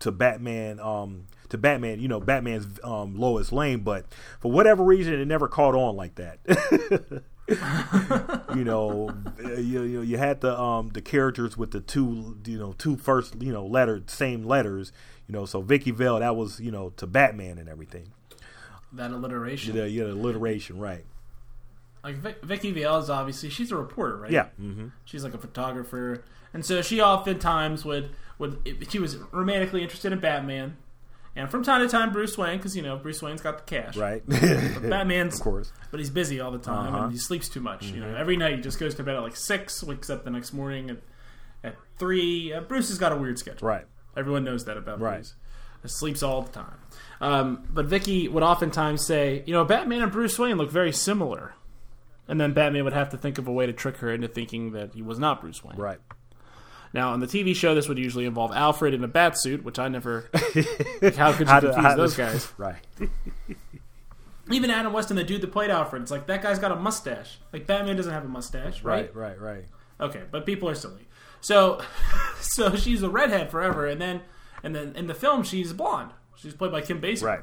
to 0.00 0.10
Batman 0.10 0.80
um, 0.80 1.26
to 1.52 1.58
Batman, 1.58 2.00
you 2.00 2.08
know, 2.08 2.18
Batman's 2.18 2.66
um, 2.82 3.14
Lois 3.14 3.52
Lane, 3.52 3.80
but 3.80 4.06
for 4.40 4.50
whatever 4.50 4.82
reason, 4.82 5.12
it 5.12 5.26
never 5.26 5.48
caught 5.48 5.74
on 5.74 5.96
like 5.96 6.14
that. 6.14 6.38
you 8.56 8.64
know, 8.64 9.14
you, 9.44 9.82
you 9.82 10.00
you 10.00 10.16
had 10.16 10.40
the 10.40 10.58
um 10.58 10.88
the 10.94 11.02
characters 11.02 11.56
with 11.56 11.70
the 11.70 11.80
two 11.80 12.38
you 12.46 12.58
know 12.58 12.72
two 12.78 12.96
first 12.96 13.40
you 13.40 13.52
know 13.52 13.66
letter 13.66 14.02
same 14.06 14.44
letters. 14.44 14.92
You 15.28 15.34
know, 15.34 15.44
so 15.44 15.60
Vicki 15.60 15.90
Vale 15.90 16.20
that 16.20 16.34
was 16.36 16.58
you 16.58 16.70
know 16.70 16.90
to 16.96 17.06
Batman 17.06 17.58
and 17.58 17.68
everything. 17.68 18.08
That 18.94 19.10
alliteration. 19.10 19.76
Yeah, 19.76 19.84
yeah, 19.84 20.04
alliteration, 20.04 20.78
right? 20.78 21.04
Like 22.04 22.16
Vic- 22.16 22.42
Vicki 22.42 22.70
Vale 22.72 22.98
is 22.98 23.10
obviously 23.10 23.48
she's 23.50 23.70
a 23.70 23.76
reporter, 23.76 24.16
right? 24.16 24.30
Yeah, 24.30 24.46
hmm 24.58 24.88
She's 25.04 25.22
like 25.24 25.34
a 25.34 25.38
photographer, 25.38 26.24
and 26.52 26.64
so 26.64 26.82
she 26.82 27.00
oftentimes 27.00 27.84
would 27.84 28.10
would 28.38 28.58
she 28.90 28.98
was 28.98 29.16
romantically 29.30 29.82
interested 29.82 30.12
in 30.12 30.18
Batman, 30.18 30.76
and 31.36 31.48
from 31.48 31.62
time 31.62 31.80
to 31.80 31.88
time 31.88 32.10
Bruce 32.12 32.36
Wayne 32.36 32.56
because 32.56 32.76
you 32.76 32.82
know 32.82 32.96
Bruce 32.96 33.22
Wayne's 33.22 33.40
got 33.40 33.58
the 33.64 33.64
cash, 33.76 33.96
right. 33.96 34.22
But 34.26 34.88
Batman's 34.90 35.34
of 35.38 35.42
course, 35.44 35.72
but 35.92 36.00
he's 36.00 36.10
busy 36.10 36.40
all 36.40 36.50
the 36.50 36.58
time 36.58 36.92
Uh-huh. 36.94 37.02
and 37.04 37.12
he 37.12 37.18
sleeps 37.18 37.48
too 37.48 37.60
much. 37.60 37.84
You 37.86 38.00
know, 38.00 38.16
every 38.16 38.36
night 38.36 38.56
he 38.56 38.60
just 38.62 38.80
goes 38.80 38.94
to 38.96 39.04
bed 39.04 39.14
at 39.14 39.22
like 39.22 39.36
six, 39.36 39.82
wakes 39.84 40.10
up 40.10 40.24
the 40.24 40.30
next 40.30 40.52
morning 40.52 40.90
at 40.90 40.96
at 41.62 41.76
three. 41.98 42.52
Uh, 42.52 42.62
Bruce 42.62 42.88
has 42.88 42.98
got 42.98 43.12
a 43.12 43.16
weird 43.16 43.38
schedule. 43.38 43.68
right, 43.68 43.86
Everyone 44.16 44.42
knows 44.42 44.64
that 44.64 44.76
about 44.76 45.00
Right. 45.00 45.18
Bruce. 45.18 45.34
He 45.82 45.88
sleeps 45.88 46.22
all 46.24 46.42
the 46.42 46.50
time. 46.52 46.74
Um, 47.20 47.64
but 47.70 47.86
Vicki 47.86 48.26
would 48.28 48.42
oftentimes 48.42 49.06
say, 49.06 49.42
you 49.46 49.52
know, 49.52 49.64
Batman 49.64 50.02
and 50.02 50.10
Bruce 50.10 50.36
Wayne 50.38 50.56
look 50.56 50.70
very 50.70 50.92
similar. 50.92 51.54
And 52.32 52.40
then 52.40 52.54
Batman 52.54 52.84
would 52.84 52.94
have 52.94 53.10
to 53.10 53.18
think 53.18 53.36
of 53.36 53.46
a 53.46 53.52
way 53.52 53.66
to 53.66 53.74
trick 53.74 53.98
her 53.98 54.10
into 54.10 54.26
thinking 54.26 54.72
that 54.72 54.94
he 54.94 55.02
was 55.02 55.18
not 55.18 55.42
Bruce 55.42 55.62
Wayne. 55.62 55.76
right. 55.76 55.98
Now, 56.94 57.10
on 57.12 57.20
the 57.20 57.26
TV 57.26 57.54
show, 57.54 57.74
this 57.74 57.88
would 57.88 57.98
usually 57.98 58.24
involve 58.24 58.52
Alfred 58.52 58.94
in 58.94 59.04
a 59.04 59.08
bat 59.08 59.38
suit, 59.38 59.62
which 59.64 59.78
I 59.78 59.88
never. 59.88 60.30
like, 61.02 61.14
how 61.16 61.32
could 61.32 61.46
you 61.46 61.52
How 61.52 61.60
do- 61.60 61.66
confuse 61.68 61.74
how 61.86 61.94
those 61.96 62.16
guys? 62.16 62.48
Right. 62.58 62.76
Even 64.50 64.70
Adam 64.70 64.92
West 64.94 65.10
and 65.10 65.18
the 65.18 65.24
dude 65.24 65.40
that 65.42 65.52
played 65.52 65.70
Alfred, 65.70 66.02
it's 66.02 66.10
like 66.10 66.26
that 66.26 66.42
guy's 66.42 66.58
got 66.58 66.72
a 66.72 66.76
mustache. 66.76 67.38
Like 67.52 67.66
Batman 67.66 67.96
doesn't 67.96 68.12
have 68.12 68.24
a 68.24 68.28
mustache, 68.28 68.82
right? 68.82 69.14
Right, 69.14 69.38
right, 69.38 69.40
right. 69.40 69.64
Okay, 70.00 70.22
but 70.30 70.44
people 70.46 70.68
are 70.68 70.74
silly. 70.74 71.06
So, 71.40 71.80
so 72.40 72.74
she's 72.76 73.02
a 73.02 73.08
redhead 73.10 73.50
forever, 73.50 73.86
and 73.86 74.00
then, 74.00 74.22
and 74.62 74.74
then 74.74 74.94
in 74.96 75.06
the 75.06 75.14
film 75.14 75.42
she's 75.44 75.72
blonde. 75.72 76.10
She's 76.36 76.54
played 76.54 76.72
by 76.72 76.80
Kim 76.80 77.00
Basinger, 77.00 77.22
Right. 77.24 77.40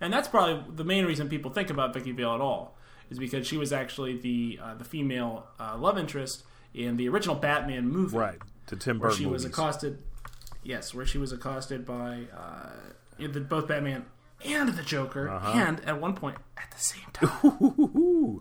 and 0.00 0.12
that's 0.12 0.26
probably 0.26 0.64
the 0.74 0.84
main 0.84 1.04
reason 1.06 1.28
people 1.28 1.50
think 1.52 1.70
about 1.70 1.94
Vicki 1.94 2.12
Vale 2.12 2.34
at 2.34 2.40
all, 2.40 2.76
is 3.10 3.18
because 3.18 3.46
she 3.46 3.56
was 3.56 3.72
actually 3.72 4.16
the 4.18 4.58
uh, 4.62 4.74
the 4.74 4.84
female 4.84 5.46
uh, 5.58 5.76
love 5.78 5.98
interest 5.98 6.44
in 6.74 6.96
the 6.96 7.08
original 7.08 7.34
Batman 7.34 7.88
movie, 7.88 8.16
Right. 8.16 8.38
To 8.66 8.76
Tim 8.76 8.98
Burton. 8.98 9.08
Where 9.08 9.16
she 9.16 9.26
was 9.26 9.44
accosted, 9.44 9.98
yes, 10.62 10.92
where 10.94 11.06
she 11.06 11.16
was 11.18 11.32
accosted 11.32 11.86
by 11.86 12.24
uh, 12.36 12.70
the, 13.18 13.40
both 13.40 13.66
Batman 13.68 14.04
and 14.44 14.68
the 14.68 14.82
Joker, 14.82 15.28
Uh-huh. 15.30 15.52
and 15.54 15.80
at 15.84 16.00
one 16.00 16.14
point 16.14 16.36
at 16.56 16.70
the 16.70 16.78
same 16.78 17.02
time, 17.14 18.40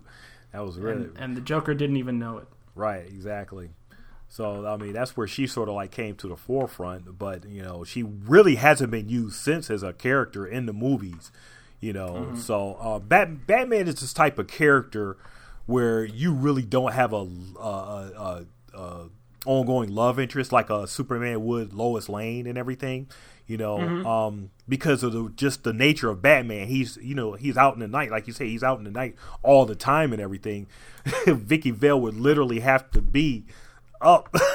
that 0.51 0.59
was 0.65 0.77
really 0.77 1.05
and, 1.05 1.17
and 1.17 1.37
the 1.37 1.41
Joker 1.41 1.73
didn't 1.73 1.97
even 1.97 2.19
know 2.19 2.37
it. 2.37 2.47
right. 2.75 3.05
Exactly. 3.07 3.69
So 4.29 4.65
I 4.67 4.75
mean, 4.75 4.91
that's 4.91 5.15
where 5.15 5.25
she 5.27 5.47
sort 5.47 5.69
of 5.69 5.75
like 5.75 5.91
came 5.91 6.15
to 6.17 6.27
the 6.27 6.35
forefront. 6.35 7.17
But 7.17 7.47
you 7.47 7.63
know, 7.63 7.85
she 7.85 8.03
really 8.03 8.55
hasn't 8.55 8.91
been 8.91 9.07
used 9.07 9.37
since 9.37 9.69
as 9.71 9.83
a 9.83 9.93
character 9.93 10.45
in 10.45 10.65
the 10.65 10.73
movies. 10.73 11.31
You 11.79 11.93
know, 11.93 12.33
so 12.35 12.75
uh, 12.79 12.99
Bat- 12.99 13.45
Batman 13.45 13.87
is 13.87 14.01
this 14.01 14.11
type 14.11 14.39
of 14.39 14.47
character 14.47 15.17
where 15.67 16.03
you 16.03 16.33
really 16.33 16.63
don't 16.63 16.93
have 16.93 17.13
a, 17.13 17.27
a, 17.59 17.61
a, 17.61 18.45
a, 18.73 19.09
ongoing 19.45 19.93
love 19.93 20.19
interest 20.19 20.51
like 20.51 20.69
a 20.71 20.87
Superman 20.87 21.45
would 21.45 21.73
Lois 21.73 22.09
Lane 22.09 22.47
and 22.47 22.57
everything. 22.57 23.07
You 23.45 23.57
know, 23.57 23.79
um, 24.05 24.49
because 24.67 25.03
of 25.03 25.13
the, 25.13 25.31
just 25.35 25.63
the 25.63 25.71
nature 25.71 26.09
of 26.09 26.21
Batman, 26.21 26.67
he's 26.67 26.97
you 26.97 27.15
know 27.15 27.33
he's 27.33 27.55
out 27.55 27.75
in 27.75 27.79
the 27.79 27.87
night, 27.87 28.11
like 28.11 28.27
you 28.27 28.33
say, 28.33 28.47
he's 28.47 28.63
out 28.63 28.77
in 28.79 28.83
the 28.83 28.91
night 28.91 29.15
all 29.43 29.65
the 29.65 29.75
time 29.75 30.11
and 30.11 30.21
everything. 30.21 30.67
Vicki 31.25 31.71
Vale 31.71 32.01
would 32.01 32.15
literally 32.15 32.59
have 32.59 32.91
to 32.91 33.01
be 33.01 33.45
up 34.01 34.33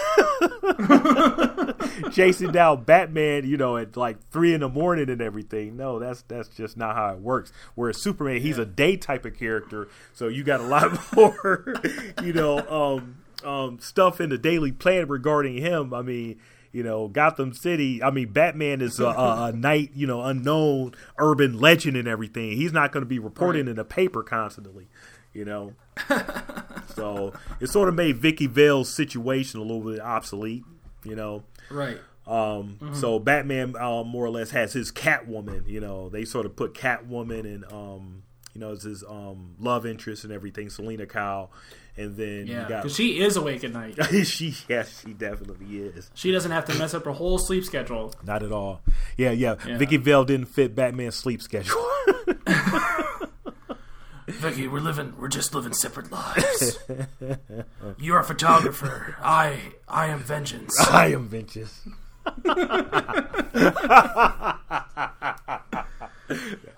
chasing 2.13 2.53
down 2.53 2.85
Batman, 2.85 3.49
you 3.49 3.57
know, 3.57 3.77
at 3.77 3.97
like 3.97 4.19
three 4.31 4.55
in 4.55 4.61
the 4.61 4.69
morning 4.69 5.11
and 5.11 5.21
everything. 5.21 5.77
No, 5.77 5.99
that's 5.99 6.23
that's 6.23 6.49
just 6.49 6.77
not 6.77 6.97
how 6.97 7.11
it 7.11 7.21
works. 7.21 7.53
Whereas 7.75 8.03
Superman, 8.03 8.41
he's 8.41 8.59
a 8.59 8.67
day 8.67 8.97
type 8.97 9.25
of 9.25 9.39
character, 9.39 9.89
so 10.13 10.29
you 10.29 10.45
got 10.45 10.61
a 10.61 10.65
lot 10.65 10.99
more, 11.17 11.75
you 12.23 12.33
know, 12.33 12.59
um, 12.69 13.17
um, 13.45 13.79
stuff 13.81 14.21
in 14.21 14.31
the 14.31 14.39
daily 14.39 14.73
plan 14.73 15.09
regarding 15.09 15.59
him. 15.59 15.95
I 15.95 16.03
mean. 16.03 16.41
You 16.75 16.83
know, 16.83 17.07
Gotham 17.07 17.53
City. 17.53 18.03
I 18.03 18.11
mean, 18.11 18.33
Batman 18.33 18.81
is 18.81 18.99
a, 18.99 19.05
a, 19.05 19.45
a 19.45 19.53
night, 19.53 19.91
you 19.95 20.07
know, 20.07 20.23
unknown 20.23 20.95
urban 21.19 21.59
legend 21.59 21.99
and 21.99 22.09
everything. 22.09 22.53
He's 22.53 22.73
not 22.73 22.93
going 22.93 23.03
to 23.03 23.07
be 23.07 23.19
reporting 23.19 23.69
in 23.69 23.77
the 23.77 23.85
paper 23.85 24.23
constantly, 24.23 24.89
you 25.35 25.45
know. 25.45 25.75
so 26.95 27.35
it 27.61 27.69
sort 27.69 27.91
of 27.91 27.95
made 27.95 28.17
Vicki 28.17 28.47
Vale's 28.47 28.89
situation 28.97 29.61
a 29.61 29.63
little 29.63 29.83
bit 29.83 30.01
obsolete, 30.01 30.65
you 31.05 31.15
know. 31.15 31.43
Right. 31.73 31.99
Um, 32.27 32.79
So 32.95 33.19
Batman 33.19 33.75
uh, 33.77 34.05
more 34.05 34.25
or 34.25 34.31
less 34.31 34.51
has 34.51 34.73
his 34.73 34.93
Catwoman. 34.93 35.67
You 35.67 35.81
know, 35.81 36.09
they 36.09 36.25
sort 36.25 36.47
of 36.47 36.55
put 36.55 36.75
Catwoman 36.75 37.41
and 37.41 37.65
um, 37.73 38.23
you 38.55 38.61
know, 38.61 38.73
it's 38.73 38.85
his 38.85 39.03
um, 39.03 39.55
love 39.59 39.87
interest 39.87 40.25
and 40.25 40.33
everything, 40.33 40.69
Selina 40.69 41.07
Kyle, 41.07 41.51
and 41.97 42.17
then 42.17 42.47
Yeah, 42.47 42.65
because 42.65 42.95
she 42.95 43.21
is 43.21 43.37
awake 43.37 43.65
at 43.65 43.73
night. 43.73 43.97
she. 44.25 44.55
Yes, 44.69 45.03
she 45.05 45.15
definitely 45.15 45.79
is. 45.79 46.11
She 46.15 46.31
doesn't 46.31 46.51
have 46.51 46.67
to 46.67 46.75
mess 46.75 46.95
up 46.95 47.05
her 47.07 47.13
whole 47.13 47.39
sleep 47.39 47.65
schedule. 47.65 48.15
Not 48.25 48.43
at 48.43 48.53
all. 48.53 48.83
Yeah, 49.17 49.31
yeah. 49.31 49.57
Yeah. 49.67 49.79
Vicki 49.79 49.97
Vale 49.97 50.25
didn't 50.25 50.47
fit 50.47 50.75
Batman's 50.75 51.17
sleep 51.17 51.41
schedule. 51.43 51.83
Vicki, 54.27 54.69
we're 54.69 54.81
living, 54.81 55.15
we're 55.19 55.29
just 55.29 55.55
living 55.55 55.73
separate 55.73 56.11
lives. 56.13 56.79
You're 57.99 58.21
a 58.21 58.25
photographer. 58.25 59.17
I, 59.23 59.73
I 59.89 60.07
am 60.07 60.21
vengeance. 60.21 60.79
I 60.91 61.09
am 61.09 61.29
vengeance. 61.29 61.83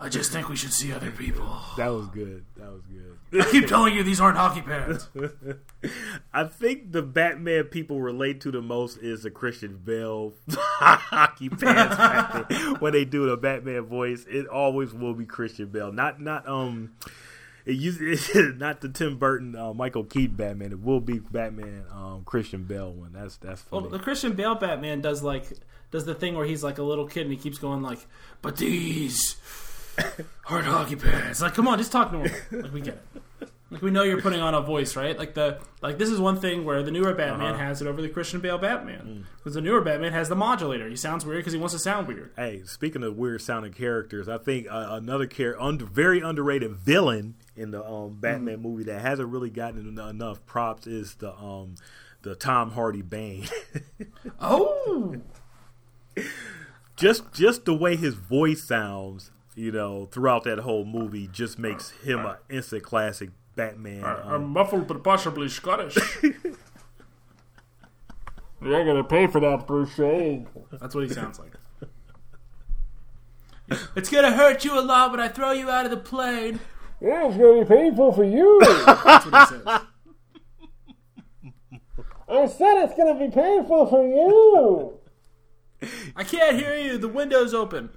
I 0.01 0.09
just 0.09 0.33
think 0.33 0.49
we 0.49 0.57
should 0.57 0.73
see 0.73 0.93
other 0.93 1.11
people. 1.11 1.47
That 1.77 1.89
was 1.89 2.07
good. 2.09 2.45
That 2.57 2.71
was 2.71 2.83
good. 2.83 3.41
I 3.41 3.51
keep 3.51 3.67
telling 3.67 3.95
you 3.95 4.03
these 4.03 4.21
aren't 4.21 4.37
hockey 4.37 4.63
pads. 4.63 5.09
I 6.33 6.45
think 6.45 6.93
the 6.93 7.03
Batman 7.03 7.65
people 7.65 8.01
relate 8.01 8.41
to 8.43 8.51
the 8.51 8.63
most 8.63 8.99
is 8.99 9.23
the 9.23 9.31
Christian 9.31 9.81
Bale 9.85 10.35
hockey 10.51 11.49
pants 11.49 12.81
when 12.81 12.93
they 12.93 13.05
do 13.05 13.27
the 13.27 13.37
Batman 13.37 13.83
voice. 13.83 14.25
It 14.29 14.47
always 14.47 14.93
will 14.95 15.15
be 15.15 15.27
Christian 15.27 15.69
Bale. 15.69 15.93
not 15.93 16.21
not 16.21 16.49
um. 16.49 16.93
It 17.67 17.77
used 17.77 18.01
not 18.59 18.81
the 18.83 18.89
Tim 18.89 19.17
Burton, 19.17 19.57
uh, 19.57 19.73
Michael 19.73 20.05
Keaton 20.05 20.37
Batman. 20.37 20.73
It 20.73 20.81
will 20.81 21.01
be 21.01 21.19
Batman, 21.19 21.85
um, 21.93 22.23
Christian 22.25 22.65
Bale 22.65 22.93
one. 22.93 23.13
That's 23.13 23.37
that's 23.39 23.63
funny. 23.63 23.83
Well, 23.83 23.91
the 23.91 23.99
Christian 23.99 24.33
Bale 24.33 24.55
Batman 24.55 25.01
does 25.01 25.23
like 25.23 25.51
does 25.91 26.05
the 26.05 26.15
thing 26.15 26.35
where 26.37 26.45
he's 26.45 26.63
like 26.63 26.79
a 26.79 26.83
little 26.83 27.07
kid 27.07 27.23
and 27.23 27.31
he 27.31 27.37
keeps 27.37 27.59
going 27.59 27.83
like, 27.83 28.07
"But 28.43 28.59
these 28.59 29.37
aren't 30.47 30.67
hockey 30.67 30.97
pads." 30.97 31.41
Like, 31.41 31.55
come 31.55 31.67
on, 31.67 31.79
just 31.79 31.93
talk 31.93 32.13
normal. 32.13 32.31
Like 32.53 32.73
we 32.73 32.81
get 32.83 32.95
it. 33.15 33.23
Like 33.75 33.83
we 33.83 33.91
know 33.91 34.05
you're 34.05 34.23
putting 34.23 34.41
on 34.41 34.55
a 34.55 34.61
voice, 34.61 34.95
right? 34.95 35.19
Like 35.19 35.35
the 35.35 35.59
like 35.83 35.99
this 35.99 36.09
is 36.09 36.21
one 36.21 36.39
thing 36.41 36.65
where 36.65 36.83
the 36.83 36.91
newer 36.93 37.13
Batman 37.13 37.55
Uh-huh. 37.55 37.65
has 37.65 37.83
it 37.83 37.89
over 37.89 38.01
the 38.01 38.09
Christian 38.09 38.41
Bale 38.41 38.57
Mm. 38.57 38.63
Batman 38.63 39.27
because 39.37 39.55
the 39.55 39.61
newer 39.61 39.81
Batman 39.81 40.13
has 40.13 40.29
the 40.29 40.37
modulator. 40.37 40.89
He 40.89 40.95
sounds 40.95 41.27
weird 41.27 41.41
because 41.41 41.53
he 41.53 41.59
wants 41.59 41.73
to 41.75 41.81
sound 41.81 42.07
weird. 42.07 42.31
Hey, 42.37 42.63
speaking 42.65 43.03
of 43.03 43.17
weird 43.17 43.43
sounding 43.43 43.73
characters, 43.73 44.29
I 44.29 44.39
think 44.39 44.69
uh, 44.71 44.87
another 44.93 45.27
char- 45.27 45.61
under, 45.61 45.85
very 45.85 46.21
underrated 46.21 46.71
villain 46.77 47.35
in 47.57 47.73
the 47.73 47.85
um, 47.85 48.19
Batman 48.21 48.63
movie 48.63 48.85
that 48.85 49.01
hasn't 49.01 49.29
really 49.29 49.51
gotten 49.51 49.99
enough 49.99 50.47
props 50.47 50.87
is 50.87 51.17
the 51.17 51.35
um, 51.35 51.75
the 52.23 52.35
Tom 52.37 52.71
Hardy 52.71 53.03
Bane. 53.03 53.49
Oh, 54.41 55.17
just 56.97 57.33
just 57.33 57.65
the 57.65 57.75
way 57.75 57.97
his 57.97 58.15
voice 58.15 58.63
sounds 58.67 59.31
you 59.57 59.71
know, 59.71 60.07
throughout 60.07 60.43
that 60.43 60.59
whole 60.59 60.85
movie, 60.85 61.29
just 61.29 61.61
makes 61.61 61.93
him 62.03 62.27
an 62.27 62.35
instant 62.51 62.83
classic 62.83 63.31
Batman. 63.57 64.05
I'm 64.05 64.33
um, 64.33 64.49
muffled 64.51 64.87
but 64.87 65.03
possibly 65.05 65.49
Scottish. 65.49 65.97
You're 68.63 68.85
gonna 68.85 69.05
pay 69.05 69.27
for 69.27 69.41
that, 69.41 69.67
Bruce 69.67 69.99
Wayne. 69.99 70.47
That's 70.81 70.95
what 70.95 71.05
he 71.05 71.11
sounds 71.13 71.39
like. 71.39 71.53
It's 73.97 74.11
gonna 74.11 74.31
hurt 74.31 74.63
you 74.67 74.79
a 74.79 74.83
lot 74.83 75.11
when 75.11 75.21
I 75.21 75.29
throw 75.29 75.53
you 75.53 75.71
out 75.71 75.87
of 75.87 75.91
the 75.91 75.97
plane. 75.97 76.61
Yeah, 77.01 77.27
it's 77.27 77.37
gonna 77.39 77.61
be 77.61 77.67
painful 77.67 78.13
for 78.13 78.23
you. 78.23 78.61
That's 78.85 79.25
what 79.25 79.49
he 79.49 79.57
says. 79.57 79.67
I 82.29 82.47
said 82.47 82.85
it's 82.85 82.95
gonna 82.95 83.19
be 83.19 83.31
painful 83.35 83.87
for 83.87 84.07
you. 84.07 84.99
I 86.15 86.25
can't 86.25 86.59
hear 86.59 86.77
you. 86.77 86.99
The 86.99 87.09
window's 87.09 87.55
open. 87.55 87.89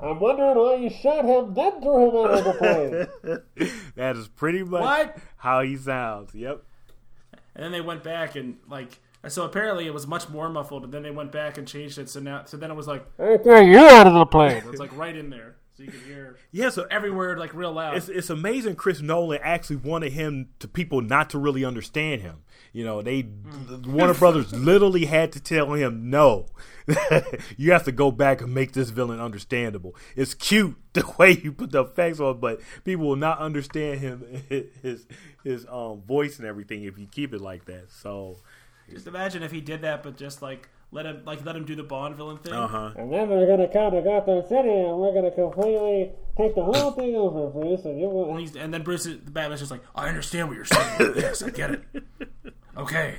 I'm 0.00 0.20
wondering 0.20 0.56
why 0.56 0.74
you 0.76 0.90
shot 0.90 1.24
him, 1.24 1.54
then 1.54 1.80
threw 1.80 2.08
him 2.10 2.16
out 2.16 2.38
of 2.38 2.44
the 2.44 2.52
plane. 3.54 3.70
that 3.96 4.16
is 4.16 4.28
pretty 4.28 4.62
much 4.62 4.82
What? 4.82 5.16
how 5.38 5.62
he 5.62 5.76
sounds. 5.76 6.34
Yep. 6.34 6.62
And 7.54 7.64
then 7.64 7.72
they 7.72 7.80
went 7.80 8.02
back 8.02 8.36
and 8.36 8.58
like. 8.68 8.98
So 9.28 9.44
apparently 9.44 9.86
it 9.88 9.94
was 9.94 10.06
much 10.06 10.28
more 10.28 10.48
muffled, 10.48 10.84
and 10.84 10.92
then 10.92 11.02
they 11.02 11.10
went 11.10 11.32
back 11.32 11.58
and 11.58 11.66
changed 11.66 11.98
it. 11.98 12.08
So 12.08 12.20
now, 12.20 12.44
so 12.44 12.56
then 12.56 12.70
it 12.70 12.74
was 12.74 12.86
like 12.86 13.04
I 13.18 13.36
threw 13.38 13.60
you 13.64 13.78
out 13.80 14.06
of 14.06 14.12
the 14.14 14.24
plane. 14.26 14.62
it's 14.68 14.78
like 14.78 14.96
right 14.96 15.16
in 15.16 15.30
there, 15.30 15.56
so 15.74 15.82
you 15.82 15.90
can 15.90 16.00
hear 16.02 16.36
Yeah. 16.52 16.68
So 16.68 16.86
every 16.92 17.10
word 17.10 17.38
like 17.38 17.52
real 17.52 17.72
loud. 17.72 17.96
it's 17.96 18.08
it's 18.08 18.30
amazing. 18.30 18.76
Chris 18.76 19.00
Nolan 19.00 19.40
actually 19.42 19.76
wanted 19.76 20.12
him 20.12 20.50
to 20.60 20.68
people 20.68 21.00
not 21.00 21.28
to 21.30 21.38
really 21.38 21.64
understand 21.64 22.20
him. 22.22 22.42
You 22.76 22.84
know, 22.84 23.00
they 23.00 23.26
Warner 23.86 24.12
Brothers 24.12 24.52
literally 24.70 25.06
had 25.06 25.32
to 25.32 25.40
tell 25.40 25.72
him 25.72 26.10
no. 26.10 26.44
you 27.56 27.72
have 27.72 27.84
to 27.84 27.90
go 27.92 28.10
back 28.10 28.42
and 28.42 28.52
make 28.52 28.72
this 28.72 28.90
villain 28.90 29.18
understandable. 29.18 29.96
It's 30.14 30.34
cute 30.34 30.76
the 30.92 31.10
way 31.18 31.40
you 31.42 31.52
put 31.52 31.72
the 31.72 31.82
effects 31.84 32.20
on, 32.20 32.38
but 32.38 32.60
people 32.84 33.06
will 33.06 33.16
not 33.16 33.38
understand 33.38 34.00
him 34.00 34.42
his 34.82 35.06
his 35.42 35.66
um 35.70 36.02
voice 36.02 36.38
and 36.38 36.46
everything 36.46 36.84
if 36.84 36.98
you 36.98 37.06
keep 37.06 37.32
it 37.32 37.40
like 37.40 37.64
that. 37.64 37.90
So, 37.90 38.36
Just 38.90 39.06
imagine 39.06 39.42
if 39.42 39.52
he 39.52 39.62
did 39.62 39.80
that, 39.80 40.02
but 40.02 40.18
just 40.18 40.42
like 40.42 40.68
let 40.92 41.06
him 41.06 41.22
like 41.24 41.42
let 41.46 41.56
him 41.56 41.64
do 41.64 41.76
the 41.76 41.82
Bond 41.82 42.14
villain 42.14 42.36
thing. 42.36 42.52
uh 42.52 42.68
huh. 42.68 42.92
And 42.96 43.10
then 43.10 43.30
we're 43.30 43.46
gonna 43.46 43.72
come 43.72 43.92
to 43.92 44.02
Gotham 44.02 44.42
City 44.46 44.68
and 44.68 44.98
we're 44.98 45.14
gonna 45.14 45.30
completely 45.30 46.12
take 46.36 46.54
the 46.54 46.62
whole 46.62 46.90
thing 46.90 47.16
over, 47.16 47.48
Bruce, 47.48 47.86
and 47.86 47.98
you 47.98 48.04
And, 48.06 48.14
will. 48.14 48.36
he's, 48.36 48.54
and 48.54 48.72
then 48.74 48.82
Bruce, 48.82 49.06
is- 49.06 49.24
the 49.24 49.30
Batman's 49.30 49.60
just 49.60 49.70
like, 49.72 49.82
I 49.94 50.08
understand 50.08 50.48
what 50.48 50.56
you're 50.56 50.66
saying. 50.66 51.14
yes, 51.16 51.42
I 51.42 51.48
get 51.48 51.70
it. 51.70 51.82
Okay. 52.76 53.16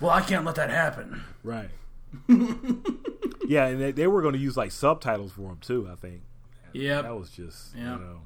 Well, 0.00 0.10
I 0.10 0.20
can't 0.22 0.44
let 0.44 0.54
that 0.56 0.70
happen. 0.70 1.22
Right. 1.42 1.70
yeah, 3.46 3.66
and 3.66 3.80
they, 3.80 3.92
they 3.92 4.06
were 4.06 4.22
going 4.22 4.34
to 4.34 4.40
use 4.40 4.56
like 4.56 4.70
subtitles 4.72 5.32
for 5.32 5.50
him 5.50 5.58
too. 5.60 5.88
I 5.90 5.94
think 5.96 6.22
Yep. 6.72 7.04
that 7.04 7.16
was 7.16 7.30
just 7.30 7.74
Yeah. 7.74 7.94
you 7.94 8.00
know 8.00 8.20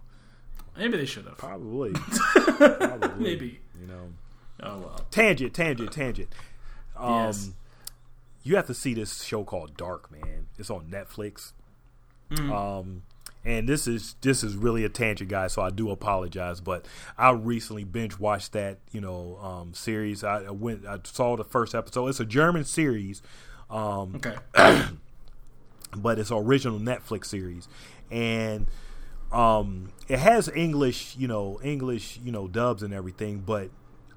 Maybe 0.76 0.96
they 0.98 1.06
should 1.06 1.24
have. 1.26 1.38
probably 1.38 1.92
probably 2.58 3.22
Maybe. 3.22 3.60
you 3.80 3.86
know 3.86 4.12
Oh 4.62 4.78
well. 4.78 5.06
tangent 5.10 5.54
tangent 5.54 5.92
tangent. 5.92 6.28
Um, 6.96 7.26
Yes. 7.26 7.50
you 8.42 8.56
have 8.56 8.66
to 8.66 8.74
see 8.74 8.94
this 8.94 9.22
show 9.22 9.44
called 9.44 9.76
Dark 9.76 10.10
Man. 10.10 10.46
It's 10.58 10.70
on 10.70 10.86
Netflix. 10.90 11.52
Mm. 12.30 12.50
Um, 12.50 13.02
and 13.46 13.68
this 13.68 13.86
is 13.86 14.16
this 14.22 14.42
is 14.42 14.56
really 14.56 14.84
a 14.84 14.88
tangent, 14.88 15.30
guys. 15.30 15.52
So 15.52 15.62
I 15.62 15.70
do 15.70 15.90
apologize, 15.90 16.60
but 16.60 16.84
I 17.16 17.30
recently 17.30 17.84
binge 17.84 18.18
watched 18.18 18.52
that 18.52 18.78
you 18.90 19.00
know 19.00 19.38
um, 19.40 19.72
series. 19.72 20.24
I, 20.24 20.44
I 20.44 20.50
went, 20.50 20.84
I 20.84 20.98
saw 21.04 21.36
the 21.36 21.44
first 21.44 21.74
episode. 21.74 22.08
It's 22.08 22.20
a 22.20 22.24
German 22.26 22.64
series. 22.64 23.22
Um, 23.70 24.16
Okay. 24.16 24.34
but 25.96 26.18
it's 26.18 26.30
an 26.30 26.38
original 26.38 26.80
Netflix 26.80 27.26
series, 27.26 27.68
and 28.10 28.66
um, 29.32 29.92
it 30.08 30.18
has 30.18 30.48
English, 30.48 31.16
you 31.16 31.28
know, 31.28 31.60
English, 31.62 32.18
you 32.24 32.32
know, 32.32 32.48
dubs 32.48 32.82
and 32.82 32.92
everything. 32.92 33.40
But 33.40 33.70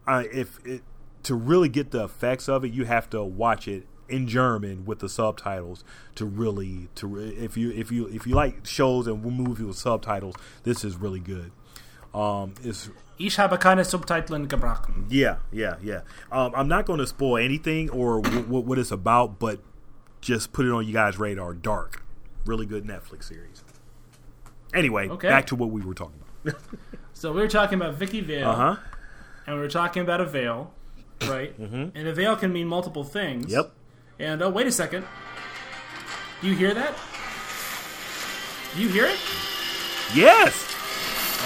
uh, 0.08 0.24
if 0.32 0.60
it 0.66 0.82
to 1.24 1.36
really 1.36 1.70
get 1.70 1.92
the 1.92 2.04
effects 2.04 2.50
of 2.50 2.66
it, 2.66 2.72
you 2.72 2.86
have 2.86 3.10
to 3.12 3.24
watch 3.24 3.68
it 3.68 3.86
in 4.10 4.28
German 4.28 4.86
with 4.86 5.00
the 5.00 5.10
subtitles 5.10 5.84
to 6.16 6.26
really 6.26 6.90
to 6.96 7.18
if 7.18 7.56
you 7.58 7.72
if 7.72 7.92
you 7.92 8.08
if 8.08 8.26
you 8.28 8.36
like 8.36 8.66
shows 8.66 9.08
and 9.08 9.24
movies 9.24 9.66
with 9.66 9.78
subtitles, 9.78 10.36
this 10.64 10.84
is 10.84 10.96
really 10.98 11.20
good. 11.20 11.52
Um, 12.14 12.54
it's 12.64 12.90
Ich 13.20 13.38
habe 13.38 13.58
keine 13.60 13.84
Subtiteln 13.84 14.48
gebracht. 14.48 14.90
yeah, 15.10 15.38
yeah, 15.52 15.76
yeah. 15.84 16.02
Um, 16.32 16.54
I'm 16.56 16.68
not 16.70 16.86
going 16.86 17.00
to 17.00 17.06
spoil 17.08 17.38
anything 17.44 17.90
or 17.90 18.22
w- 18.22 18.44
w- 18.44 18.66
what 18.66 18.80
it's 18.80 18.92
about, 18.92 19.40
but 19.40 19.60
just 20.22 20.54
put 20.54 20.66
it 20.66 20.72
on 20.72 20.88
you 20.88 20.94
guys' 20.94 21.20
radar. 21.20 21.54
Dark, 21.54 22.02
really 22.46 22.66
good 22.66 22.86
Netflix 22.86 23.26
series. 23.26 23.62
Anyway, 24.74 25.10
Okay. 25.10 25.28
back 25.28 25.48
to 25.48 25.56
what 25.56 25.70
we 25.70 25.82
were 25.82 25.94
talking 25.94 26.20
about. 26.46 26.60
So 27.14 27.34
we 27.34 27.42
were 27.42 27.50
talking 27.50 27.78
about 27.82 27.96
Vicki 27.96 28.22
Vale, 28.22 28.48
Uh 28.50 28.56
huh. 28.56 28.76
and 29.46 29.56
we 29.58 29.62
were 29.62 29.68
talking 29.68 30.02
about 30.02 30.22
a 30.22 30.26
veil, 30.26 30.72
right? 31.28 31.52
mm-hmm. 31.60 31.90
And 31.94 32.08
a 32.08 32.14
veil 32.14 32.38
can 32.38 32.54
mean 32.54 32.68
multiple 32.70 33.04
things. 33.04 33.52
Yep. 33.52 33.74
And 34.20 34.42
oh, 34.42 34.50
wait 34.50 34.68
a 34.68 34.72
second. 34.72 35.06
Do 36.42 36.48
you 36.48 36.56
hear 36.56 36.74
that? 36.74 36.94
Do 38.76 38.82
you 38.82 38.90
hear 38.90 39.06
it? 39.06 39.18
Yes. 40.14 40.66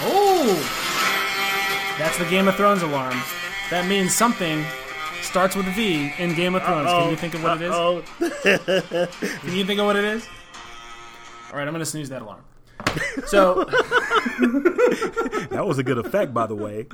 Oh! 0.02 0.56
That's 2.00 2.18
the 2.18 2.26
Game 2.26 2.48
of 2.48 2.56
Thrones 2.56 2.82
alarm. 2.82 3.16
That 3.70 3.88
means 3.88 4.16
something 4.16 4.66
starts 5.22 5.56
with 5.56 5.68
a 5.68 5.72
V 5.72 6.14
in 6.18 6.34
Game 6.36 6.56
of 6.56 6.64
Thrones. 6.64 6.88
Can 6.90 7.10
you 7.12 7.16
think 7.16 7.34
of 7.36 7.44
what 7.44 7.62
it 7.62 7.66
is? 7.66 7.72
Uh-oh. 7.72 8.02
Can 9.42 9.56
you 9.56 9.66
think 9.66 9.80
of 9.80 9.86
what 9.86 9.96
it 9.96 10.04
is? 10.04 10.28
All 11.52 11.58
right, 11.60 11.68
I'm 11.68 11.74
going 11.74 11.80
to 11.80 11.86
snooze 11.86 12.10
that 12.10 12.22
alarm. 12.24 12.44
So, 13.28 13.64
That 15.52 15.64
was 15.66 15.78
a 15.78 15.84
good 15.84 15.98
effect, 16.00 16.34
by 16.34 16.48
the 16.48 16.56
way. 16.56 16.88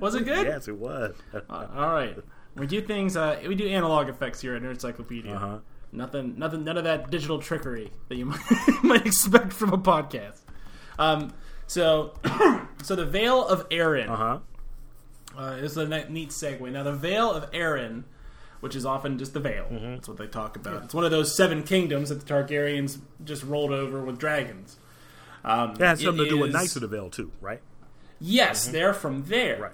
was 0.00 0.14
it 0.14 0.24
good? 0.24 0.46
yes, 0.46 0.68
it 0.68 0.76
was. 0.76 1.14
All 1.50 1.92
right. 1.92 2.16
We 2.56 2.66
do 2.66 2.80
things. 2.82 3.16
Uh, 3.16 3.40
we 3.46 3.54
do 3.54 3.66
analog 3.68 4.08
effects 4.08 4.40
here 4.40 4.54
at 4.56 4.62
Nerd 4.62 4.72
Encyclopedia. 4.72 5.34
Uh-huh. 5.34 5.58
Nothing. 5.92 6.38
Nothing. 6.38 6.64
None 6.64 6.76
of 6.78 6.84
that 6.84 7.10
digital 7.10 7.38
trickery 7.38 7.92
that 8.08 8.16
you 8.16 8.26
might, 8.26 8.40
might 8.82 9.06
expect 9.06 9.52
from 9.52 9.72
a 9.72 9.78
podcast. 9.78 10.40
Um. 10.98 11.32
So, 11.66 12.14
so 12.82 12.96
the 12.96 13.04
Vale 13.04 13.46
of 13.46 13.68
Arryn 13.68 14.08
Uh 14.08 14.16
huh. 14.16 14.38
uh, 15.38 15.50
is 15.56 15.76
a 15.76 15.86
neat 16.08 16.30
segue. 16.30 16.72
Now, 16.72 16.82
the 16.82 16.94
Vale 16.94 17.30
of 17.30 17.50
Arryn, 17.52 18.04
which 18.60 18.74
is 18.74 18.86
often 18.86 19.18
just 19.18 19.34
the 19.34 19.40
Vale, 19.40 19.66
Mm-hmm. 19.70 19.90
that's 19.96 20.08
what 20.08 20.16
they 20.16 20.26
talk 20.28 20.56
about. 20.56 20.84
It's 20.84 20.94
one 20.94 21.04
of 21.04 21.10
those 21.10 21.36
seven 21.36 21.62
kingdoms 21.62 22.08
that 22.08 22.26
the 22.26 22.34
Targaryens 22.34 22.98
just 23.22 23.42
rolled 23.44 23.70
over 23.70 24.00
with 24.02 24.18
dragons. 24.18 24.78
Um, 25.44 25.72
It 25.72 25.80
has 25.80 26.00
something 26.02 26.22
it 26.22 26.24
to 26.24 26.30
do 26.30 26.38
with 26.38 26.48
is- 26.48 26.54
Knights 26.54 26.76
of 26.76 26.82
the 26.82 26.88
Vale 26.88 27.10
too, 27.10 27.30
right? 27.42 27.60
Yes, 28.18 28.66
they're 28.68 28.94
from 28.94 29.24
there. 29.24 29.54
Mm-hmm. 29.54 29.62
Right. 29.62 29.72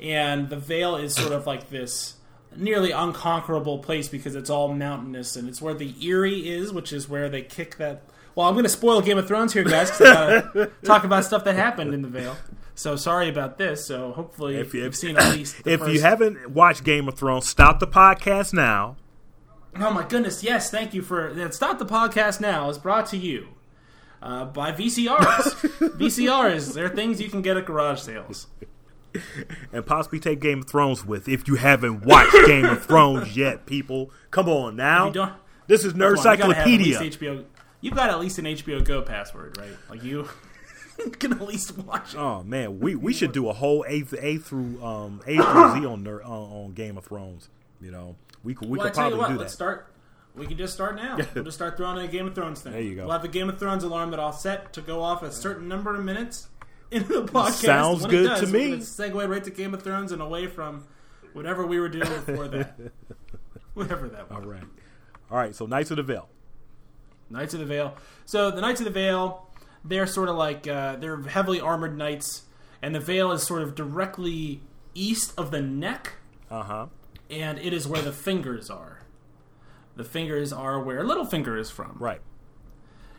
And 0.00 0.48
the 0.48 0.56
Vale 0.56 0.96
is 0.96 1.14
sort 1.14 1.32
of 1.32 1.46
like 1.46 1.68
this 1.70 2.14
nearly 2.56 2.90
unconquerable 2.90 3.78
place 3.78 4.08
because 4.08 4.34
it's 4.34 4.50
all 4.50 4.72
mountainous 4.72 5.36
and 5.36 5.48
it's 5.48 5.60
where 5.62 5.74
the 5.74 5.94
Eyrie 6.02 6.48
is, 6.48 6.72
which 6.72 6.92
is 6.92 7.08
where 7.08 7.28
they 7.28 7.42
kick 7.42 7.76
that. 7.76 8.02
Well, 8.34 8.46
I'm 8.48 8.54
going 8.54 8.64
to 8.64 8.68
spoil 8.70 9.00
Game 9.02 9.18
of 9.18 9.28
Thrones 9.28 9.52
here, 9.52 9.64
guys, 9.64 9.90
because 9.90 10.06
I 10.06 10.40
gotta 10.40 10.70
talk 10.84 11.04
about 11.04 11.24
stuff 11.24 11.44
that 11.44 11.54
happened 11.56 11.92
in 11.94 12.02
the 12.02 12.08
Vale. 12.08 12.36
So 12.74 12.96
sorry 12.96 13.28
about 13.28 13.58
this. 13.58 13.84
So 13.84 14.12
hopefully 14.12 14.56
If 14.56 14.72
you- 14.72 14.84
you've 14.84 14.96
seen 14.96 15.16
at 15.18 15.32
least. 15.36 15.56
If 15.66 15.80
first... 15.80 15.92
you 15.92 16.00
haven't 16.00 16.50
watched 16.50 16.82
Game 16.84 17.06
of 17.08 17.16
Thrones, 17.18 17.48
stop 17.48 17.78
the 17.78 17.86
podcast 17.86 18.52
now. 18.54 18.96
oh 19.76 19.90
my 19.92 20.04
goodness, 20.06 20.42
yes, 20.42 20.70
thank 20.70 20.94
you 20.94 21.02
for 21.02 21.32
that. 21.34 21.54
Stop 21.54 21.78
the 21.78 21.86
podcast 21.86 22.40
now 22.40 22.70
is 22.70 22.78
brought 22.78 23.06
to 23.06 23.16
you. 23.16 23.48
Uh, 24.22 24.44
by 24.46 24.72
VCRs. 24.72 25.54
VCRs, 25.98 26.74
they're 26.74 26.88
things 26.88 27.20
you 27.20 27.28
can 27.30 27.42
get 27.42 27.56
at 27.56 27.64
garage 27.66 28.00
sales. 28.00 28.46
And 29.72 29.84
possibly 29.86 30.20
take 30.20 30.40
Game 30.40 30.60
of 30.60 30.68
Thrones 30.68 31.04
with 31.04 31.28
if 31.28 31.48
you 31.48 31.56
haven't 31.56 32.04
watched 32.04 32.32
Game 32.46 32.64
of 32.64 32.84
Thrones 32.84 33.36
yet, 33.36 33.66
people. 33.66 34.10
Come 34.30 34.48
on 34.48 34.76
now. 34.76 35.38
This 35.66 35.84
is 35.84 35.94
Nerd 35.94 36.16
Come 36.22 36.26
on, 36.26 36.38
You've 36.38 36.56
Encyclopedia. 36.56 36.98
HBO. 36.98 37.44
You've 37.80 37.94
got 37.94 38.10
at 38.10 38.20
least 38.20 38.38
an 38.38 38.44
HBO 38.44 38.84
Go 38.84 39.02
password, 39.02 39.56
right? 39.56 39.70
Like 39.88 40.02
you 40.02 40.28
can 41.18 41.32
at 41.32 41.42
least 41.42 41.76
watch 41.78 42.14
it. 42.14 42.18
Oh 42.18 42.42
man, 42.42 42.80
we, 42.80 42.94
we 42.94 43.12
should 43.12 43.32
do 43.32 43.48
a 43.48 43.52
whole 43.52 43.84
A 43.88 44.04
A 44.20 44.36
through 44.38 44.82
um 44.84 45.20
A 45.26 45.36
through 45.36 45.72
Z 45.74 45.86
on 45.86 46.02
Ner- 46.02 46.22
on, 46.22 46.72
Game 46.72 46.98
of 46.98 47.04
Thrones. 47.04 47.48
You 47.80 47.90
know, 47.90 48.16
we 48.42 48.54
could 48.54 48.68
we 48.68 48.78
well, 48.78 48.86
I 48.86 48.90
could 48.90 48.96
tell 48.96 49.10
you 49.10 49.16
probably 49.16 49.34
what, 49.34 49.38
do 49.38 49.40
let's 49.40 49.52
that. 49.52 49.56
start. 49.56 49.86
We 50.34 50.46
can 50.46 50.56
just 50.56 50.74
start 50.74 50.96
now. 50.96 51.18
we'll 51.34 51.44
just 51.44 51.56
start 51.56 51.76
throwing 51.76 51.98
in 51.98 52.04
a 52.04 52.08
Game 52.08 52.26
of 52.26 52.34
Thrones 52.34 52.62
thing. 52.62 52.72
There 52.72 52.80
you 52.80 52.94
go. 52.94 53.02
We'll 53.04 53.12
have 53.12 53.22
the 53.22 53.28
Game 53.28 53.48
of 53.48 53.58
Thrones 53.58 53.82
alarm 53.82 54.10
that 54.12 54.20
I'll 54.20 54.32
set 54.32 54.72
to 54.74 54.80
go 54.80 55.02
off 55.02 55.22
a 55.22 55.32
certain 55.32 55.66
number 55.66 55.94
of 55.94 56.04
minutes 56.04 56.48
into 56.90 57.20
the 57.22 57.32
podcast. 57.32 57.64
Sounds 57.64 58.06
good 58.06 58.24
it 58.26 58.28
does, 58.28 58.40
to 58.40 58.46
me. 58.46 58.70
Segue 58.78 59.28
right 59.28 59.44
to 59.44 59.50
Game 59.50 59.74
of 59.74 59.82
Thrones 59.82 60.12
and 60.12 60.20
away 60.22 60.46
from 60.46 60.84
whatever 61.32 61.66
we 61.66 61.78
were 61.80 61.88
doing 61.88 62.08
before 62.08 62.48
that. 62.48 62.78
Whatever 63.74 64.08
that 64.08 64.28
was. 64.30 64.42
All 64.44 64.50
right, 64.50 64.62
all 65.30 65.36
right. 65.38 65.54
So 65.54 65.64
Knights 65.66 65.90
of 65.92 65.96
the 65.96 66.02
Vale. 66.02 66.28
Knights 67.30 67.54
of 67.54 67.60
the 67.60 67.66
Vale. 67.66 67.96
So 68.26 68.50
the 68.50 68.60
Knights 68.60 68.80
of 68.80 68.84
the 68.84 68.90
Vale, 68.90 69.46
they're 69.84 70.08
sort 70.08 70.28
of 70.28 70.34
like 70.36 70.66
uh, 70.66 70.96
they're 70.96 71.22
heavily 71.22 71.60
armored 71.60 71.96
knights, 71.96 72.42
and 72.82 72.92
the 72.94 73.00
Vale 73.00 73.30
is 73.30 73.44
sort 73.44 73.62
of 73.62 73.76
directly 73.76 74.60
east 74.94 75.32
of 75.38 75.52
the 75.52 75.62
neck, 75.62 76.14
Uh 76.50 76.62
huh. 76.64 76.86
and 77.30 77.58
it 77.60 77.72
is 77.72 77.86
where 77.86 78.02
the 78.02 78.10
fingers 78.12 78.68
are. 78.70 78.98
The 79.94 80.04
fingers 80.04 80.52
are 80.52 80.80
where 80.82 81.04
Littlefinger 81.04 81.56
is 81.58 81.70
from, 81.70 81.96
Right. 82.00 82.20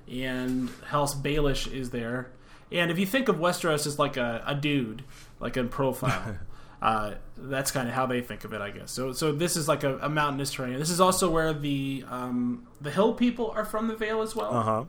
and 0.09 0.69
House 0.88 1.15
Baelish 1.15 1.72
is 1.72 1.91
there. 1.91 2.30
And 2.72 2.89
if 2.91 2.97
you 2.97 3.05
think 3.05 3.28
of 3.28 3.36
Westeros 3.38 3.86
as 3.86 3.99
like 3.99 4.15
a, 4.17 4.43
a 4.45 4.55
dude, 4.55 5.03
like 5.39 5.57
in 5.57 5.67
profile, 5.69 6.38
uh, 6.82 7.15
that's 7.38 7.69
kind 7.72 7.88
of 7.89 7.93
how 7.93 8.05
they 8.05 8.22
think 8.22 8.43
of 8.45 8.53
it, 8.53 8.61
I 8.61 8.72
guess. 8.72 8.91
So, 8.91 9.11
so 9.11 9.32
this 9.34 9.55
is 9.57 9.67
like 9.67 9.84
a, 9.84 9.97
a 9.97 10.07
mountainous 10.09 10.51
terrain. 10.53 10.80
This 10.80 10.89
is 10.89 11.01
also 11.01 11.30
where 11.30 11.51
the 11.53 12.05
um, 12.09 12.67
the 12.80 12.91
hill 12.91 13.13
people 13.13 13.51
are 13.51 13.65
from 13.65 13.88
the 13.88 13.95
Vale 13.95 14.22
as 14.22 14.36
well 14.36 14.53
Uh 14.55 14.63
huh. 14.63 14.84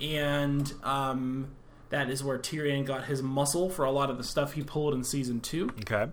and 0.00 0.72
um, 0.84 1.48
that 1.90 2.10
is 2.10 2.22
where 2.22 2.38
Tyrion 2.38 2.84
got 2.84 3.04
his 3.04 3.22
muscle 3.22 3.70
for 3.70 3.84
a 3.84 3.90
lot 3.90 4.10
of 4.10 4.18
the 4.18 4.24
stuff 4.24 4.52
he 4.52 4.62
pulled 4.62 4.94
in 4.94 5.04
season 5.04 5.40
two. 5.40 5.70
Okay. 5.80 6.06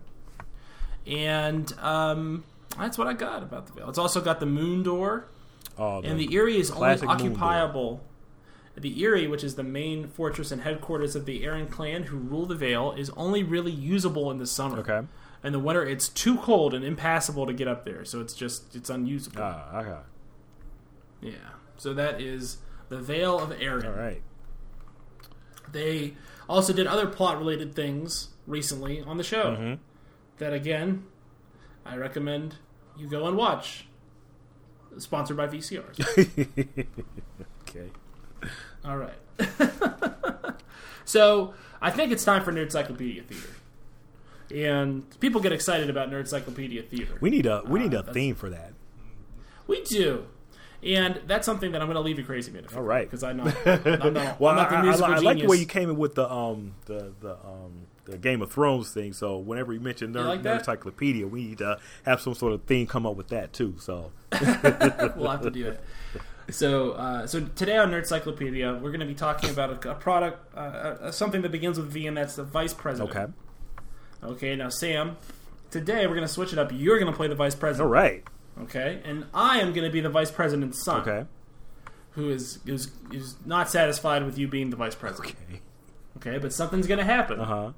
And 1.05 1.71
um, 1.79 2.43
that's 2.77 2.97
what 2.97 3.07
I 3.07 3.13
got 3.13 3.43
about 3.43 3.67
the 3.67 3.73
Vale. 3.73 3.89
It's 3.89 3.97
also 3.97 4.21
got 4.21 4.39
the 4.39 4.45
Moon 4.45 4.83
Door, 4.83 5.27
Oh, 5.77 6.01
and 6.01 6.19
the 6.19 6.33
Eyrie 6.35 6.57
is 6.59 6.69
only 6.71 6.79
classic 6.79 7.07
Moon 7.09 7.17
Door. 7.17 7.25
occupiable. 7.27 8.01
The 8.75 9.03
Eyrie, 9.03 9.27
which 9.27 9.43
is 9.43 9.55
the 9.55 9.63
main 9.63 10.07
fortress 10.07 10.51
and 10.51 10.61
headquarters 10.63 11.15
of 11.15 11.25
the 11.25 11.43
Arryn 11.43 11.69
clan 11.69 12.03
who 12.03 12.17
rule 12.17 12.45
the 12.47 12.55
Vale, 12.55 12.93
is 12.93 13.11
only 13.11 13.43
really 13.43 13.71
usable 13.71 14.31
in 14.31 14.37
the 14.39 14.47
summer. 14.47 14.79
Okay. 14.79 15.01
In 15.43 15.51
the 15.53 15.59
winter, 15.59 15.85
it's 15.85 16.09
too 16.09 16.37
cold 16.37 16.73
and 16.73 16.83
impassable 16.83 17.45
to 17.45 17.53
get 17.53 17.67
up 17.67 17.85
there, 17.85 18.03
so 18.05 18.19
it's 18.21 18.33
just 18.33 18.75
it's 18.75 18.89
unusable. 18.89 19.41
Ah, 19.43 19.79
okay. 19.79 19.97
yeah. 21.21 21.33
So 21.77 21.93
that 21.93 22.19
is 22.21 22.57
the 22.89 22.97
Vale 22.97 23.39
of 23.39 23.49
Arryn. 23.51 23.85
All 23.85 23.91
right. 23.91 24.21
They 25.71 26.13
also 26.49 26.73
did 26.73 26.87
other 26.87 27.07
plot 27.07 27.37
related 27.37 27.75
things 27.75 28.29
recently 28.47 29.01
on 29.01 29.17
the 29.17 29.23
show. 29.23 29.55
Mhm. 29.55 29.79
That 30.39 30.53
again, 30.53 31.05
I 31.85 31.95
recommend 31.97 32.55
you 32.97 33.07
go 33.07 33.27
and 33.27 33.37
watch. 33.37 33.85
Sponsored 34.97 35.37
by 35.37 35.47
VCRs. 35.47 35.99
Okay. 37.67 37.89
All 38.85 38.97
right. 38.97 39.13
so 41.05 41.53
I 41.81 41.91
think 41.91 42.11
it's 42.11 42.23
time 42.23 42.43
for 42.43 42.51
Nerdcyclopedia 42.51 43.25
Theater. 43.25 43.49
And 44.53 45.19
people 45.19 45.41
get 45.41 45.51
excited 45.51 45.89
about 45.89 46.09
Nerdcyclopedia 46.11 46.87
Theater. 46.87 47.17
We 47.21 47.29
need 47.29 47.45
a 47.45 47.63
we 47.65 47.79
need 47.79 47.93
Uh, 47.93 47.99
a 47.99 48.01
that's- 48.03 48.13
theme 48.13 48.35
for 48.35 48.49
that. 48.49 48.73
We 49.67 49.81
do. 49.83 50.25
And 50.83 51.21
that's 51.27 51.45
something 51.45 51.71
that 51.71 51.81
I'm 51.81 51.87
going 51.87 51.95
to 51.95 52.01
leave 52.01 52.19
you 52.19 52.25
crazy 52.25 52.51
man. 52.51 52.65
All 52.75 52.81
right. 52.81 53.09
Because 53.09 53.23
I'm 53.29 53.37
not, 53.37 53.55
I'm 53.65 54.13
not, 54.13 54.37
Well, 54.39 54.51
I'm 54.51 54.57
not 54.57 54.69
the 54.69 55.05
I, 55.05 55.11
I, 55.11 55.15
I 55.15 55.19
like 55.19 55.39
the 55.39 55.47
way 55.47 55.55
you 55.55 55.65
came 55.65 55.89
in 55.89 55.97
with 55.97 56.15
the 56.15 56.29
um 56.29 56.75
the 56.85 57.13
the 57.21 57.35
um 57.35 57.87
the 58.05 58.17
Game 58.17 58.41
of 58.41 58.51
Thrones 58.51 58.91
thing. 58.91 59.13
So 59.13 59.37
whenever 59.37 59.71
you 59.71 59.79
mention 59.79 60.13
Nerd, 60.13 60.25
like 60.25 60.43
that? 60.43 60.65
Nerdcyclopedia, 60.65 61.29
we 61.29 61.45
need 61.45 61.59
to 61.59 61.79
have 62.05 62.19
some 62.19 62.33
sort 62.35 62.51
of 62.51 62.63
theme 62.63 62.85
come 62.85 63.05
up 63.05 63.15
with 63.15 63.29
that 63.29 63.53
too. 63.53 63.75
So 63.79 64.11
we'll 64.33 65.31
have 65.31 65.41
to 65.43 65.51
do 65.51 65.69
it. 65.69 65.81
So, 66.49 66.91
uh, 66.91 67.25
so 67.27 67.39
today 67.55 67.77
on 67.77 67.89
Nerdcyclopedia, 67.91 68.79
we're 68.81 68.89
going 68.91 68.99
to 68.99 69.05
be 69.05 69.13
talking 69.15 69.49
about 69.49 69.85
a, 69.85 69.91
a 69.91 69.95
product, 69.95 70.53
uh, 70.55 70.59
uh, 70.59 71.11
something 71.11 71.41
that 71.41 71.51
begins 71.51 71.77
with 71.77 71.89
V, 71.91 72.05
and 72.07 72.17
that's 72.17 72.35
the 72.35 72.43
vice 72.43 72.73
president. 72.73 73.15
okay, 73.15 73.31
Okay. 74.23 74.55
Now, 74.55 74.69
Sam, 74.69 75.17
today 75.71 76.05
we're 76.05 76.15
going 76.15 76.27
to 76.27 76.33
switch 76.33 76.51
it 76.53 76.59
up. 76.59 76.71
You're 76.73 76.99
going 76.99 77.11
to 77.11 77.15
play 77.15 77.27
the 77.27 77.35
vice 77.35 77.55
president. 77.55 77.87
All 77.87 77.91
right. 77.93 78.23
Okay, 78.63 79.01
and 79.03 79.25
I 79.33 79.59
am 79.59 79.73
going 79.73 79.87
to 79.87 79.91
be 79.91 79.99
the 80.01 80.09
vice 80.09 80.29
president's 80.29 80.83
son. 80.83 81.01
okay, 81.01 81.25
Who 82.11 82.29
is 82.29 82.59
is 82.67 82.91
is 83.11 83.35
not 83.45 83.67
satisfied 83.69 84.23
with 84.25 84.37
you 84.37 84.47
being 84.47 84.69
the 84.69 84.75
vice 84.77 84.93
president. 84.95 85.35
okay, 85.49 85.61
Okay, 86.17 86.37
but 86.37 86.53
something's 86.53 86.85
going 86.85 86.99
to 86.99 87.03
happen 87.05 87.39
uh 87.39 87.45
huh. 87.45 87.71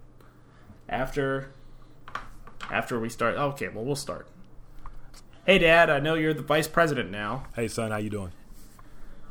after 0.89 1.51
after 2.69 2.99
we 2.99 3.07
start. 3.07 3.35
Okay, 3.35 3.69
well 3.69 3.85
we'll 3.85 3.95
start. 3.95 4.27
Hey, 5.45 5.59
Dad, 5.59 5.89
I 5.89 5.99
know 5.99 6.15
you're 6.15 6.33
the 6.33 6.41
vice 6.41 6.67
president 6.67 7.09
now. 7.09 7.45
Hey 7.55 7.69
son, 7.69 7.91
how 7.91 7.97
you 7.97 8.09
doing? 8.09 8.31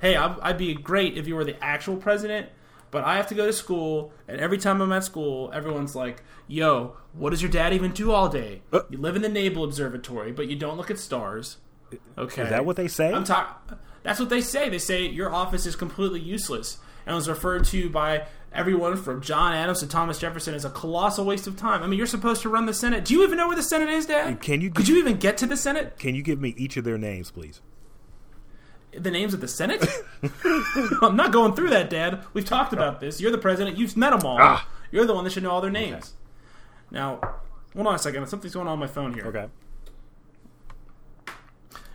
Hey, 0.00 0.16
I'd, 0.16 0.38
I'd 0.40 0.58
be 0.58 0.74
great 0.74 1.16
if 1.16 1.26
you 1.26 1.34
were 1.34 1.44
the 1.44 1.62
actual 1.62 1.96
president, 1.96 2.48
but 2.90 3.04
I 3.04 3.16
have 3.16 3.26
to 3.28 3.34
go 3.34 3.46
to 3.46 3.52
school, 3.52 4.12
and 4.28 4.40
every 4.40 4.58
time 4.58 4.80
I'm 4.80 4.92
at 4.92 5.04
school, 5.04 5.50
everyone's 5.52 5.94
like, 5.96 6.22
yo, 6.46 6.96
what 7.12 7.30
does 7.30 7.42
your 7.42 7.50
dad 7.50 7.72
even 7.72 7.92
do 7.92 8.12
all 8.12 8.28
day? 8.28 8.62
Uh. 8.72 8.80
you 8.90 8.98
live 8.98 9.16
in 9.16 9.22
the 9.22 9.28
Naval 9.28 9.64
Observatory, 9.64 10.32
but 10.32 10.48
you 10.48 10.56
don't 10.56 10.76
look 10.76 10.90
at 10.90 10.98
stars. 10.98 11.56
Okay. 12.18 12.42
Is 12.42 12.50
that 12.50 12.64
what 12.64 12.76
they 12.76 12.88
say? 12.88 13.12
I'm 13.12 13.24
talking. 13.24 13.78
That's 14.02 14.20
what 14.20 14.28
they 14.28 14.40
say. 14.40 14.68
They 14.68 14.78
say 14.78 15.06
your 15.06 15.32
office 15.32 15.64
is 15.66 15.76
completely 15.76 16.20
useless 16.20 16.78
and 17.06 17.14
was 17.14 17.28
referred 17.28 17.64
to 17.66 17.88
by 17.88 18.26
everyone 18.52 18.96
from 18.96 19.20
John 19.22 19.52
Adams 19.54 19.80
to 19.80 19.86
Thomas 19.86 20.18
Jefferson 20.18 20.54
as 20.54 20.64
a 20.64 20.70
colossal 20.70 21.24
waste 21.24 21.46
of 21.46 21.56
time. 21.56 21.82
I 21.82 21.86
mean, 21.86 21.96
you're 21.98 22.06
supposed 22.06 22.42
to 22.42 22.48
run 22.48 22.66
the 22.66 22.74
Senate. 22.74 23.04
Do 23.04 23.14
you 23.14 23.22
even 23.24 23.36
know 23.38 23.46
where 23.48 23.56
the 23.56 23.62
Senate 23.62 23.88
is, 23.88 24.06
Dad? 24.06 24.40
Can 24.40 24.60
you- 24.60 24.70
Could 24.70 24.88
you 24.88 24.96
even 24.98 25.16
get 25.16 25.36
to 25.38 25.46
the 25.46 25.56
Senate? 25.56 25.98
Can 25.98 26.14
you 26.14 26.22
give 26.22 26.40
me 26.40 26.54
each 26.56 26.76
of 26.76 26.84
their 26.84 26.98
names, 26.98 27.30
please? 27.30 27.60
The 28.98 29.10
names 29.10 29.34
of 29.34 29.40
the 29.40 29.48
Senate? 29.48 29.86
I'm 31.02 31.16
not 31.16 31.32
going 31.32 31.54
through 31.54 31.70
that, 31.70 31.90
Dad. 31.90 32.24
We've 32.32 32.44
talked 32.44 32.72
about 32.72 33.00
this. 33.00 33.20
You're 33.20 33.32
the 33.32 33.38
president. 33.38 33.76
You've 33.76 33.96
met 33.96 34.10
them 34.10 34.26
all. 34.26 34.38
Ah. 34.40 34.68
You're 34.90 35.06
the 35.06 35.14
one 35.14 35.24
that 35.24 35.30
should 35.30 35.42
know 35.42 35.50
all 35.50 35.60
their 35.60 35.70
names. 35.70 36.14
Now, 36.90 37.20
hold 37.74 37.86
on 37.86 37.94
a 37.94 37.98
second. 37.98 38.26
Something's 38.28 38.54
going 38.54 38.68
on 38.68 38.78
my 38.78 38.86
phone 38.86 39.12
here. 39.12 39.26
Okay. 39.26 39.46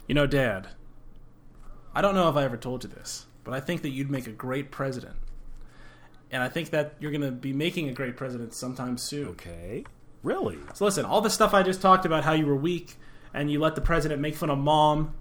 You 0.07 0.15
know, 0.15 0.27
Dad, 0.27 0.69
I 1.93 2.01
don't 2.01 2.15
know 2.15 2.29
if 2.29 2.35
I 2.35 2.43
ever 2.43 2.57
told 2.57 2.83
you 2.83 2.89
this, 2.89 3.27
but 3.43 3.53
I 3.53 3.59
think 3.59 3.83
that 3.83 3.89
you'd 3.89 4.09
make 4.09 4.27
a 4.27 4.31
great 4.31 4.71
president. 4.71 5.15
And 6.31 6.43
I 6.43 6.49
think 6.49 6.71
that 6.71 6.95
you're 6.99 7.11
going 7.11 7.21
to 7.21 7.31
be 7.31 7.53
making 7.53 7.89
a 7.89 7.93
great 7.93 8.17
president 8.17 8.53
sometime 8.53 8.97
soon. 8.97 9.29
Okay. 9.29 9.85
Really? 10.21 10.57
So 10.73 10.85
listen, 10.85 11.05
all 11.05 11.21
the 11.21 11.29
stuff 11.29 11.53
I 11.53 11.63
just 11.63 11.81
talked 11.81 12.05
about, 12.05 12.23
how 12.23 12.33
you 12.33 12.45
were 12.45 12.55
weak, 12.55 12.95
and 13.33 13.51
you 13.51 13.59
let 13.59 13.75
the 13.75 13.81
president 13.81 14.21
make 14.21 14.35
fun 14.35 14.49
of 14.49 14.57
mom, 14.57 15.13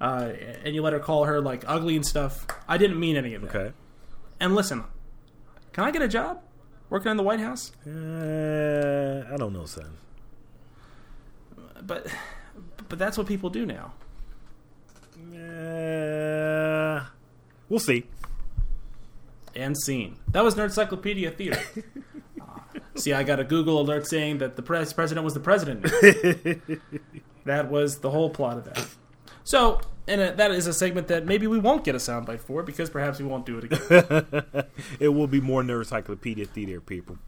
uh, 0.00 0.32
and 0.64 0.74
you 0.74 0.82
let 0.82 0.92
her 0.92 0.98
call 0.98 1.24
her 1.24 1.40
like 1.40 1.64
ugly 1.66 1.96
and 1.96 2.06
stuff. 2.06 2.46
I 2.66 2.78
didn't 2.78 2.98
mean 2.98 3.16
any 3.16 3.34
of 3.34 3.42
that. 3.42 3.54
Okay. 3.54 3.72
And 4.38 4.54
listen, 4.54 4.84
can 5.72 5.84
I 5.84 5.90
get 5.90 6.02
a 6.02 6.08
job 6.08 6.40
working 6.88 7.10
in 7.10 7.16
the 7.16 7.22
White 7.22 7.40
House? 7.40 7.72
Uh, 7.86 9.26
I 9.32 9.36
don't 9.36 9.52
know, 9.52 9.66
son. 9.66 9.98
But 11.82 12.06
but 12.88 12.98
that's 12.98 13.18
what 13.18 13.26
people 13.26 13.50
do 13.50 13.66
now. 13.66 13.92
Uh, 15.34 17.04
we'll 17.68 17.78
see. 17.78 18.06
And 19.54 19.76
scene. 19.76 20.16
That 20.28 20.44
was 20.44 20.54
Nerdcyclopedia 20.54 21.36
Theater. 21.36 21.62
See, 22.94 23.12
I 23.12 23.22
got 23.22 23.40
a 23.40 23.44
Google 23.44 23.80
alert 23.80 24.06
saying 24.06 24.38
that 24.38 24.56
the 24.56 24.62
pres- 24.62 24.92
president 24.92 25.24
was 25.24 25.34
the 25.34 25.40
president. 25.40 25.82
that 27.44 27.70
was 27.70 27.98
the 27.98 28.10
whole 28.10 28.30
plot 28.30 28.58
of 28.58 28.64
that. 28.64 28.86
So, 29.50 29.80
and 30.06 30.20
uh, 30.20 30.30
that 30.34 30.52
is 30.52 30.68
a 30.68 30.72
segment 30.72 31.08
that 31.08 31.26
maybe 31.26 31.48
we 31.48 31.58
won't 31.58 31.82
get 31.82 31.96
a 31.96 31.98
soundbite 31.98 32.38
for 32.38 32.62
because 32.62 32.88
perhaps 32.88 33.18
we 33.18 33.24
won't 33.24 33.44
do 33.44 33.58
it 33.58 33.64
again. 33.64 34.64
it 35.00 35.08
will 35.08 35.26
be 35.26 35.40
more 35.40 35.64
Nerdcyclopedia 35.64 36.46
Theater, 36.46 36.80
people. 36.80 37.18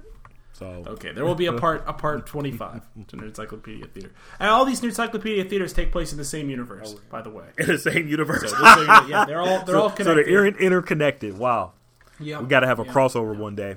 So 0.52 0.84
Okay, 0.86 1.10
there 1.10 1.24
will 1.24 1.34
be 1.34 1.46
a 1.46 1.52
part 1.54 1.82
a 1.88 1.92
part 1.92 2.24
twenty 2.26 2.52
five 2.52 2.82
to 3.08 3.16
Nerdcyclopedia 3.16 3.90
Theater, 3.90 4.12
and 4.38 4.48
all 4.50 4.64
these 4.64 4.80
Nerdcyclopedia 4.80 5.50
theaters 5.50 5.72
take 5.72 5.90
place 5.90 6.12
in 6.12 6.18
the 6.18 6.24
same 6.24 6.48
universe. 6.48 6.94
By 7.10 7.22
the 7.22 7.30
way, 7.30 7.46
in 7.58 7.66
the 7.66 7.78
same 7.78 8.06
universe. 8.06 8.48
so, 8.48 8.56
so 8.56 8.80
you 8.82 9.10
yeah, 9.10 9.24
they're 9.24 9.40
all 9.40 9.64
they're 9.64 9.76
all 9.82 9.90
so 9.90 9.96
connected. 9.96 10.26
they're 10.32 10.46
inter- 10.46 10.58
interconnected. 10.60 11.36
Wow. 11.36 11.72
yeah, 12.20 12.38
We 12.40 12.46
got 12.46 12.60
to 12.60 12.68
have 12.68 12.78
a 12.78 12.84
yeah. 12.84 12.92
crossover 12.92 13.36
one 13.36 13.56
day. 13.56 13.76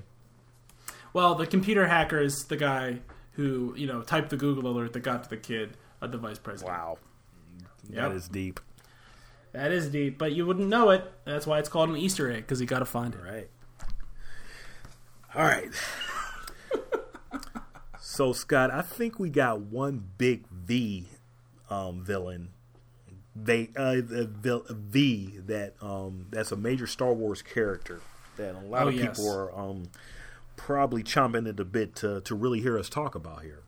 Well, 1.14 1.34
the 1.34 1.48
computer 1.48 1.88
hacker 1.88 2.20
is 2.20 2.44
the 2.44 2.58
guy 2.58 3.00
who 3.32 3.74
you 3.76 3.88
know 3.88 4.04
typed 4.04 4.30
the 4.30 4.38
Google 4.38 4.68
alert 4.70 4.94
that 4.94 5.00
got 5.00 5.24
to 5.24 5.30
the 5.32 5.38
kid 5.38 5.78
of 6.00 6.12
the 6.12 6.20
vice 6.20 6.38
president. 6.38 6.78
Wow. 6.78 6.98
Yep. 7.90 8.10
That 8.10 8.12
is 8.16 8.28
deep. 8.28 8.60
That 9.54 9.72
is 9.72 9.90
deep, 9.90 10.18
but 10.18 10.34
you 10.34 10.46
wouldn't 10.46 10.68
know 10.68 10.90
it. 10.90 11.10
That's 11.24 11.48
why 11.48 11.60
it's 11.60 11.70
called 11.70 11.90
an 11.90 11.98
Easter 11.98 12.30
egg 12.32 12.38
because 12.44 12.60
you 12.60 12.68
got 12.68 12.80
to 12.80 12.86
find 12.86 13.14
it. 13.14 13.22
Right. 13.24 13.50
All 15.34 15.44
right. 15.44 15.70
so 18.02 18.34
Scott, 18.34 18.72
I 18.72 18.82
think 18.82 19.20
we 19.20 19.30
got 19.30 19.62
one 19.62 20.04
big 20.18 20.48
V 20.50 21.08
um, 21.70 22.04
villain. 22.04 22.50
They 23.36 23.70
uh, 23.76 23.96
the 23.96 24.64
V 24.70 25.40
that 25.48 25.74
um, 25.82 26.28
that's 26.30 26.52
a 26.52 26.56
major 26.56 26.88
Star 26.88 27.14
Wars 27.14 27.42
character 27.42 28.00
that 28.38 28.56
a 28.56 28.60
lot 28.60 28.84
Oh, 28.84 28.88
of 28.90 28.96
yes. 28.96 29.18
people 29.18 29.30
are 29.32 29.58
um, 29.58 29.84
probably 30.56 31.04
chomping 31.04 31.48
at 31.48 31.58
the 31.58 31.66
bit 31.66 31.96
to 31.98 32.22
to 32.22 32.36
really 32.36 32.62
hear 32.62 32.78
us 32.80 32.88
talk 32.90 33.14
about 33.16 33.42
here. 33.44 33.60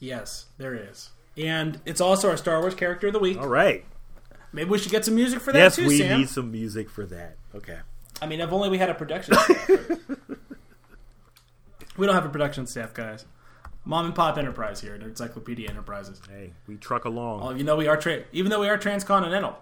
Yes, 0.00 0.46
there 0.58 0.74
is, 0.74 1.10
and 1.36 1.80
it's 1.84 2.00
also 2.00 2.30
our 2.30 2.36
Star 2.36 2.60
Wars 2.60 2.74
character 2.74 3.08
of 3.08 3.12
the 3.12 3.18
week. 3.18 3.38
All 3.38 3.48
right. 3.48 3.84
Maybe 4.52 4.70
we 4.70 4.78
should 4.78 4.92
get 4.92 5.04
some 5.04 5.14
music 5.14 5.40
for 5.40 5.52
that 5.52 5.58
yes, 5.58 5.76
too, 5.76 5.86
we 5.86 5.98
Sam. 5.98 6.20
need 6.20 6.28
some 6.28 6.50
music 6.50 6.90
for 6.90 7.06
that. 7.06 7.36
Okay. 7.54 7.78
I 8.20 8.26
mean, 8.26 8.40
if 8.40 8.52
only 8.52 8.68
we 8.68 8.78
had 8.78 8.90
a 8.90 8.94
production 8.94 9.34
staff. 9.34 9.68
we 11.96 12.06
don't 12.06 12.14
have 12.14 12.26
a 12.26 12.28
production 12.28 12.66
staff, 12.66 12.92
guys. 12.94 13.24
Mom 13.84 14.06
and 14.06 14.14
Pop 14.14 14.38
Enterprise 14.38 14.80
here, 14.80 14.94
Encyclopedia 14.94 15.68
Enterprises. 15.68 16.20
Hey, 16.30 16.52
we 16.66 16.76
truck 16.76 17.04
along. 17.04 17.40
Well, 17.40 17.52
even 17.52 17.66
though 17.66 17.76
we 17.76 17.88
are 17.88 17.96
tra- 17.96 18.22
even 18.32 18.50
though 18.50 18.60
we 18.60 18.68
are 18.68 18.78
transcontinental, 18.78 19.56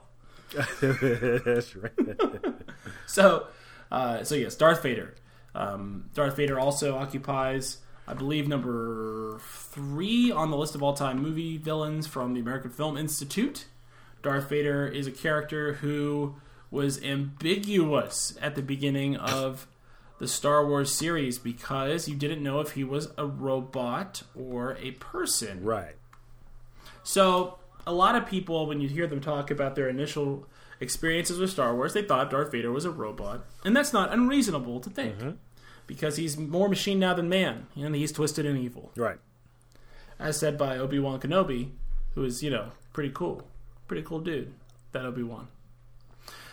That's 0.81 1.77
right. 1.77 1.93
so 3.07 3.47
uh, 3.91 4.25
so 4.25 4.35
yes, 4.35 4.57
Darth 4.57 4.83
Vader. 4.83 5.15
Um, 5.55 6.11
Darth 6.15 6.37
Vader 6.37 6.61
also 6.61 6.97
occupies, 6.97 7.79
I 8.11 8.15
believe, 8.15 8.49
number 8.49 9.39
three 9.41 10.33
on 10.33 10.51
the 10.51 10.57
list 10.57 10.75
of 10.75 10.83
all-time 10.83 11.23
movie 11.23 11.57
villains 11.59 12.09
from 12.09 12.35
the 12.35 12.41
American 12.41 12.71
Film 12.71 12.97
Institute. 12.97 13.67
Darth 14.21 14.49
Vader 14.49 14.87
is 14.87 15.07
a 15.07 15.13
character 15.13 15.75
who 15.75 16.35
was 16.73 17.01
ambiguous 17.03 18.37
at 18.43 18.57
the 18.57 18.63
beginning 18.63 19.17
of 19.17 19.69
the 20.19 20.27
Star 20.27 20.67
Wars 20.67 20.93
series 20.93 21.39
because 21.39 22.09
you 22.09 22.17
didn't 22.17 22.43
know 22.43 22.59
if 22.59 22.73
he 22.73 22.83
was 22.83 23.13
a 23.17 23.27
robot 23.27 24.25
or 24.35 24.77
a 24.81 24.91
person. 24.93 25.63
Right. 25.63 25.95
So, 27.05 27.59
a 27.87 27.93
lot 27.93 28.17
of 28.17 28.27
people, 28.27 28.67
when 28.67 28.81
you 28.81 28.89
hear 28.89 29.07
them 29.07 29.21
talk 29.21 29.53
about 29.53 29.77
their 29.77 29.89
initial 29.89 30.47
experiences 30.81 31.39
with 31.39 31.51
Star 31.51 31.75
Wars, 31.77 31.95
they 31.95 32.03
thought 32.03 32.31
Darth 32.31 32.51
Vader 32.51 32.73
was 32.73 32.85
a 32.85 32.91
robot. 32.91 33.45
And 33.65 33.77
that's 33.77 33.93
not 33.93 34.13
unreasonable 34.13 34.81
to 34.81 34.91
think. 34.91 35.17
Mm-hmm. 35.17 35.31
Because 35.91 36.15
he's 36.15 36.39
more 36.39 36.69
machine 36.69 37.01
now 37.01 37.15
than 37.15 37.29
man, 37.29 37.67
and 37.75 37.97
he's 37.97 38.13
twisted 38.13 38.47
and 38.47 38.57
evil. 38.57 38.93
Right. 38.95 39.19
As 40.21 40.39
said 40.39 40.57
by 40.57 40.79
Obi 40.79 41.01
Wan 41.01 41.19
Kenobi, 41.19 41.71
who 42.15 42.23
is, 42.23 42.45
you 42.45 42.51
know, 42.51 42.71
pretty 42.93 43.11
cool. 43.13 43.43
Pretty 43.89 44.05
cool 44.05 44.21
dude, 44.21 44.53
that 44.93 45.05
Obi 45.05 45.25
Wan. 45.25 45.49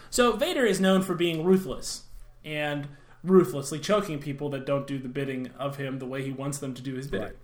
So, 0.09 0.31
Vader 0.31 0.65
is 0.65 0.79
known 0.79 1.03
for 1.03 1.13
being 1.13 1.43
ruthless 1.43 2.05
and 2.43 2.87
ruthlessly 3.23 3.77
choking 3.77 4.17
people 4.17 4.49
that 4.49 4.65
don't 4.65 4.87
do 4.87 4.97
the 4.97 5.07
bidding 5.07 5.51
of 5.59 5.77
him 5.77 5.99
the 5.99 6.07
way 6.07 6.23
he 6.23 6.31
wants 6.31 6.57
them 6.57 6.73
to 6.73 6.81
do 6.81 6.95
his 6.95 7.05
bidding. 7.05 7.27
Right. 7.27 7.35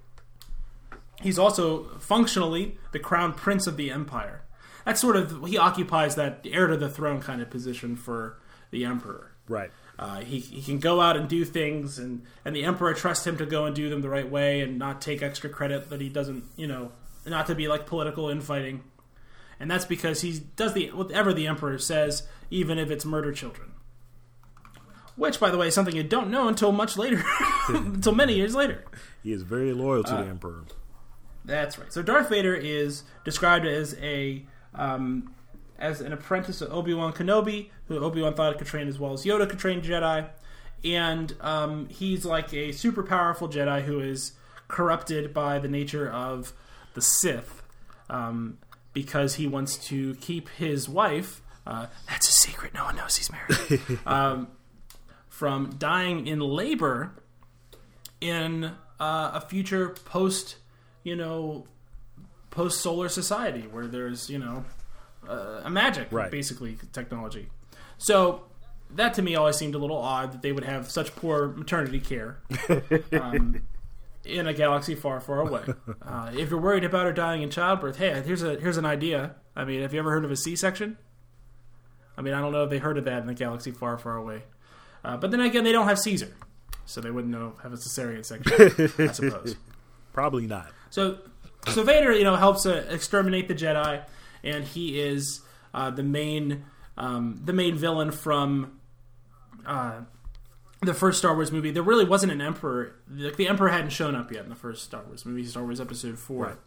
He's 1.21 1.37
also 1.37 1.83
functionally 1.99 2.79
the 2.91 2.97
crown 2.97 3.33
prince 3.33 3.67
of 3.67 3.77
the 3.77 3.91
empire. 3.91 4.41
That's 4.83 4.99
sort 4.99 5.15
of 5.15 5.45
he 5.45 5.59
occupies 5.59 6.15
that 6.15 6.43
heir 6.49 6.65
to 6.65 6.75
the 6.75 6.89
throne 6.89 7.21
kind 7.21 7.39
of 7.39 7.51
position 7.51 7.95
for 7.95 8.39
the 8.71 8.83
emperor. 8.83 9.33
Right. 9.47 9.69
Uh, 9.97 10.21
he, 10.21 10.39
he 10.39 10.61
can 10.61 10.79
go 10.79 10.99
out 10.99 11.15
and 11.15 11.29
do 11.29 11.45
things, 11.45 11.99
and, 11.99 12.23
and 12.43 12.55
the 12.55 12.63
emperor 12.63 12.93
trusts 12.93 13.27
him 13.27 13.37
to 13.37 13.45
go 13.45 13.65
and 13.65 13.75
do 13.75 13.89
them 13.89 14.01
the 14.01 14.09
right 14.09 14.29
way 14.29 14.61
and 14.61 14.79
not 14.79 15.01
take 15.01 15.21
extra 15.21 15.49
credit 15.49 15.89
that 15.89 16.01
he 16.01 16.09
doesn't, 16.09 16.43
you 16.55 16.67
know, 16.67 16.91
not 17.25 17.47
to 17.47 17.55
be 17.55 17.67
like 17.67 17.85
political 17.85 18.29
infighting. 18.29 18.83
And 19.59 19.69
that's 19.69 19.85
because 19.85 20.21
he 20.21 20.39
does 20.55 20.73
the 20.73 20.87
whatever 20.89 21.31
the 21.33 21.47
emperor 21.47 21.77
says, 21.77 22.27
even 22.49 22.79
if 22.79 22.89
it's 22.89 23.05
murder 23.05 23.31
children. 23.31 23.71
Which, 25.15 25.39
by 25.39 25.51
the 25.51 25.57
way, 25.57 25.67
is 25.67 25.75
something 25.75 25.95
you 25.95 26.03
don't 26.03 26.31
know 26.31 26.47
until 26.47 26.71
much 26.71 26.97
later, 26.97 27.23
until 27.69 28.15
many 28.15 28.33
years 28.33 28.55
later. 28.55 28.83
He 29.21 29.31
is 29.31 29.43
very 29.43 29.73
loyal 29.73 30.03
to 30.03 30.11
the 30.11 30.25
Emperor. 30.25 30.63
That's 31.45 31.77
right. 31.77 31.93
So 31.93 32.01
Darth 32.01 32.29
Vader 32.29 32.55
is 32.55 33.03
described 33.23 33.65
as 33.65 33.95
a 34.01 34.45
um, 34.73 35.33
as 35.83 35.99
an 35.99 36.13
apprentice 36.13 36.61
of 36.61 36.71
Obi 36.71 36.93
Wan 36.93 37.11
Kenobi, 37.11 37.67
who 37.87 37.99
Obi 37.99 38.21
Wan 38.21 38.33
thought 38.33 38.57
could 38.57 38.65
train 38.65 38.87
as 38.87 38.97
well 38.97 39.11
as 39.11 39.25
Yoda 39.25 39.47
could 39.49 39.59
train 39.59 39.81
Jedi, 39.81 40.27
and 40.83 41.35
um, 41.41 41.89
he's 41.89 42.25
like 42.25 42.53
a 42.53 42.71
super 42.71 43.03
powerful 43.03 43.49
Jedi 43.49 43.83
who 43.83 43.99
is 43.99 44.31
corrupted 44.69 45.33
by 45.33 45.59
the 45.59 45.67
nature 45.67 46.09
of 46.09 46.53
the 46.93 47.01
Sith, 47.01 47.61
um, 48.09 48.57
because 48.93 49.35
he 49.35 49.45
wants 49.45 49.77
to 49.89 50.15
keep 50.15 50.47
his 50.49 50.87
wife. 50.87 51.41
Uh, 51.67 51.87
that's 52.07 52.29
a 52.29 52.31
secret. 52.31 52.73
No 52.73 52.85
one 52.85 52.95
knows 52.95 53.17
he's 53.17 53.29
married. 53.31 53.99
um, 54.05 54.47
from 55.27 55.75
dying 55.77 56.27
in 56.27 56.39
labor 56.39 57.11
in 58.21 58.71
uh, 59.01 59.31
a 59.33 59.41
future 59.41 59.89
post, 59.89 60.55
you 61.03 61.15
know, 61.15 61.67
post 62.51 62.79
solar 62.79 63.09
society 63.09 63.61
where 63.61 63.87
there's 63.87 64.29
you 64.29 64.37
know 64.37 64.63
uh, 65.29 65.61
a 65.63 65.69
magic 65.69 66.07
Right. 66.11 66.31
basically 66.31 66.77
technology. 66.91 67.47
So 67.97 68.43
that 68.95 69.13
to 69.15 69.21
me 69.21 69.35
always 69.35 69.55
seemed 69.57 69.75
a 69.75 69.77
little 69.77 69.97
odd 69.97 70.33
that 70.33 70.41
they 70.41 70.51
would 70.51 70.63
have 70.65 70.89
such 70.91 71.15
poor 71.15 71.47
maternity 71.49 71.99
care 71.99 72.39
um, 73.13 73.61
in 74.23 74.47
a 74.47 74.53
galaxy 74.53 74.95
far, 74.95 75.19
far 75.19 75.39
away. 75.39 75.63
Uh, 76.05 76.31
if 76.37 76.49
you're 76.49 76.59
worried 76.59 76.83
about 76.83 77.05
her 77.05 77.13
dying 77.13 77.41
in 77.41 77.49
childbirth, 77.49 77.97
hey, 77.97 78.21
here's 78.25 78.43
a 78.43 78.59
here's 78.59 78.77
an 78.77 78.85
idea. 78.85 79.35
I 79.55 79.63
mean, 79.65 79.81
have 79.81 79.93
you 79.93 79.99
ever 79.99 80.11
heard 80.11 80.25
of 80.25 80.31
a 80.31 80.35
C-section? 80.35 80.97
I 82.17 82.21
mean, 82.21 82.33
I 82.33 82.41
don't 82.41 82.51
know 82.51 82.63
if 82.63 82.69
they 82.69 82.77
heard 82.77 82.97
of 82.97 83.05
that 83.05 83.21
in 83.21 83.27
the 83.27 83.33
galaxy 83.33 83.71
far, 83.71 83.97
far 83.97 84.15
away. 84.17 84.43
Uh, 85.03 85.17
but 85.17 85.31
then 85.31 85.39
again, 85.39 85.63
they 85.63 85.71
don't 85.71 85.87
have 85.87 85.97
Caesar, 85.99 86.31
so 86.85 87.01
they 87.01 87.09
wouldn't 87.09 87.31
know 87.33 87.53
have 87.63 87.73
a 87.73 87.77
cesarean 87.77 88.23
section. 88.25 88.53
I 88.99 89.07
suppose. 89.11 89.55
Probably 90.13 90.45
not. 90.45 90.67
So, 90.91 91.17
so 91.69 91.83
Vader, 91.83 92.11
you 92.11 92.23
know, 92.23 92.35
helps 92.35 92.65
uh, 92.65 92.85
exterminate 92.89 93.47
the 93.47 93.55
Jedi, 93.55 94.03
and 94.43 94.63
he 94.63 94.99
is 94.99 95.41
uh, 95.73 95.89
the 95.89 96.03
main 96.03 96.65
um, 96.97 97.41
the 97.43 97.53
main 97.53 97.75
villain 97.75 98.11
from 98.11 98.79
uh, 99.65 100.01
the 100.81 100.93
first 100.93 101.19
Star 101.19 101.33
Wars 101.33 101.51
movie. 101.51 101.71
There 101.71 101.83
really 101.83 102.05
wasn't 102.05 102.31
an 102.31 102.41
Emperor. 102.41 102.95
Like 103.09 103.37
the 103.37 103.47
Emperor 103.47 103.69
hadn't 103.69 103.91
shown 103.91 104.15
up 104.15 104.31
yet 104.31 104.43
in 104.43 104.49
the 104.49 104.55
first 104.55 104.83
Star 104.83 105.03
Wars 105.07 105.25
movie, 105.25 105.45
Star 105.45 105.63
Wars 105.63 105.81
Episode 105.81 106.19
Four. 106.19 106.45
Right. 106.45 106.57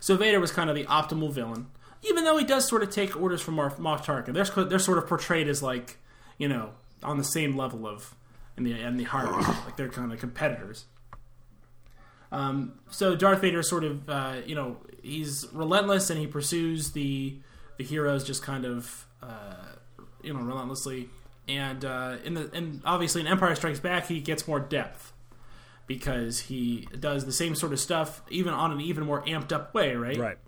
So 0.00 0.16
Vader 0.16 0.40
was 0.40 0.50
kind 0.50 0.68
of 0.68 0.74
the 0.74 0.84
optimal 0.84 1.32
villain, 1.32 1.68
even 2.02 2.24
though 2.24 2.36
he 2.36 2.44
does 2.44 2.66
sort 2.66 2.82
of 2.82 2.90
take 2.90 3.20
orders 3.20 3.40
from 3.40 3.56
Moff 3.56 4.04
Tarkin. 4.04 4.34
They're 4.34 4.64
they're 4.64 4.78
sort 4.78 4.98
of 4.98 5.06
portrayed 5.06 5.48
as 5.48 5.62
like 5.62 5.98
you 6.38 6.48
know 6.48 6.70
on 7.02 7.18
the 7.18 7.24
same 7.24 7.56
level 7.56 7.86
of 7.86 8.14
in 8.56 8.64
the 8.64 8.72
in 8.80 8.96
the 8.96 9.04
hierarchy, 9.04 9.52
like 9.64 9.76
they're 9.76 9.88
kind 9.88 10.12
of 10.12 10.18
competitors. 10.18 10.86
Um, 12.32 12.80
so 12.90 13.14
Darth 13.14 13.40
Vader 13.40 13.60
is 13.60 13.68
sort 13.68 13.84
of, 13.84 14.08
uh, 14.08 14.36
you 14.44 14.54
know, 14.54 14.78
he's 15.02 15.46
relentless 15.52 16.10
and 16.10 16.18
he 16.18 16.26
pursues 16.26 16.92
the 16.92 17.36
the 17.78 17.84
heroes 17.84 18.24
just 18.24 18.42
kind 18.42 18.64
of, 18.64 19.06
uh, 19.22 19.76
you 20.22 20.32
know, 20.32 20.40
relentlessly. 20.40 21.08
And 21.46 21.84
uh, 21.84 22.16
in 22.24 22.34
the 22.34 22.50
and 22.52 22.80
obviously 22.84 23.20
in 23.20 23.26
Empire 23.26 23.54
Strikes 23.54 23.80
Back, 23.80 24.06
he 24.06 24.20
gets 24.20 24.48
more 24.48 24.58
depth 24.58 25.12
because 25.86 26.40
he 26.40 26.88
does 26.98 27.26
the 27.26 27.32
same 27.32 27.54
sort 27.54 27.72
of 27.72 27.80
stuff, 27.80 28.22
even 28.30 28.52
on 28.54 28.72
an 28.72 28.80
even 28.80 29.04
more 29.04 29.22
amped 29.26 29.52
up 29.52 29.74
way, 29.74 29.94
right? 29.94 30.16
Right. 30.16 30.38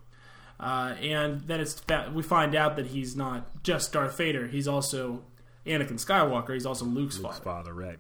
Uh, 0.59 0.95
and 1.01 1.43
then 1.43 1.61
it's 1.61 1.82
we 2.12 2.22
find 2.22 2.55
out 2.55 2.76
that 2.76 2.87
he's 2.87 3.14
not 3.14 3.62
just 3.62 3.93
Darth 3.93 4.16
Vader; 4.16 4.47
he's 4.47 4.66
also 4.68 5.22
Anakin 5.66 6.03
Skywalker. 6.03 6.55
He's 6.55 6.66
also 6.66 6.85
Luke's, 6.85 7.18
Luke's 7.18 7.39
father. 7.39 7.72
father, 7.72 7.74
right. 7.74 7.99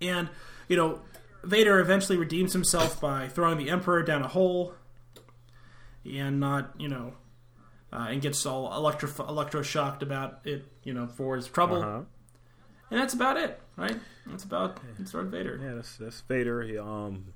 And, 0.00 0.28
you 0.68 0.76
know, 0.76 1.00
Vader 1.44 1.78
eventually 1.80 2.18
redeems 2.18 2.52
himself 2.52 3.00
by 3.00 3.28
throwing 3.28 3.58
the 3.58 3.70
Emperor 3.70 4.02
down 4.02 4.22
a 4.22 4.28
hole 4.28 4.74
and 6.04 6.40
not, 6.40 6.72
you 6.78 6.88
know, 6.88 7.14
uh, 7.92 8.06
and 8.10 8.20
gets 8.20 8.44
all 8.46 8.74
electro 8.74 9.08
electroshocked 9.08 10.02
about 10.02 10.40
it, 10.44 10.64
you 10.82 10.92
know, 10.92 11.06
for 11.06 11.36
his 11.36 11.46
trouble. 11.48 11.82
Uh-huh. 11.82 12.02
And 12.90 13.00
that's 13.00 13.14
about 13.14 13.36
it, 13.36 13.60
right? 13.76 13.96
That's 14.26 14.44
about 14.44 14.78
it's 14.98 15.12
Darth 15.12 15.28
Vader. 15.28 15.58
Yeah, 15.62 15.74
that's 15.74 15.96
that's 15.96 16.20
Vader. 16.22 16.62
He, 16.62 16.78
um, 16.78 17.26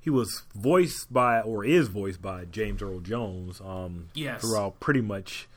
he 0.00 0.10
was 0.10 0.42
voiced 0.54 1.12
by 1.12 1.40
or 1.40 1.64
is 1.64 1.88
voiced 1.88 2.20
by 2.22 2.44
James 2.44 2.82
Earl 2.82 3.00
Jones. 3.00 3.60
Um, 3.60 4.08
Yes. 4.14 4.40
throughout 4.40 4.80
pretty 4.80 5.00
much 5.00 5.48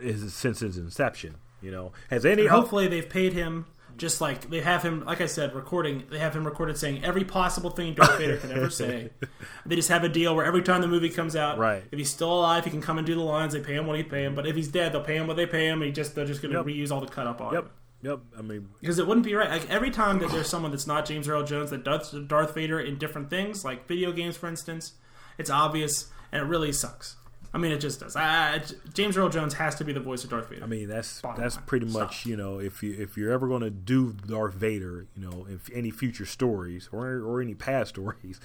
his 0.00 0.32
since 0.34 0.60
his 0.60 0.76
inception. 0.78 1.36
You 1.60 1.70
know, 1.72 1.92
has 2.10 2.24
any 2.24 2.42
And 2.42 2.50
hopefully 2.50 2.86
they've 2.88 3.08
paid 3.08 3.32
him 3.32 3.66
just 3.98 4.20
like 4.20 4.48
they 4.48 4.60
have 4.60 4.82
him, 4.82 5.04
like 5.04 5.20
I 5.20 5.26
said, 5.26 5.54
recording. 5.54 6.04
They 6.10 6.18
have 6.18 6.34
him 6.34 6.44
recorded 6.46 6.78
saying 6.78 7.04
every 7.04 7.24
possible 7.24 7.70
thing 7.70 7.94
Darth 7.94 8.16
Vader 8.18 8.36
can 8.38 8.50
ever 8.52 8.70
say. 8.70 9.10
They 9.66 9.76
just 9.76 9.90
have 9.90 10.02
a 10.04 10.08
deal 10.08 10.34
where 10.34 10.46
every 10.46 10.62
time 10.62 10.80
the 10.80 10.86
movie 10.88 11.10
comes 11.10 11.36
out, 11.36 11.58
Right. 11.58 11.84
if 11.92 11.98
he's 11.98 12.10
still 12.10 12.32
alive, 12.32 12.64
he 12.64 12.70
can 12.70 12.80
come 12.80 12.96
and 12.96 13.06
do 13.06 13.14
the 13.14 13.20
lines. 13.20 13.52
They 13.52 13.60
pay 13.60 13.74
him 13.74 13.86
what 13.86 13.96
he 13.98 14.02
pay 14.02 14.24
him, 14.24 14.34
but 14.34 14.46
if 14.46 14.56
he's 14.56 14.68
dead, 14.68 14.92
they'll 14.92 15.02
pay 15.02 15.16
him 15.16 15.26
what 15.26 15.36
they 15.36 15.44
pay 15.44 15.66
him. 15.68 15.82
And 15.82 15.86
he 15.88 15.92
just 15.92 16.14
they're 16.14 16.24
just 16.24 16.40
going 16.40 16.52
to 16.52 16.58
Yep. 16.58 16.66
reuse 16.66 16.90
all 16.90 17.00
the 17.02 17.06
cut 17.06 17.26
up 17.26 17.40
on 17.42 17.52
Yep, 17.52 17.70
yep. 18.02 18.20
I 18.38 18.40
mean, 18.42 18.68
Because 18.80 18.98
it 18.98 19.06
wouldn't 19.06 19.26
be 19.26 19.34
right. 19.34 19.50
Like 19.50 19.68
every 19.68 19.90
time 19.90 20.20
that 20.20 20.30
there's 20.30 20.48
someone 20.48 20.70
that's 20.70 20.86
not 20.86 21.04
James 21.04 21.28
Earl 21.28 21.42
Jones 21.44 21.68
that 21.70 21.84
does 21.84 22.12
Darth 22.12 22.54
Vader 22.54 22.80
in 22.80 22.96
different 22.96 23.28
things, 23.28 23.62
like 23.64 23.86
video 23.86 24.10
games, 24.12 24.36
for 24.38 24.48
instance, 24.48 24.92
it's 25.36 25.50
obvious 25.50 26.06
and 26.32 26.42
it 26.42 26.46
really 26.46 26.72
sucks. 26.72 27.16
I 27.52 27.58
mean, 27.58 27.72
it 27.72 27.78
just 27.78 28.00
does. 28.00 28.14
I, 28.14 28.54
I- 28.56 28.62
James 28.92 29.16
Earl 29.16 29.30
Jones 29.30 29.54
has 29.54 29.74
to 29.76 29.84
be 29.84 29.92
the 29.92 30.00
voice 30.00 30.22
of 30.24 30.30
Darth 30.30 30.48
Vader. 30.50 30.62
I 30.64 30.66
mean 30.66 30.86
that's 30.88 31.20
Bottom 31.22 31.42
that's 31.42 31.56
line. 31.56 31.64
pretty 31.66 31.86
much 31.86 32.26
you 32.26 32.36
know 32.36 32.58
if 32.60 32.82
you 32.82 32.94
if 32.98 33.16
you're 33.16 33.32
ever 33.32 33.48
going 33.48 33.62
to 33.62 33.70
do 33.70 34.12
Darth 34.26 34.54
Vader, 34.54 35.06
you 35.16 35.22
know, 35.22 35.46
if 35.48 35.70
any 35.72 35.90
future 35.90 36.26
stories 36.26 36.88
or 36.92 37.06
or 37.20 37.40
any 37.40 37.54
past 37.54 37.88
stories, 37.94 38.38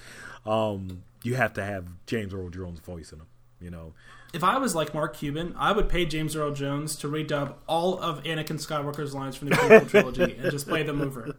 um, 0.46 1.02
you 1.22 1.34
have 1.34 1.52
to 1.54 1.64
have 1.64 1.88
James 2.06 2.32
Earl 2.32 2.48
Jones 2.50 2.80
voice 2.80 3.12
in 3.12 3.18
them. 3.18 3.28
You 3.60 3.70
know, 3.70 3.92
if 4.32 4.42
I 4.44 4.58
was 4.58 4.74
like 4.74 4.92
Mark 4.94 5.16
Cuban, 5.16 5.54
I 5.58 5.72
would 5.72 5.88
pay 5.88 6.04
James 6.06 6.34
Earl 6.36 6.52
Jones 6.52 6.96
to 6.96 7.08
redub 7.08 7.54
all 7.66 7.98
of 7.98 8.22
Anakin 8.24 8.58
Skywalker's 8.60 9.14
lines 9.14 9.36
from 9.36 9.48
the 9.48 9.54
prequel 9.56 9.88
trilogy 9.90 10.36
and 10.38 10.50
just 10.50 10.66
play 10.68 10.82
them 10.82 11.00
over. 11.00 11.36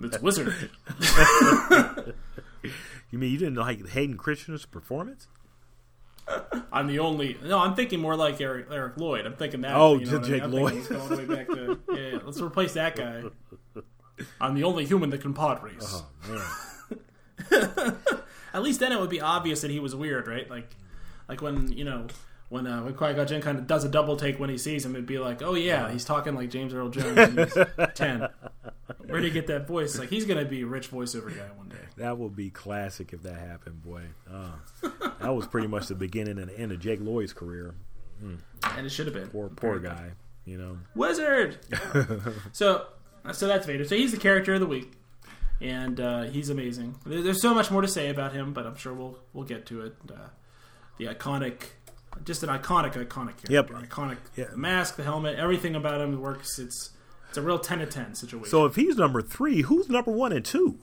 It's 0.00 0.20
wizard. 0.20 0.54
you 3.10 3.18
mean 3.18 3.30
you 3.32 3.38
didn't 3.38 3.54
like 3.56 3.86
Hayden 3.90 4.16
Christensen's 4.16 4.66
performance? 4.66 5.28
I'm 6.72 6.86
the 6.88 6.98
only. 6.98 7.38
No, 7.42 7.58
I'm 7.58 7.74
thinking 7.74 8.00
more 8.00 8.16
like 8.16 8.40
Eric, 8.40 8.66
Eric 8.70 8.96
Lloyd. 8.96 9.26
I'm 9.26 9.34
thinking 9.34 9.60
that. 9.62 9.74
Oh, 9.74 9.98
you 9.98 10.06
know 10.06 10.18
what 10.18 10.24
I 10.24 10.28
Jake 10.28 10.42
mean? 10.42 10.52
Lloyd. 10.52 10.82
The 10.84 11.16
way 11.16 11.24
back 11.24 11.46
to. 11.48 11.78
Yeah, 11.94 12.18
let's 12.24 12.40
replace 12.40 12.74
that 12.74 12.96
guy. 12.96 13.22
I'm 14.40 14.54
the 14.54 14.64
only 14.64 14.84
human 14.84 15.10
that 15.10 15.20
can 15.20 15.34
pod 15.34 15.62
race. 15.62 16.02
Oh 16.28 16.76
At 18.52 18.62
least 18.62 18.80
then 18.80 18.92
it 18.92 18.98
would 18.98 19.10
be 19.10 19.20
obvious 19.20 19.60
that 19.60 19.70
he 19.70 19.78
was 19.78 19.94
weird, 19.94 20.26
right? 20.26 20.48
Like, 20.48 20.74
like 21.28 21.42
when 21.42 21.70
you 21.70 21.84
know 21.84 22.06
when 22.48 22.66
uh, 22.66 22.82
when 22.82 22.94
Qui 22.94 23.12
Jinn 23.24 23.40
kind 23.40 23.58
of 23.58 23.66
does 23.66 23.84
a 23.84 23.88
double 23.88 24.16
take 24.16 24.38
when 24.38 24.50
he 24.50 24.58
sees 24.58 24.84
him, 24.84 24.94
it'd 24.94 25.06
be 25.06 25.18
like, 25.18 25.42
oh 25.42 25.54
yeah, 25.54 25.90
he's 25.90 26.04
talking 26.04 26.34
like 26.34 26.50
James 26.50 26.72
Earl 26.72 26.90
Jones. 26.90 27.56
Ten. 27.94 28.28
Where 29.06 29.20
did 29.20 29.24
he 29.24 29.30
get 29.30 29.46
that 29.48 29.66
voice? 29.66 29.98
Like 29.98 30.10
he's 30.10 30.24
gonna 30.24 30.44
be 30.44 30.62
a 30.62 30.66
rich 30.66 30.90
voiceover 30.90 31.34
guy 31.36 31.48
one 31.56 31.68
day. 31.68 31.76
that 31.96 32.18
would 32.18 32.36
be 32.36 32.50
classic 32.50 33.12
if 33.12 33.22
that 33.22 33.38
happened, 33.38 33.82
boy. 33.82 34.02
Uh, 34.32 34.88
that 35.20 35.34
was 35.34 35.46
pretty 35.46 35.66
much 35.66 35.88
the 35.88 35.94
beginning 35.94 36.38
and 36.38 36.50
end 36.50 36.72
of 36.72 36.78
Jake 36.80 37.00
Lloyd's 37.00 37.32
career. 37.32 37.74
and 38.22 38.86
it 38.86 38.90
should 38.90 39.06
have 39.06 39.14
been. 39.14 39.28
Poor 39.28 39.48
poor 39.48 39.78
guy. 39.78 40.12
You 40.44 40.58
know. 40.58 40.78
Wizard. 40.94 41.58
so, 42.52 42.86
so 43.32 43.48
that's 43.48 43.66
Vader. 43.66 43.84
So 43.84 43.96
he's 43.96 44.12
the 44.12 44.18
character 44.18 44.54
of 44.54 44.60
the 44.60 44.66
week, 44.66 44.92
and 45.60 45.98
uh, 46.00 46.22
he's 46.22 46.50
amazing. 46.50 46.94
There's 47.04 47.42
so 47.42 47.52
much 47.52 47.70
more 47.72 47.82
to 47.82 47.88
say 47.88 48.08
about 48.10 48.32
him, 48.32 48.52
but 48.52 48.64
I'm 48.66 48.76
sure 48.76 48.94
we'll 48.94 49.18
we'll 49.32 49.44
get 49.44 49.66
to 49.66 49.82
it. 49.82 49.96
Uh, 50.08 50.28
the 50.98 51.06
iconic, 51.06 51.62
just 52.24 52.42
an 52.42 52.48
iconic, 52.48 52.92
iconic 52.94 53.36
character. 53.36 53.52
Yep. 53.52 53.70
Iconic. 53.70 54.18
Yeah. 54.36 54.46
The 54.50 54.56
mask, 54.56 54.96
the 54.96 55.02
helmet, 55.04 55.38
everything 55.38 55.74
about 55.74 56.00
him 56.00 56.20
works. 56.20 56.58
It's 56.58 56.90
it's 57.28 57.38
a 57.38 57.42
real 57.42 57.58
ten 57.58 57.78
to 57.80 57.86
ten 57.86 58.14
situation. 58.14 58.50
So 58.50 58.64
if 58.64 58.76
he's 58.76 58.96
number 58.96 59.22
three, 59.22 59.62
who's 59.62 59.88
number 59.88 60.10
one 60.10 60.32
and 60.32 60.44
two? 60.44 60.78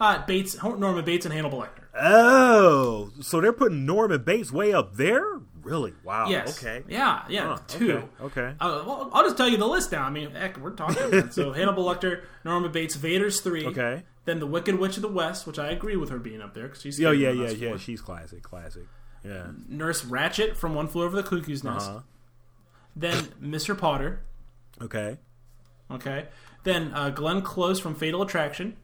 uh, 0.00 0.24
Bates, 0.26 0.62
Norman 0.62 1.04
Bates, 1.04 1.24
and 1.24 1.34
Hannibal 1.34 1.60
Lecter. 1.60 1.84
Oh, 1.98 3.10
so 3.20 3.40
they're 3.40 3.52
putting 3.52 3.86
Norman 3.86 4.22
Bates 4.22 4.50
way 4.52 4.72
up 4.72 4.96
there? 4.96 5.24
Really? 5.62 5.94
Wow. 6.04 6.28
Yes. 6.28 6.58
Okay. 6.58 6.84
Yeah. 6.88 7.22
Yeah. 7.28 7.56
Huh, 7.56 7.58
two. 7.68 7.92
Okay. 8.20 8.40
okay. 8.40 8.54
Uh, 8.60 8.82
well, 8.86 9.10
I'll 9.12 9.22
just 9.22 9.36
tell 9.36 9.48
you 9.48 9.56
the 9.56 9.66
list 9.66 9.92
now. 9.92 10.02
I 10.02 10.10
mean, 10.10 10.30
heck, 10.32 10.58
we're 10.58 10.72
talking 10.72 11.02
about. 11.02 11.32
So 11.32 11.52
Hannibal 11.54 11.84
Lecter, 11.84 12.22
Norman 12.44 12.70
Bates, 12.70 12.96
Vader's 12.96 13.40
three. 13.40 13.66
Okay. 13.66 14.02
Then 14.26 14.40
the 14.40 14.46
Wicked 14.46 14.78
Witch 14.78 14.96
of 14.96 15.02
the 15.02 15.08
West, 15.08 15.46
which 15.46 15.58
I 15.58 15.70
agree 15.70 15.96
with 15.96 16.10
her 16.10 16.18
being 16.18 16.42
up 16.42 16.54
there 16.54 16.64
because 16.64 16.82
she's 16.82 17.02
Oh 17.02 17.12
yeah, 17.12 17.30
yeah, 17.30 17.50
yeah. 17.50 17.76
She's 17.76 18.00
classic, 18.00 18.42
classic. 18.42 18.84
Yeah. 19.24 19.46
Nurse 19.68 20.02
Ratched 20.02 20.56
from 20.56 20.74
One 20.74 20.86
Flew 20.88 21.04
Over 21.04 21.16
the 21.16 21.22
Cuckoo's 21.22 21.64
Nest. 21.64 21.88
Uh-huh. 21.88 22.00
Then 22.94 23.24
Mr. 23.42 23.76
Potter. 23.76 24.20
Okay. 24.80 25.18
Okay. 25.90 26.26
Then 26.64 26.92
uh, 26.94 27.10
Glenn 27.10 27.42
Close 27.42 27.80
from 27.80 27.94
Fatal 27.94 28.22
Attraction. 28.22 28.76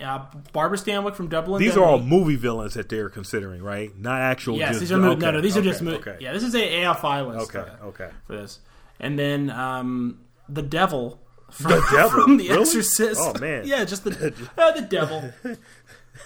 Uh, 0.00 0.26
Barbara 0.52 0.78
Stanwyck 0.78 1.14
from 1.14 1.28
Dublin. 1.28 1.60
These 1.60 1.76
are 1.76 1.84
all 1.84 2.00
movie 2.00 2.34
villains 2.34 2.74
that 2.74 2.88
they're 2.88 3.08
considering, 3.08 3.62
right? 3.62 3.96
Not 3.96 4.20
actual. 4.20 4.56
Yes, 4.56 4.70
just, 4.70 4.80
these 4.80 4.92
are 4.92 4.96
okay, 5.00 5.20
no, 5.20 5.30
no. 5.30 5.40
These 5.40 5.56
are 5.56 5.62
just 5.62 5.80
mo- 5.80 5.92
okay. 5.92 6.16
yeah. 6.18 6.32
This 6.32 6.42
is 6.42 6.54
a 6.54 6.58
AFI 6.82 7.26
list. 7.28 7.54
Okay, 7.54 7.70
uh, 7.70 7.86
okay. 7.86 8.08
for 8.26 8.32
this. 8.36 8.58
And 8.98 9.18
then 9.18 9.50
um, 9.50 10.18
the 10.48 10.62
devil. 10.62 11.20
From, 11.50 11.72
The 11.72 11.86
devil? 11.92 12.22
from 12.22 12.36
The 12.38 12.48
Really? 12.48 12.62
Exorcist. 12.62 13.20
Oh, 13.22 13.38
man. 13.38 13.62
yeah, 13.66 13.84
just 13.84 14.02
the 14.04 14.34
uh, 14.58 14.72
the 14.72 14.82
devil. 14.82 15.32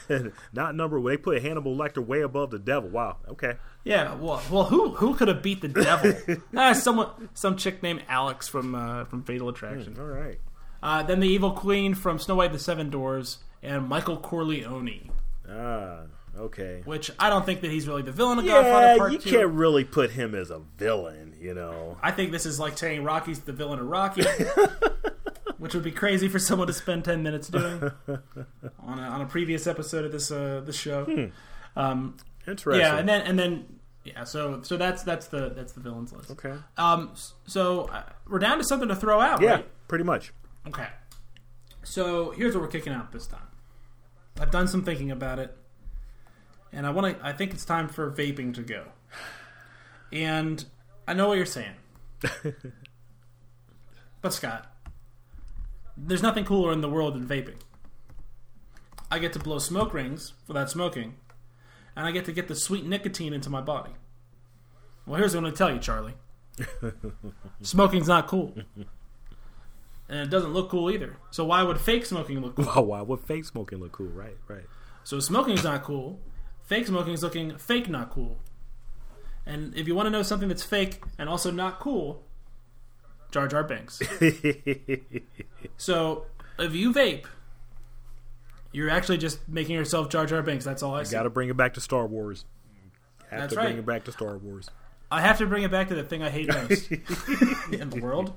Not 0.53 0.75
number. 0.75 1.01
They 1.03 1.17
put 1.17 1.43
Hannibal 1.43 1.77
Lecter 1.77 2.05
way 2.05 2.21
above 2.23 2.51
the 2.51 2.59
devil. 2.59 2.89
Wow. 2.91 3.17
Okay. 3.29 3.55
Yeah, 3.85 4.15
well, 4.17 4.43
well, 4.51 4.65
who 4.65 4.91
who 4.95 5.15
could 5.15 5.29
have 5.29 5.43
beat 5.43 5.61
the 5.61 5.69
devil? 5.69 6.13
ah, 6.57 6.73
someone, 6.73 7.29
some 7.35 7.57
chick 7.57 7.83
named 7.83 8.03
Alex 8.09 8.49
from 8.49 8.75
uh, 8.75 9.05
from 9.05 9.23
Fatal 9.23 9.49
Attraction. 9.49 9.97
All 9.99 10.07
right. 10.07 10.39
Uh, 10.83 11.03
then 11.03 11.21
the 11.21 11.29
evil 11.29 11.53
queen 11.53 11.95
from 11.95 12.19
Snow 12.19 12.35
White 12.37 12.47
and 12.47 12.55
the 12.55 12.59
Seven 12.63 12.91
Doors, 12.91 13.39
and 13.63 13.89
Michael 13.89 14.17
Corleone, 14.19 15.11
Ah. 15.51 16.01
Okay. 16.39 16.83
which 16.85 17.11
I 17.19 17.31
don't 17.31 17.47
think 17.47 17.63
that 17.63 17.71
he's 17.71 17.89
really 17.89 18.03
the 18.03 18.13
villain 18.13 18.39
of 18.39 18.45
Godfather 18.45 18.87
Yeah, 18.93 18.97
Part 18.99 19.13
you 19.13 19.19
Two. 19.19 19.31
can't 19.31 19.49
really 19.53 19.85
put 19.85 20.11
him 20.11 20.35
as 20.35 20.51
a 20.51 20.61
villain. 20.77 21.35
You 21.41 21.55
know. 21.55 21.97
I 22.03 22.11
think 22.11 22.31
this 22.33 22.45
is 22.45 22.61
like 22.61 22.77
saying 22.77 23.05
Rocky's 23.05 23.41
the 23.41 23.53
villain 23.53 23.79
of 23.79 23.87
Rocky, 23.87 24.23
which 25.59 25.75
would 25.75 25.85
be 25.85 25.91
crazy 25.93 26.29
for 26.29 26.39
someone 26.39 26.67
to 26.67 26.73
spend 26.73 27.05
ten 27.05 27.23
minutes 27.23 27.49
doing 27.49 27.91
on 28.81 28.99
a, 28.99 29.03
on 29.03 29.21
a 29.21 29.27
previous 29.27 29.67
episode 29.67 30.05
of 30.05 30.13
this 30.13 30.31
uh, 30.31 30.63
this 30.65 30.77
show. 30.77 31.31
Um, 31.77 32.17
Interesting. 32.47 32.81
yeah, 32.81 32.97
and 32.99 33.09
then 33.09 33.23
and 33.23 33.39
then 33.39 33.79
yeah, 34.05 34.25
so 34.25 34.61
so 34.63 34.77
that's 34.77 35.03
that's 35.03 35.27
the 35.29 35.51
that's 35.51 35.73
the 35.73 35.81
villains 35.81 36.13
list. 36.13 36.31
okay. 36.31 36.55
Um, 36.77 37.13
so 37.47 37.83
uh, 37.93 38.03
we're 38.29 38.39
down 38.39 38.59
to 38.59 38.65
something 38.65 38.89
to 38.89 38.95
throw 38.97 39.21
out, 39.21 39.41
Yeah, 39.43 39.51
right? 39.51 39.89
pretty 39.89 40.05
much. 40.05 40.33
Okay. 40.67 40.87
So 41.83 42.31
here's 42.33 42.55
what 42.55 42.63
we're 42.63 42.69
kicking 42.69 42.93
out 42.93 43.13
this 43.13 43.27
time. 43.27 43.41
I've 44.41 44.51
done 44.51 44.69
some 44.69 44.85
thinking 44.85 45.11
about 45.11 45.39
it, 45.39 45.57
and 46.73 46.87
I 46.87 46.91
want 46.91 47.19
to. 47.19 47.27
I 47.27 47.33
think 47.33 47.53
it's 47.53 47.65
time 47.65 47.89
for 47.89 48.11
vaping 48.11 48.55
to 48.55 48.63
go. 48.63 48.85
And 50.13 50.65
I 51.09 51.15
know 51.15 51.29
what 51.29 51.37
you're 51.37 51.47
saying, 51.47 51.75
but 54.21 54.33
Scott, 54.33 54.71
there's 55.97 56.23
nothing 56.23 56.45
cooler 56.45 56.73
in 56.73 56.81
the 56.81 56.89
world 56.89 57.15
than 57.15 57.27
vaping. 57.27 57.59
I 59.11 59.19
get 59.19 59.33
to 59.35 59.39
blow 59.39 59.59
smoke 59.59 59.95
rings 59.95 60.35
without 60.49 60.71
smoking, 60.71 61.15
and 61.95 62.07
I 62.07 62.11
get 62.11 62.25
to 62.27 62.33
get 62.33 62.49
the 62.49 62.57
sweet 62.57 62.85
nicotine 62.85 63.33
into 63.33 63.51
my 63.51 63.61
body. 63.61 63.93
Well, 65.07 65.19
here's 65.19 65.35
what 65.35 65.39
I'm 65.39 65.45
going 65.45 65.55
to 65.55 65.59
tell 65.59 65.73
you, 65.73 65.79
Charlie. 65.79 66.15
Smoking's 67.63 68.09
not 68.09 68.27
cool 68.27 68.55
and 70.09 70.21
it 70.21 70.31
doesn't 70.31 70.53
look 70.53 70.71
cool 70.71 70.91
either. 70.91 71.17
So 71.31 71.45
why 71.45 71.63
would 71.63 71.81
fake 71.81 72.07
smoking 72.07 72.41
look 72.41 72.57
cool? 72.57 72.67
Wow, 72.67 72.83
why 72.83 73.03
would 73.03 73.21
fake 73.21 73.45
smoking 73.45 73.79
look 73.79 73.93
cool? 73.93 74.07
Right, 74.07 74.37
right. 74.49 74.65
So 75.05 75.21
smoking's 75.21 75.65
not 75.65 75.83
cool. 75.83 76.21
Fake 76.65 76.87
smoking's 76.87 77.23
looking 77.23 77.57
fake, 77.59 77.89
not 77.89 78.11
cool. 78.11 78.41
And 79.45 79.75
if 79.77 79.87
you 79.87 79.95
want 79.95 80.07
to 80.07 80.11
know 80.11 80.23
something 80.23 80.49
that's 80.49 80.65
fake 80.65 81.01
and 81.19 81.29
also 81.29 81.51
not 81.51 81.79
cool, 81.79 82.25
Jar 83.31 83.49
Jar 83.49 83.64
Binks. 83.64 84.01
so 85.77 86.27
if 86.59 86.74
you 86.74 86.93
vape, 86.93 87.24
you're 88.72 88.91
actually 88.91 89.18
just 89.18 89.49
making 89.49 89.74
yourself 89.74 90.09
Jar 90.09 90.27
Jar 90.27 90.43
Binks. 90.43 90.64
That's 90.64 90.83
all 90.83 90.95
I. 90.95 91.05
Got 91.05 91.24
to 91.24 91.31
bring 91.31 91.49
it 91.49 91.57
back 91.57 91.74
to 91.74 91.81
Star 91.81 92.07
Wars. 92.07 92.45
Have 93.31 93.41
That's 93.41 93.55
to 93.55 93.61
bring 93.61 93.79
it 93.79 93.87
back 93.87 94.05
to 94.05 94.12
Star 94.12 94.37
Wars. 94.39 94.70
I 95.11 95.20
have 95.20 95.39
to 95.39 95.47
bring 95.47 95.62
it 95.62 95.70
back 95.70 95.89
to 95.89 95.95
the 95.95 96.03
thing 96.03 96.22
I 96.22 96.31
hate 96.31 96.49
most 96.49 96.91
in 97.72 97.91
the 97.91 98.01
world, 98.01 98.33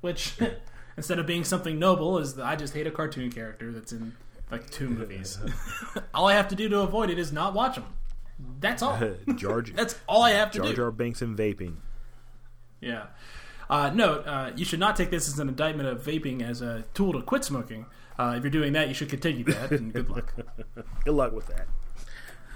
which 0.00 0.34
instead 0.96 1.18
of 1.18 1.26
being 1.26 1.44
something 1.44 1.78
noble, 1.78 2.18
is 2.18 2.34
that 2.34 2.46
I 2.46 2.56
just 2.56 2.74
hate 2.74 2.86
a 2.86 2.90
cartoon 2.90 3.30
character 3.30 3.70
that's 3.72 3.92
in 3.92 4.14
like 4.50 4.70
two 4.70 4.88
movies. 4.88 5.38
all 6.14 6.26
I 6.26 6.34
have 6.34 6.48
to 6.48 6.54
do 6.54 6.68
to 6.70 6.80
avoid 6.80 7.10
it 7.10 7.18
is 7.18 7.32
not 7.32 7.54
watch 7.54 7.74
them. 7.76 7.84
That's 8.60 8.82
all. 8.82 8.98
Jar 9.34 9.62
That's 9.62 9.96
all 10.06 10.22
I 10.22 10.30
have 10.30 10.50
to 10.52 10.58
Jar 10.58 10.68
do. 10.68 10.74
Jar 10.74 10.90
Binks 10.90 11.22
and 11.22 11.36
vaping. 11.36 11.76
Yeah. 12.80 13.06
Uh, 13.70 13.90
note: 13.90 14.26
uh, 14.26 14.50
You 14.56 14.64
should 14.64 14.80
not 14.80 14.96
take 14.96 15.10
this 15.10 15.28
as 15.28 15.38
an 15.38 15.48
indictment 15.48 15.88
of 15.88 16.02
vaping 16.02 16.42
as 16.42 16.62
a 16.62 16.84
tool 16.94 17.12
to 17.12 17.22
quit 17.22 17.44
smoking. 17.44 17.86
Uh, 18.18 18.34
if 18.36 18.42
you're 18.42 18.50
doing 18.50 18.72
that, 18.72 18.88
you 18.88 18.94
should 18.94 19.08
continue 19.08 19.44
that, 19.44 19.70
and 19.70 19.92
good 19.92 20.08
luck. 20.10 20.34
Good 21.04 21.14
luck 21.14 21.32
with 21.32 21.46
that. 21.46 21.68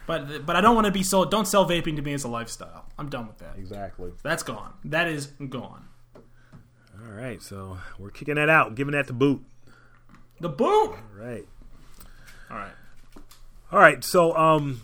But 0.07 0.45
but 0.45 0.57
I 0.57 0.61
don't 0.61 0.75
want 0.75 0.87
to 0.87 0.91
be 0.93 1.03
sold. 1.05 1.31
Don't 1.31 1.47
sell 1.47 1.69
vaping 1.69 1.97
to 1.97 2.03
me 2.03 2.13
as 2.13 2.25
a 2.25 2.29
lifestyle. 2.29 2.87
I'm 2.99 3.09
done 3.09 3.29
with 3.29 3.39
that. 3.39 3.57
Exactly. 3.57 4.11
That's 4.23 4.43
gone. 4.43 4.75
That 4.85 5.07
is 5.09 5.27
gone. 5.27 5.85
All 6.17 7.13
right, 7.13 7.41
so 7.43 7.79
we're 7.99 8.11
kicking 8.11 8.35
that 8.37 8.49
out, 8.49 8.75
giving 8.75 8.93
that 8.93 9.07
the 9.07 9.13
boot. 9.13 9.43
The 10.41 10.49
boot. 10.49 10.67
All 10.67 10.99
right. 11.15 11.47
All 12.51 12.57
right. 12.57 12.73
All 13.71 13.79
right, 13.79 14.03
so 14.05 14.37
um 14.37 14.83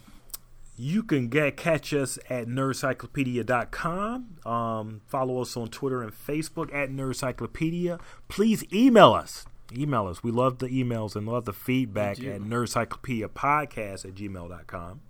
you 0.79 1.03
can 1.03 1.29
get 1.29 1.57
catch 1.57 1.93
us 1.93 2.19
at 2.31 2.47
nerdcyclopedia.com. 2.47 4.37
Um 4.47 5.01
follow 5.07 5.43
us 5.43 5.57
on 5.57 5.69
Twitter 5.69 6.03
and 6.03 6.13
Facebook 6.13 6.73
at 6.75 6.91
nerdcyclopedia. 6.91 8.01
Please 8.29 8.65
email 8.73 9.13
us. 9.13 9.45
Email 9.77 10.07
us. 10.07 10.23
We 10.23 10.31
love 10.31 10.59
the 10.59 10.69
emails 10.69 11.15
and 11.15 11.27
love 11.29 11.45
the 11.45 11.53
feedback 11.53 12.19
at 12.21 12.41
nerdcyclopediapodcast 12.41 14.05
at 14.07 14.15
gmail.com. 14.15 15.01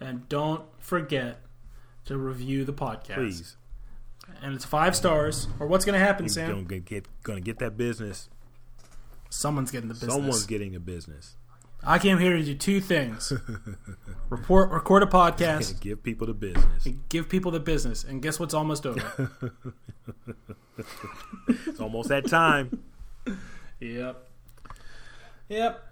And 0.00 0.28
don't 0.28 0.62
forget 0.78 1.40
to 2.04 2.16
review 2.16 2.64
the 2.64 2.72
podcast. 2.72 3.14
Please. 3.14 3.56
And 4.42 4.54
it's 4.54 4.64
five 4.64 4.94
stars. 4.94 5.48
Or 5.58 5.66
what's 5.66 5.84
going 5.84 5.98
to 5.98 6.04
happen, 6.04 6.26
You're 6.26 6.30
Sam? 6.30 6.50
gonna 6.50 6.62
get, 6.62 6.84
get 6.84 7.08
gonna 7.22 7.40
get 7.40 7.58
that 7.58 7.76
business. 7.76 8.28
Someone's 9.30 9.70
getting 9.70 9.88
the 9.88 9.94
business. 9.94 10.12
Someone's 10.14 10.46
getting 10.46 10.74
a 10.76 10.80
business. 10.80 11.36
I 11.84 11.98
came 11.98 12.18
here 12.18 12.36
to 12.36 12.42
do 12.44 12.54
two 12.54 12.80
things: 12.80 13.32
report, 14.30 14.70
record 14.70 15.02
a 15.02 15.06
podcast, 15.06 15.80
Give 15.80 16.02
people 16.02 16.26
the 16.26 16.34
business. 16.34 16.86
and 16.86 17.08
give 17.08 17.28
people 17.28 17.50
the 17.50 17.60
business. 17.60 18.04
And 18.04 18.20
guess 18.22 18.38
what's 18.40 18.54
almost 18.54 18.86
over? 18.86 19.30
It's 21.66 21.80
almost 21.80 22.08
that 22.10 22.26
time. 22.28 22.84
yep. 23.80 24.28
Yep. 25.48 25.84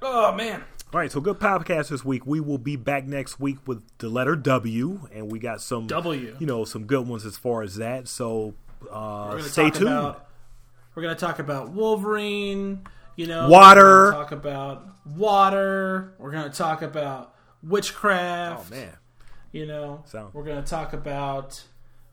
Oh 0.00 0.32
man. 0.32 0.64
All 0.92 1.00
right, 1.00 1.10
so 1.12 1.20
good 1.20 1.38
podcast 1.38 1.88
this 1.88 2.04
week. 2.04 2.26
We 2.26 2.40
will 2.40 2.58
be 2.58 2.76
back 2.76 3.04
next 3.06 3.38
week 3.40 3.58
with 3.66 3.82
the 3.98 4.08
letter 4.08 4.34
W, 4.36 5.08
and 5.12 5.30
we 5.30 5.38
got 5.38 5.60
some 5.60 5.86
W. 5.86 6.36
you 6.38 6.46
know, 6.46 6.64
some 6.64 6.84
good 6.84 7.06
ones 7.06 7.24
as 7.26 7.36
far 7.36 7.62
as 7.62 7.76
that. 7.76 8.08
So 8.08 8.54
uh, 8.90 9.38
stay 9.40 9.70
tuned. 9.70 9.88
About, 9.88 10.28
we're 10.94 11.02
gonna 11.02 11.14
talk 11.14 11.38
about 11.38 11.70
Wolverine. 11.70 12.86
You 13.16 13.26
know, 13.26 13.48
Water. 13.48 14.04
We're 14.06 14.12
talk 14.12 14.32
about 14.32 14.86
water. 15.16 16.14
We're 16.18 16.30
gonna 16.30 16.50
talk 16.50 16.82
about 16.82 17.34
witchcraft. 17.62 18.66
oh 18.70 18.74
man, 18.74 18.96
You 19.52 19.66
know, 19.66 20.02
Sound- 20.06 20.32
we're 20.34 20.44
gonna 20.44 20.62
talk 20.62 20.92
about 20.92 21.62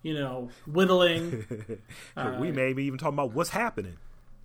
you 0.01 0.13
know 0.13 0.49
whittling 0.67 1.45
Uh, 2.17 2.37
we 2.39 2.51
may 2.51 2.73
be 2.73 2.83
even 2.85 2.97
talking 2.99 3.13
about 3.15 3.33
what's 3.33 3.49
happening. 3.49 3.97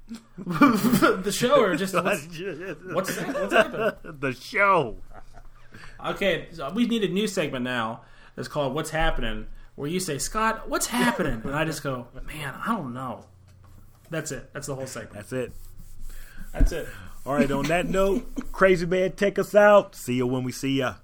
the 0.37 1.33
show 1.35 1.61
or 1.63 1.77
just 1.77 1.95
what's, 1.95 2.27
what's 2.93 3.17
that? 3.17 3.35
What's 3.41 3.53
happening? 3.53 3.93
the 4.21 4.33
show? 4.33 4.97
Okay, 6.05 6.49
so 6.53 6.71
we 6.73 6.87
need 6.87 7.03
a 7.05 7.09
new 7.09 7.27
segment 7.27 7.65
now. 7.65 8.03
It's 8.37 8.49
called 8.49 8.75
"What's 8.75 8.91
Happening," 8.91 9.47
where 9.77 9.89
you 9.89 10.01
say, 10.01 10.19
"Scott, 10.19 10.69
what's 10.69 10.87
happening?" 10.87 11.41
and 11.45 11.55
I 11.55 11.65
just 11.65 11.83
go, 11.83 12.09
"Man, 12.27 12.55
I 12.67 12.77
don't 12.77 12.93
know." 12.93 13.25
That's 14.11 14.31
it. 14.31 14.51
That's 14.53 14.67
the 14.67 14.75
whole 14.75 14.87
segment. 14.87 15.15
That's 15.15 15.33
it. 15.33 15.53
That's 16.55 16.73
it. 16.73 16.89
All 17.27 17.35
right. 17.35 17.51
On 17.51 17.65
that 17.67 17.87
note, 17.89 18.53
crazy 18.53 18.87
man, 18.87 19.13
take 19.13 19.39
us 19.39 19.55
out. 19.55 19.95
See 19.95 20.15
you 20.15 20.27
when 20.27 20.45
we 20.45 20.53
see 20.53 20.79
ya. 20.79 20.95